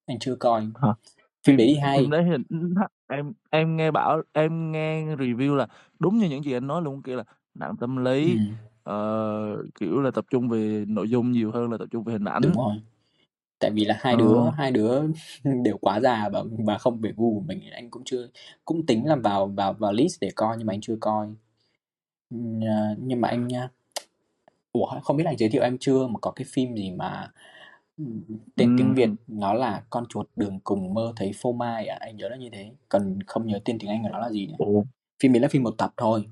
[0.06, 0.88] anh chưa coi Hả?
[1.44, 2.42] phim đấy thì Phim hay phim đấy hình
[3.08, 5.66] em em nghe bảo em nghe review là
[5.98, 7.24] đúng như những gì anh nói luôn kia là
[7.54, 8.40] nặng tâm ừ, lý
[8.82, 12.24] ờ, kiểu là tập trung về nội dung nhiều hơn là tập trung về hình
[12.24, 12.42] ảnh.
[12.42, 12.74] đúng rồi.
[13.60, 14.18] Tại vì là hai Ờ.
[14.18, 15.02] đứa hai đứa
[15.64, 18.28] đều quá già và và không về gu của mình anh cũng chưa
[18.64, 21.28] cũng tính làm vào vào vào list để coi nhưng mà anh chưa coi.
[22.30, 22.36] Ừ,
[22.68, 23.68] à, nhưng mà anh nha
[24.72, 27.32] ủa không biết là anh giới thiệu em chưa mà có cái phim gì mà
[27.98, 28.04] ừ,
[28.56, 31.98] tên tiếng Việt nó là con chuột đường cùng mơ thấy phô mai à?
[32.00, 32.72] Anh nhớ là như thế.
[32.88, 34.54] Còn không nhớ tên tiếng Anh của nó là gì nữa.
[34.58, 34.82] Ủa.
[35.22, 36.24] phim ấy là phim một tập thôi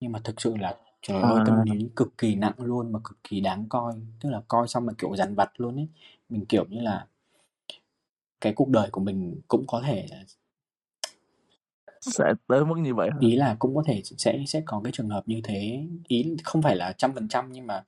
[0.00, 1.44] nhưng mà thực sự là trời ơi À.
[1.46, 4.86] tâm lý cực kỳ nặng luôn mà cực kỳ đáng coi tức là coi xong
[4.86, 5.88] mà kiểu dằn vặt luôn ấy
[6.28, 7.06] mình kiểu như là
[8.40, 10.06] cái cuộc đời của mình cũng có thể
[12.00, 13.18] Sẽ tới mức như vậy hả?
[13.20, 16.62] ý là cũng có thể sẽ sẽ có cái trường hợp như thế ý không
[16.62, 17.84] phải là trăm phần trăm nhưng mà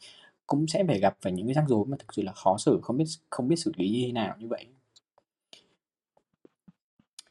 [0.47, 2.81] cũng sẽ phải gặp phải những cái rắc rối mà thực sự là khó xử
[2.83, 4.67] không biết không biết xử lý như thế nào như vậy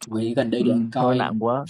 [0.08, 1.66] với gần đây thì anh Ừm, thôi coi nặng quá.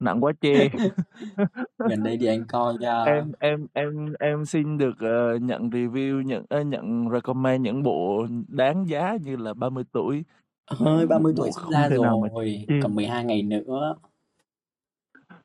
[0.00, 0.68] Nặng quá chê.
[1.78, 6.22] gần đây thì anh coi uh, em em em em xin được ờ, nhận review
[6.22, 10.24] nhận ờ, nhận recommend những bộ đáng giá như là 30 tuổi.
[10.66, 13.96] Hơi một 30 tuổi sắp ra rồi còn 12 ngày nữa.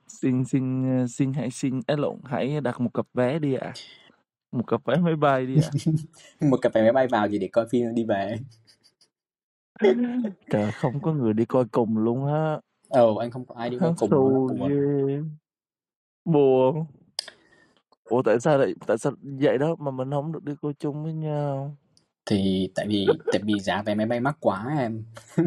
[0.08, 3.74] Xin xin ờ, xin hãy xin ấy lộn hãy đặt một cặp vé đi ạ.
[4.51, 5.70] Một cặp vé máy bay đi ạ.
[6.49, 8.38] Một cặp vé máy bay vào chỉ để coi phim đi về.
[10.49, 12.60] Trời không có người đi coi cùng luôn á
[12.90, 14.70] ồ anh không có ai đi cùng xù là
[16.26, 16.86] buồn.
[18.04, 21.04] ủa tại sao lại tại sao vậy đó mà mình không được đi coi chung
[21.04, 21.78] với nhau?
[22.26, 25.04] Thì tại vì tại vì giá vé máy bay mắc quá em.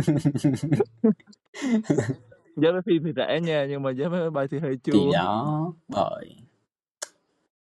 [2.57, 4.93] Giá vé phim thì rẻ nha nhưng mà giá vé máy bay thì hơi thì
[4.93, 6.37] chua đó bởi.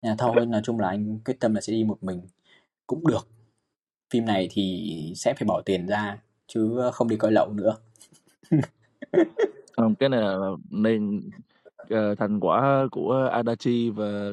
[0.02, 2.20] Là thôi nói chung là anh quyết tâm là sẽ đi một mình.
[2.86, 3.28] Cũng được.
[4.10, 7.76] Phim này thì sẽ phải bỏ tiền ra chứ không đi coi lậu nữa
[9.76, 11.30] Không, cái này là nên
[11.90, 14.30] ờ, thành quả của Adachi và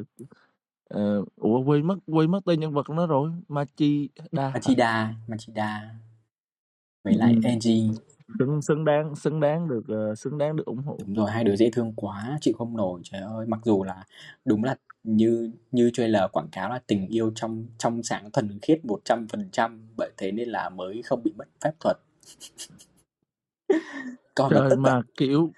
[0.89, 4.43] ờ, ủa quên mất quên mất tên nhân vật nó rồi Machida.
[4.43, 4.51] Hả?
[4.53, 5.95] Machida Machida.
[7.03, 7.89] Với lại Angie
[8.39, 10.97] xứng xứng đáng xứng đáng được ờ, xứng đáng được ủng hộ.
[10.99, 13.45] Đúng rồi hai đứa dễ thương quá chịu không nổi trời ơi.
[13.47, 14.03] Mặc dù là
[14.45, 18.85] đúng là như như trailer quảng cáo là tình yêu trong trong sáng thuần khiết
[18.85, 21.97] một trăm phần trăm vậy thế nên là mới không bị mất phép thuật
[24.35, 25.51] nó trời tức mà à kiểu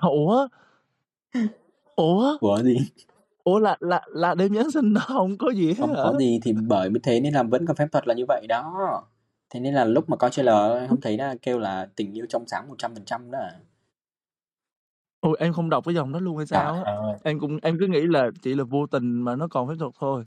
[0.00, 0.48] ủa?
[1.96, 2.38] Ủa?
[2.40, 2.76] Của gì?
[3.44, 6.02] Ủa là là là đêm Giáng sinh đó không có gì hết không hả?
[6.02, 8.46] có gì thì bởi mới thế nên là vẫn còn phép thuật là như vậy
[8.48, 9.02] đó.
[9.50, 12.46] Thế nên là lúc mà coi trailer không thấy là kêu là tình yêu trong
[12.46, 13.52] sáng một trăm phần trăm đó à.
[15.20, 16.80] ôi em không đọc cái dòng đó luôn hay trời sao á?
[16.84, 17.18] ơi.
[17.22, 19.92] Em cũng em cứ nghĩ là chỉ là vô tình mà nó còn phép thuật
[20.00, 20.24] thôi.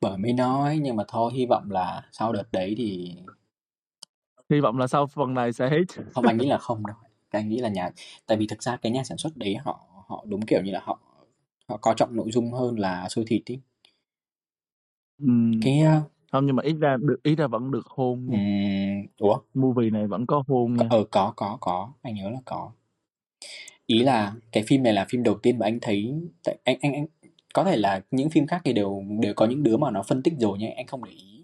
[0.00, 3.16] Bởi mới nói nhưng mà thôi hy vọng là sau đợt đấy thì
[4.52, 6.96] hy vọng là sau phần này sẽ hết không anh nghĩ là không đâu.
[7.30, 7.90] Anh nghĩ là nhà
[8.26, 10.80] tại vì thực ra cái nhà sản xuất đấy họ họ đúng kiểu như là
[10.84, 10.98] họ
[11.68, 13.58] họ coi trọng nội dung hơn là xôi thịt ý.
[15.18, 18.38] Ừm, cái uh, không nhưng mà ít ra được ít ra vẫn được hôn nha.
[18.38, 19.38] Ừm, ủa?
[19.54, 20.86] Movie này vẫn có hôn nha.
[20.90, 21.92] Ờ có có có.
[22.02, 22.70] Anh nhớ là có.
[23.86, 26.92] Ý là cái phim này là phim đầu tiên mà anh thấy tại anh anh
[26.92, 27.06] anh
[27.54, 30.22] có thể là những phim khác thì đều đều có những đứa mà nó phân
[30.22, 31.41] tích rồi nhưng anh không để ý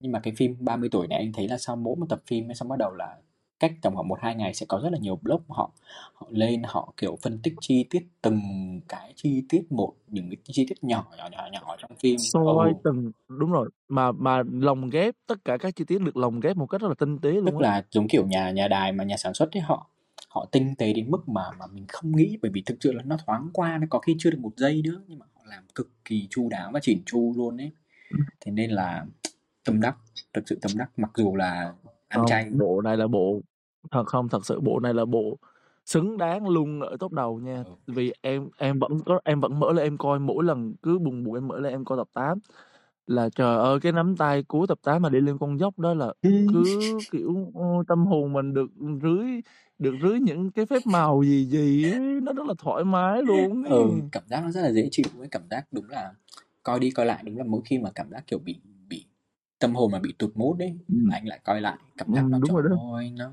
[0.00, 2.54] nhưng mà cái phim 30 tuổi này anh thấy là sau mỗi một tập phim
[2.54, 3.16] xong bắt đầu là
[3.60, 5.70] cách tầm khoảng một hai ngày sẽ có rất là nhiều blog họ
[6.14, 8.40] họ lên họ kiểu phân tích chi tiết từng
[8.88, 12.18] cái chi tiết một những cái chi tiết nhỏ nhỏ nhỏ nhỏ trong phim.
[12.18, 12.74] Soi ừ.
[12.84, 16.56] từng đúng rồi mà mà lồng ghép tất cả các chi tiết được lồng ghép
[16.56, 19.04] một cách rất là tinh tế luôn tức là giống kiểu nhà nhà đài mà
[19.04, 19.90] nhà sản xuất ấy họ
[20.28, 23.02] họ tinh tế đến mức mà mà mình không nghĩ bởi vì thực sự là
[23.06, 25.64] nó thoáng qua nó có khi chưa được một giây nữa nhưng mà họ làm
[25.74, 27.70] cực kỳ chu đáo và chỉn chu luôn ấy.
[28.40, 29.06] Thế nên là
[29.64, 29.96] tâm đắc
[30.34, 31.72] thực sự tâm đắc mặc dù là
[32.08, 33.40] ăn không chay bộ này là bộ
[33.90, 35.38] thật không thật sự bộ này là bộ
[35.84, 37.72] xứng đáng luôn ở top đầu nha Ừ.
[37.86, 41.24] vì em em vẫn có em vẫn mở lên em coi mỗi lần cứ buồn
[41.24, 42.38] buồn em mở lên em coi tập 8
[43.06, 45.94] là trời ơi cái nắm tay cuối tập 8 mà đi lên con dốc đó
[45.94, 46.12] là
[46.52, 46.64] cứ
[47.12, 47.52] kiểu
[47.88, 48.70] tâm hồn mình được
[49.02, 49.26] rưới
[49.78, 53.62] được rưới những cái phép màu gì gì ấy, nó rất là thoải mái luôn
[53.64, 53.72] ấy.
[53.72, 56.12] ừ, cảm giác nó rất là dễ chịu với cảm giác đúng là
[56.62, 58.56] coi đi coi lại đúng là mỗi khi mà cảm giác kiểu bị
[59.58, 60.94] tâm hồn mà bị tụt mút ấy Ừ.
[61.08, 62.76] là anh lại coi lại cảm giác Ừ, nó đúng rồi đó.
[62.94, 63.32] ơi nó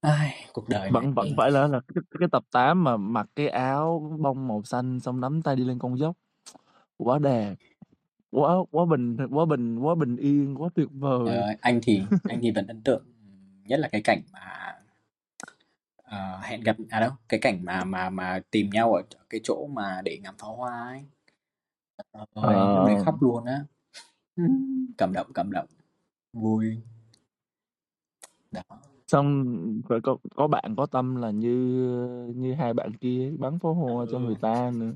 [0.00, 3.26] ai cuộc đời vẫn này vẫn phải là là cái, cái tập 8 mà mặc
[3.36, 6.16] cái áo bông màu xanh xong nắm tay đi lên con dốc.
[6.96, 7.54] Quá đẹp
[8.30, 10.88] quá quá bình quá bình quá bình yên quá tuyệt
[11.24, 13.04] Trời vời ơi, anh thì anh thì vẫn ấn tượng
[13.64, 14.74] nhất là cái cảnh mà
[15.96, 19.66] ờ, hẹn gặp à đâu cái cảnh mà mà mà tìm nhau ở cái chỗ
[19.72, 21.04] mà để ngắm pháo hoa ấy.
[22.12, 23.64] Trời ơi, lúc đấy Ờ, khóc luôn á
[24.98, 25.66] cảm động cảm động.
[26.32, 26.76] Vui.
[28.50, 28.62] Đó.
[29.06, 29.44] Xong
[29.88, 31.52] phải có có bạn có tâm là như
[32.36, 34.22] như hai bạn kia bắn pháo hoa cho ừ.
[34.22, 34.92] người ta nữa.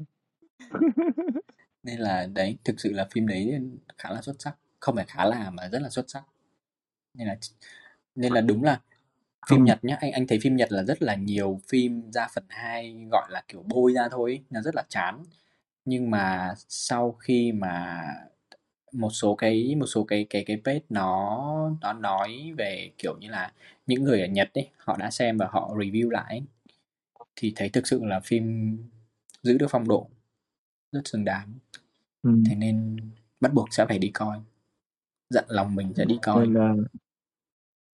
[1.82, 3.60] Nên là đấy thực sự là phim đấy
[3.98, 4.56] khá là xuất sắc.
[4.80, 6.24] Không phải khá là mà rất là xuất sắc.
[7.14, 7.36] Nên là
[8.14, 8.80] nên là đúng là
[9.50, 9.64] phim không.
[9.64, 13.06] Nhật nhá anh anh thấy phim Nhật là rất là nhiều phim ra phần 2
[13.12, 15.22] gọi là kiểu bôi ra thôi ấy, nó rất là chán.
[15.84, 18.02] Nhưng mà sau khi mà
[18.94, 23.28] một số cái một số cái cái cái page nó nó nói về kiểu như
[23.28, 23.52] là
[23.86, 26.24] những người ở Nhật ấy họ đã xem và họ review lại.
[26.28, 26.42] Ấy,
[27.36, 28.76] thì thấy thực sự là phim
[29.42, 30.08] giữ được phong độ
[30.92, 31.54] rất xứng đáng.
[32.22, 32.30] Ừ.
[32.48, 32.96] thế nên
[33.40, 34.40] bắt buộc sẽ phải đi coi.
[35.30, 36.46] Dặn lòng mình sẽ đi coi.
[36.46, 36.74] Nên là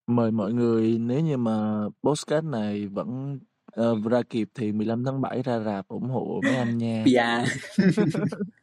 [0.07, 3.39] mời mọi người nếu như mà podcast này vẫn
[3.73, 7.03] ờ, ra kịp thì 15 tháng 7 ra rạp ủng hộ mấy anh nha.
[7.07, 7.45] Pia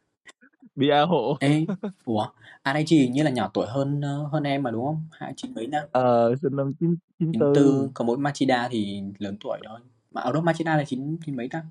[0.78, 1.36] bia hộ.
[1.40, 1.66] Ê
[2.04, 2.26] ủa?
[2.62, 5.06] Adachi hình như là nhỏ tuổi hơn ờ, hơn em mà đúng không?
[5.12, 8.68] Hai chín mấy năm ờ sinh năm chín chín chín tư tư còn mỗi Machida
[8.70, 9.80] thì lớn tuổi thôi.
[10.10, 11.62] Mà ở đâu Machida là chín chín mấy ta?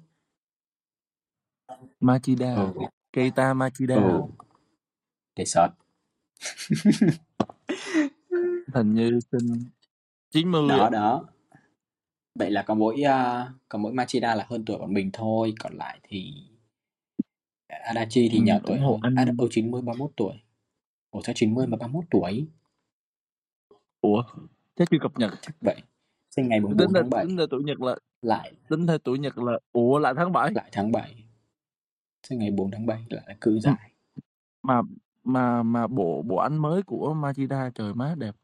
[2.00, 2.56] Machida.
[2.56, 2.72] Ừ.
[3.14, 3.96] Keita Machida.
[3.96, 4.22] Ừ.
[5.36, 5.74] Để search
[8.74, 9.64] hình như sinh
[10.32, 11.26] 90 đó à đó.
[12.36, 15.78] Vậy là có mỗi uh, có mỗi Machida là hơn tuổi bọn mình thôi còn
[15.78, 16.34] lại thì
[17.68, 19.38] Adachi thì ừ, nhỏ tuổi à, anh.
[19.38, 20.34] Ừ 90 31 tuổi.
[21.12, 22.48] Ủa sao 90 mà 31 tuổi?
[24.02, 24.24] Ủa
[24.76, 25.32] chắc chưa cập nhật.
[25.42, 25.82] Chắc vậy.
[26.36, 28.54] Sinh ngày mùng tính 4 ra tháng 7 tính ra tuổi nhật là lại.
[28.70, 31.24] tính theo tuổi nhật là ủa lại tháng 7 lại tháng 7
[32.24, 33.92] sinh ngày 4 tháng 7 lại là cự Ừ, giải.
[34.64, 34.82] Mà
[35.24, 38.36] mà mà bộ bộ ảnh mới của Machida trời má đẹp.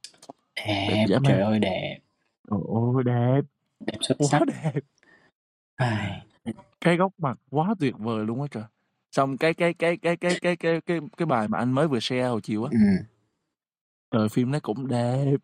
[0.56, 2.00] Đẹp đẹp trời ơi đẹp.
[2.48, 3.42] Ôi đẹp.
[3.80, 4.42] Đẹp xuất quá sắc.
[4.48, 4.82] đẹp.
[5.76, 6.26] Ai,
[6.82, 8.64] cái góc mặt quá tuyệt vời luôn á trời
[9.14, 12.00] xong cái cái cái cái cái cái cái cái cái bài mà anh mới vừa
[12.00, 12.70] share hồi chiều á.
[12.72, 13.04] Ừ.
[14.12, 15.36] trời phim nó cũng đẹp.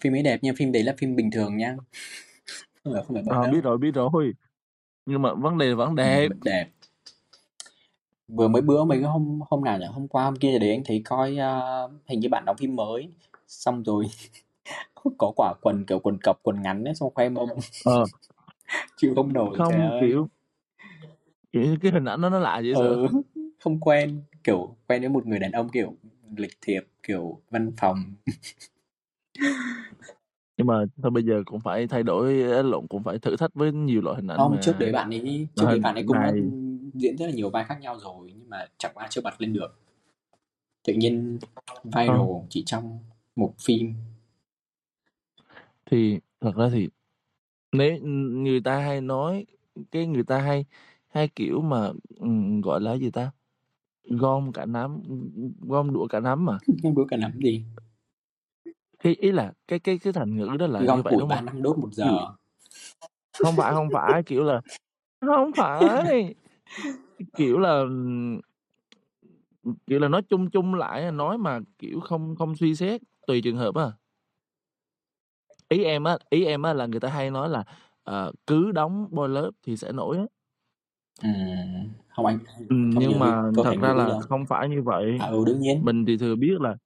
[0.00, 1.76] Phim ấy đẹp nhưng phim đấy là phim bình thường nha.
[2.84, 4.32] Không phải không phải bật biết rồi biết rồi.
[5.06, 6.28] Nhưng mà vấn đề vẫn ừ, đẹp.
[6.28, 6.66] vẫn đẹp.
[8.28, 9.86] Vừa mới bữa mấy cái hôm hôm nào nhỉ?
[9.90, 13.08] Hôm qua hôm kia đấy anh thấy coi uh, hình như bạn đóng phim mới.
[13.46, 14.06] Xong rồi
[15.18, 17.48] có quả quần kiểu quần cộc quần ngắn ấy xong khoe mông.
[17.84, 18.04] Ờ.
[18.96, 20.28] Chịu không nổi không kiểu
[21.52, 23.08] cái hình ảnh đó nó lạ sợ ừ,
[23.60, 25.94] không quen kiểu quen với một người đàn ông kiểu
[26.36, 28.14] lịch thiệp kiểu văn phòng.
[30.56, 33.72] Nhưng mà thôi bây giờ cũng phải thay đổi lộn cũng phải thử thách với
[33.72, 36.04] nhiều loại hình ảnh không mà trước đấy bạn ấy trước đấy hình bạn ấy
[36.06, 36.40] cũng đã này
[36.94, 39.52] diễn rất là nhiều vai khác nhau rồi nhưng mà chẳng qua chưa bật lên
[39.52, 39.80] được.
[40.84, 41.38] Tự nhiên
[41.84, 42.98] viral không chỉ trong
[43.36, 43.94] một phim.
[45.86, 46.88] Thì thật ra thì
[47.72, 49.46] nếu người ta hay nói
[49.90, 50.64] cái người ta hay
[51.10, 53.30] hay kiểu mà ừm, gọi là gì ta?
[54.04, 55.02] Gom cả nắm
[55.60, 56.58] gom đũa cả nắm mà?
[56.82, 57.64] Nhưng bữa cả nắm gì?
[59.02, 61.28] Cái ý là cái cái cái thành ngữ đó là gom như vậy củi đúng
[61.28, 61.46] ba không?
[61.46, 62.26] năm đốt một kiểu giờ
[63.38, 64.60] không phải không phải kiểu là
[65.20, 66.34] không phải.
[67.36, 68.40] Kiểu là ừm,
[69.86, 73.56] kiểu là nói chung chung lại nói mà kiểu không không suy xét tùy trường
[73.56, 73.84] hợp á.
[75.68, 77.64] Ý em á ý em á là người ta hay nói là
[78.02, 80.24] ờ, cứ đóng boy lớp thì sẽ nổi á
[81.22, 81.28] ừ,
[82.08, 82.38] không anh
[82.68, 85.20] ừ, không nhưng mà thật ra là đâu không phải như vậy.
[85.20, 85.84] À ừ đương nhiên.
[85.84, 86.76] Mình thì thừa biết là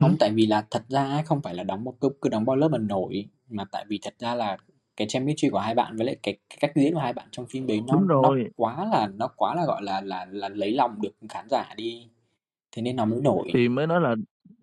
[0.00, 2.28] không ừ, tại vì là thật ra ấy, không phải là đóng một cứ, cứ
[2.28, 4.56] đóng bao lớp mà nổi mà tại vì thật ra là
[4.96, 7.46] cái chemistry của hai bạn với lại cái, cái cách diễn của hai bạn trong
[7.46, 8.50] phim đấy nó đúng nó rồi.
[8.56, 12.08] quá là nó quá là gọi là là là lấy lòng được khán giả đi.
[12.72, 13.52] Thế nên nó mới nổi.
[13.52, 14.16] Thì mới nói là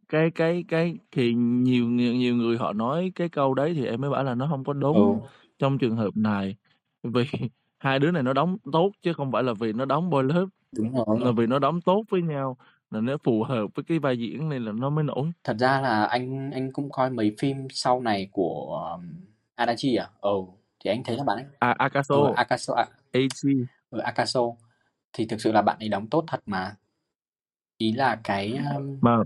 [0.09, 4.01] cái cái cái thì nhiều nhiều nhiều người họ nói cái câu đấy thì em
[4.01, 5.27] mới bảo là nó không có đúng Ừ.
[5.59, 6.55] trong trường hợp này.
[7.03, 7.23] Vì
[7.83, 10.51] hai đứa này nó đóng tốt chứ không phải là vì nó đóng boy love,
[10.71, 11.33] Đúng là rồi.
[11.37, 12.57] vì nó đóng tốt với nhau,
[12.91, 15.31] là nó phù hợp với cái vai diễn này là nó mới nổi.
[15.43, 19.15] Thật ra là anh anh cũng coi mấy phim sau này của, ờm,
[19.55, 20.09] Adachi à?
[20.21, 20.29] Ừ,
[20.79, 23.65] thì anh thấy là bạn ấy À, ừ, Akaso, Akaso à, Eiichi.
[23.89, 24.41] ừ, Akaso
[25.13, 26.75] thì thực sự là bạn ấy đóng tốt thật mà.
[27.77, 29.17] Ý là cái, ờm Mà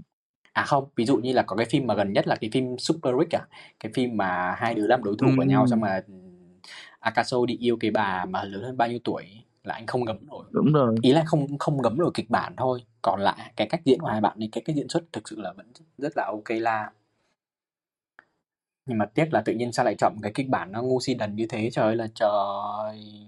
[0.54, 2.78] à, không, ví dụ như là có cái phim mà gần nhất là cái phim
[2.80, 3.48] Super Rick à?
[3.80, 6.02] Cái phim mà hai đứa làm đối thủ của nhau xong mà,
[7.00, 9.26] Akaso đi yêu cái bà mà lớn hơn bao nhiêu tuổi
[9.64, 10.46] là anh không ngấm nổi.
[10.52, 10.96] đúng rồi.
[11.02, 14.08] Ý là không không ngấm nổi kịch bản thôi, còn lại cái cách diễn của
[14.08, 15.68] hai bạn ấy, cái cách diễn xuất thực sự là vẫn
[15.98, 16.92] rất là OK la.
[18.86, 21.14] Nhưng mà tiếc là tự nhiên sao lại chọn cái kịch bản nó ngu si
[21.14, 23.28] đần như thế, trời ơi là trời!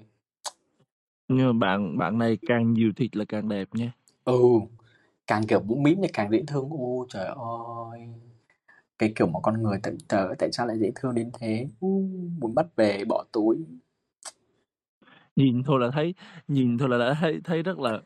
[1.28, 3.92] Nhưng mà bạn bạn này càng nhiều thịt là càng đẹp nha.
[4.26, 4.34] Ừ,
[5.28, 6.70] càng, kiểu, mũm mĩm thì càng dễ thương.
[6.72, 8.00] Ôi trời ơi!
[9.00, 11.68] Cái kiểu một con người trời ơi, tại sao lại dễ thương đến thế?
[12.40, 13.58] Muốn bắt về bỏ túi.
[15.36, 16.14] Nhìn thôi là thấy
[16.48, 18.02] nhìn thôi là đã thấy thấy rất là,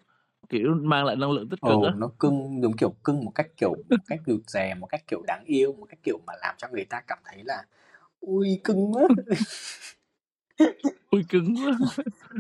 [0.49, 3.47] kiểu, mang lại năng lượng tích cực Ừ, nó cưng, giống kiểu cưng một cách,
[3.57, 6.55] kiểu, một cách rụt rè, một cách, kiểu, đáng yêu, một cách, kiểu, mà làm
[6.57, 7.65] cho người ta cảm thấy là
[8.21, 9.03] "Ôi, cưng quá!"
[11.09, 11.79] Ôi, cưng quá!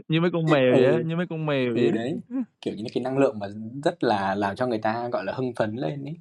[0.07, 1.05] Như mấy con mèo vậy Ừ.
[1.05, 1.95] như mấy con mèo vậy Ừ, á.
[1.95, 2.21] đấy,
[2.61, 3.47] kiểu như, cái năng lượng mà
[3.83, 6.15] rất là làm cho người ta, gọi là, hưng phấn lên ấy.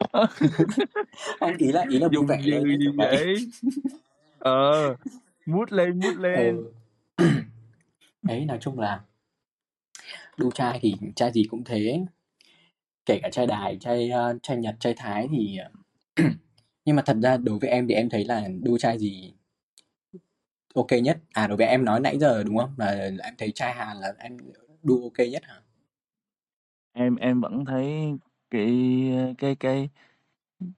[1.40, 3.36] Không, ý là ý là Dùng vẻ lên gì vậy.
[4.38, 4.96] Ờ,
[5.46, 6.56] mood lên, mood lên.
[7.16, 7.24] Ừ.
[8.22, 9.00] Đấy, nói chung là
[10.36, 12.04] đu trai thì trai gì cũng thế.
[13.06, 15.70] Kể cả trai Đài, trai, ơ, trai Nhật, trai Thái thì, ờ
[16.84, 19.34] nhưng mà thật ra đối với em thì em thấy là đu trai gì
[20.74, 21.18] OK nhất?
[21.32, 22.74] À, đối với em nói nãy giờ, đúng không?
[22.76, 24.36] Là em thấy trai Hàn là em
[24.82, 25.60] đu OK nhất hả?
[26.92, 28.12] Em em vẫn thấy
[28.50, 29.90] cái, cái cái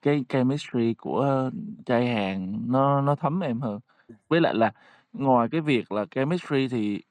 [0.02, 1.50] cái chemistry của
[1.86, 3.80] trai Hàn nó nó thấm em hơn.
[4.28, 4.72] Với lại là
[5.12, 7.02] ngoài cái việc là chemistry thì,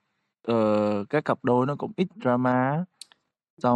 [0.47, 2.85] ờ, các cặp đôi nó cũng ít drama á,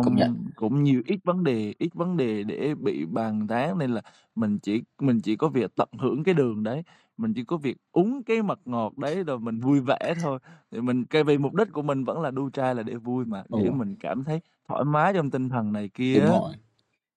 [0.01, 0.31] Công nhận.
[0.31, 4.01] xong cũng nhiều ít vấn đề ít vấn đề để bị bàn tán nên là
[4.35, 6.83] mình chỉ mình chỉ có việc tận hưởng cái đường đấy,
[7.17, 10.39] mình chỉ có việc uống cái mật ngọt đấy rồi mình vui vẻ thôi.
[10.71, 13.25] Thì mình cái vì mục đích của mình vẫn là đu trai là để vui
[13.25, 13.57] mà, Ừ.
[13.57, 16.41] để mình cảm thấy thoải mái trong tinh thần này kia Đúng á.
[16.41, 16.53] rồi.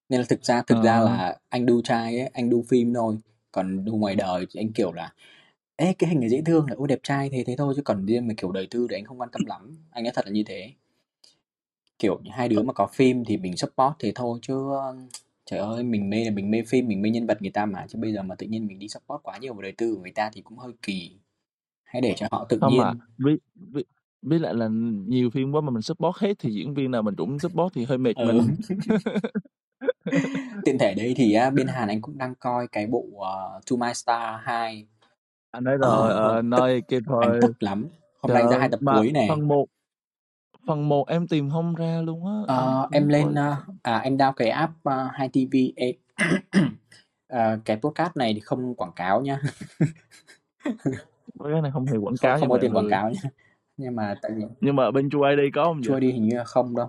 [0.08, 1.04] Nên là thực ra thực ra Ờ.
[1.04, 3.16] là anh đu trai ấy, anh đu phim thôi,
[3.52, 5.12] còn đu ngoài đời thì anh, kiểu là
[5.76, 8.06] "Ê, cái hình này dễ thương này, ôi đẹp trai" thế thế thôi chứ còn
[8.06, 10.32] riêng mà, kiểu, đời tư thì anh không quan tâm lắm, anh nói thật là
[10.32, 10.72] như thế.
[11.98, 14.54] Kiểu, hai đứa mà có phim thì mình support thế thôi chứ,
[15.46, 17.86] trời ơi, mình mê là mình mê phim, mình mê nhân vật người ta mà,
[17.88, 20.00] chứ bây giờ mà tự nhiên mình đi support quá nhiều vào đời tư của
[20.02, 21.12] người ta thì cũng hơi kỳ.
[21.84, 22.98] Hãy để cho họ tự Không à, nhiên.
[23.18, 23.84] với với
[24.22, 24.68] với lại là
[25.08, 27.84] nhiều phim quá mà mình support hết thì diễn viên nào mình cũng support thì
[27.84, 28.24] hơi mệt Ừ.
[28.26, 28.56] mình.
[30.64, 33.94] Tiện thể đây thì bên Hàn anh cũng đang coi cái bộ, ờ, To My
[33.94, 34.86] Star 2.
[35.50, 37.40] Anh nói rồi, Ờ, ờ, nói kịp anh thời.
[37.42, 37.86] tức lắm.
[38.22, 39.26] Hôm nay ra hai tập cuối nè.
[39.28, 39.66] phần 1
[40.66, 43.34] phần 1 em tìm không ra luôn á, em Ờ, không em lên,
[43.82, 44.72] à, em down cái app,
[45.18, 45.94] HiTV ê,
[47.28, 49.40] ờ, cái podcast này thì không quảng cáo nha.
[51.44, 53.20] cái này không hề quảng Không cáo không có tiền quảng cáo nha.
[53.76, 56.00] Nhưng mà tại vì Nhưng mà bên True ID có hông True vậy?
[56.00, 56.88] ID hình như là không đâu.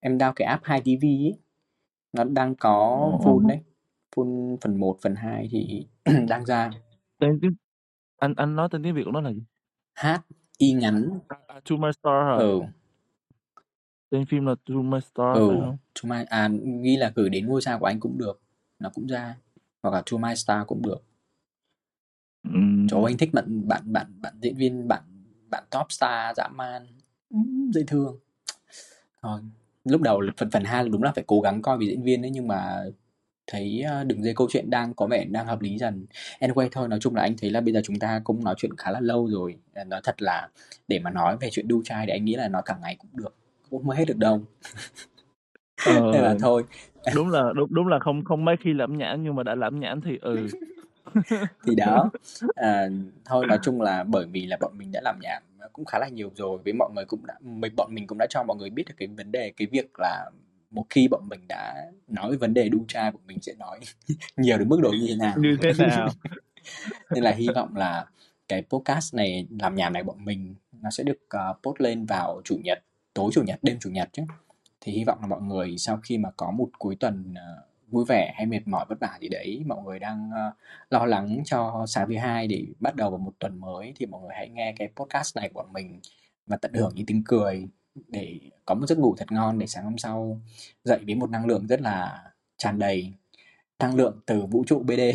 [0.00, 1.34] Em down cái app HiTV ấy,
[2.14, 2.70] nó đang có
[3.12, 3.18] Ồ.
[3.24, 3.60] full đấy,
[4.16, 5.86] full phần 1, phần 2 thì
[6.28, 6.70] đang ra.
[7.18, 7.54] Tên tiếng
[8.16, 9.42] anh anh nói tên tiếng Việt của nó là gì?
[9.94, 10.06] H,
[10.58, 11.18] Y ngắn.
[11.28, 12.36] À, à, To My Star hả?
[12.36, 12.60] Ừ.
[14.10, 15.76] Tên phim là To My Star Ừ, phải hông?
[15.94, 16.48] To My à,
[16.82, 18.40] ghi là gửi đến ngôi sao của anh cũng được,
[18.78, 19.36] nó cũng ra,
[19.82, 21.02] hoặc là To My Star cũng được.
[22.88, 25.02] Trời ơi, anh thích bạn bạn bạn bạn diễn viên, bạn
[25.50, 26.86] bạn top star dã man,
[27.74, 28.18] dễ thương.
[29.22, 29.40] Thôi,
[29.84, 32.22] lúc đầu phần phần 2 là đúng là phải cố gắng coi vì diễn viên
[32.24, 32.84] ấy, nhưng mà
[33.46, 36.06] thấy, ơ, đường dây câu chuyện đang có vẻ đang hợp lý dần.
[36.40, 38.76] Anyway thôi, nói chung là anh thấy là bây giờ chúng ta cũng nói chuyện
[38.76, 40.48] khá là lâu rồi, à, nói thật là
[40.88, 43.10] để mà nói về chuyện đu trai thì anh nghĩ là nói cả ngày cũng
[43.14, 43.34] được,
[43.70, 44.42] cũng không hết được đâu.
[46.12, 46.64] Nên là Ờ, thôi.
[47.14, 49.80] đúng là đúng đúng là không không mấy khi lẩm nhẩm nhưng mà đã lẩm
[49.80, 50.46] nhẩm thì ừ.
[51.66, 52.10] Thì đó,
[52.54, 52.88] à,
[53.24, 56.08] thôi nói chung là bởi vì là bọn mình đã làm nhảm cũng khá là
[56.08, 58.70] nhiều rồi, với mọi người cũng đã mình bọn mình cũng đã cho mọi người
[58.70, 60.30] biết được cái vấn đề, cái việc là
[60.70, 63.80] một khi bọn mình đã nói về vấn đề đu trai, bọn mình sẽ nói
[64.36, 65.34] nhiều đến mức độ như thế nào.
[65.38, 66.08] Như thế nào?
[67.10, 68.06] Nên là hy vọng là
[68.48, 72.40] cái podcast này, làm nhảm này bọn mình nó sẽ được, ờ, post lên vào
[72.44, 72.82] Chủ nhật,
[73.14, 74.22] tối Chủ nhật, đêm Chủ nhật chứ.
[74.80, 78.04] Thì hy vọng là mọi người sau khi mà có một cuối tuần, ờ, vui
[78.08, 80.52] vẻ hay mệt mỏi vất vả gì đấy, mọi người đang, ơ,
[80.90, 84.20] lo lắng cho sáng thứ Hai để bắt đầu vào một tuần mới thì mọi
[84.20, 86.00] người hãy nghe cái podcast này của bọn mình
[86.46, 87.68] và tận hưởng những tiếng cười
[88.08, 90.40] để có một giấc ngủ thật ngon để sáng hôm sau
[90.84, 92.22] dậy với một năng lượng rất là
[92.56, 93.12] tràn đầy
[93.78, 95.00] năng lượng từ vũ trụ BD.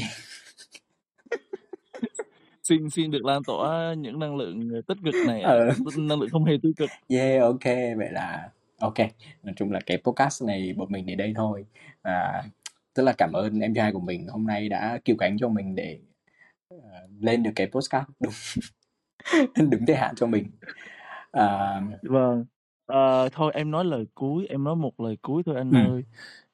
[2.64, 5.70] Xin xin được lan tỏa những năng lượng, ờ, tích cực này Ờ.
[5.98, 6.90] năng lượng không hề tiêu cực.
[7.08, 7.66] Yeah, OK,
[7.98, 8.98] vậy là OK.
[9.44, 11.66] Nói chung là cái podcast này một mình đến đây thôi.
[12.04, 12.44] Và
[13.00, 15.76] rất là cảm ơn em trai của mình hôm nay đã cứu cánh cho mình
[15.76, 16.00] để,
[16.70, 16.78] ờ,
[17.20, 18.06] lên được cái podcast
[19.56, 20.52] đúng đúng thời hạn cho mình.
[21.32, 22.46] À Vâng.
[22.86, 25.92] Ờ, thôi em nói lời cuối, em nói một lời cuối thôi anh Ừm.
[25.92, 26.04] ơi.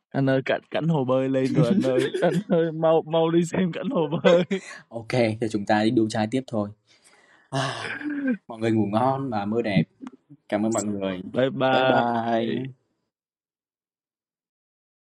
[0.09, 1.99] Anh ơi, cảnh cảnh hồ bơi lên rồi anh ơi.
[2.21, 4.43] Anh ơi, mau mau đi xem cảnh hồ bơi.
[4.89, 5.11] OK,
[5.41, 6.69] thì chúng ta đi đu trai tiếp thôi.
[7.49, 7.97] À,
[8.47, 9.83] mọi người ngủ ngon và mơ đẹp.
[10.49, 11.21] Cảm ơn mọi người.
[11.33, 12.45] Bye Bye bye.
[12.45, 12.84] bye.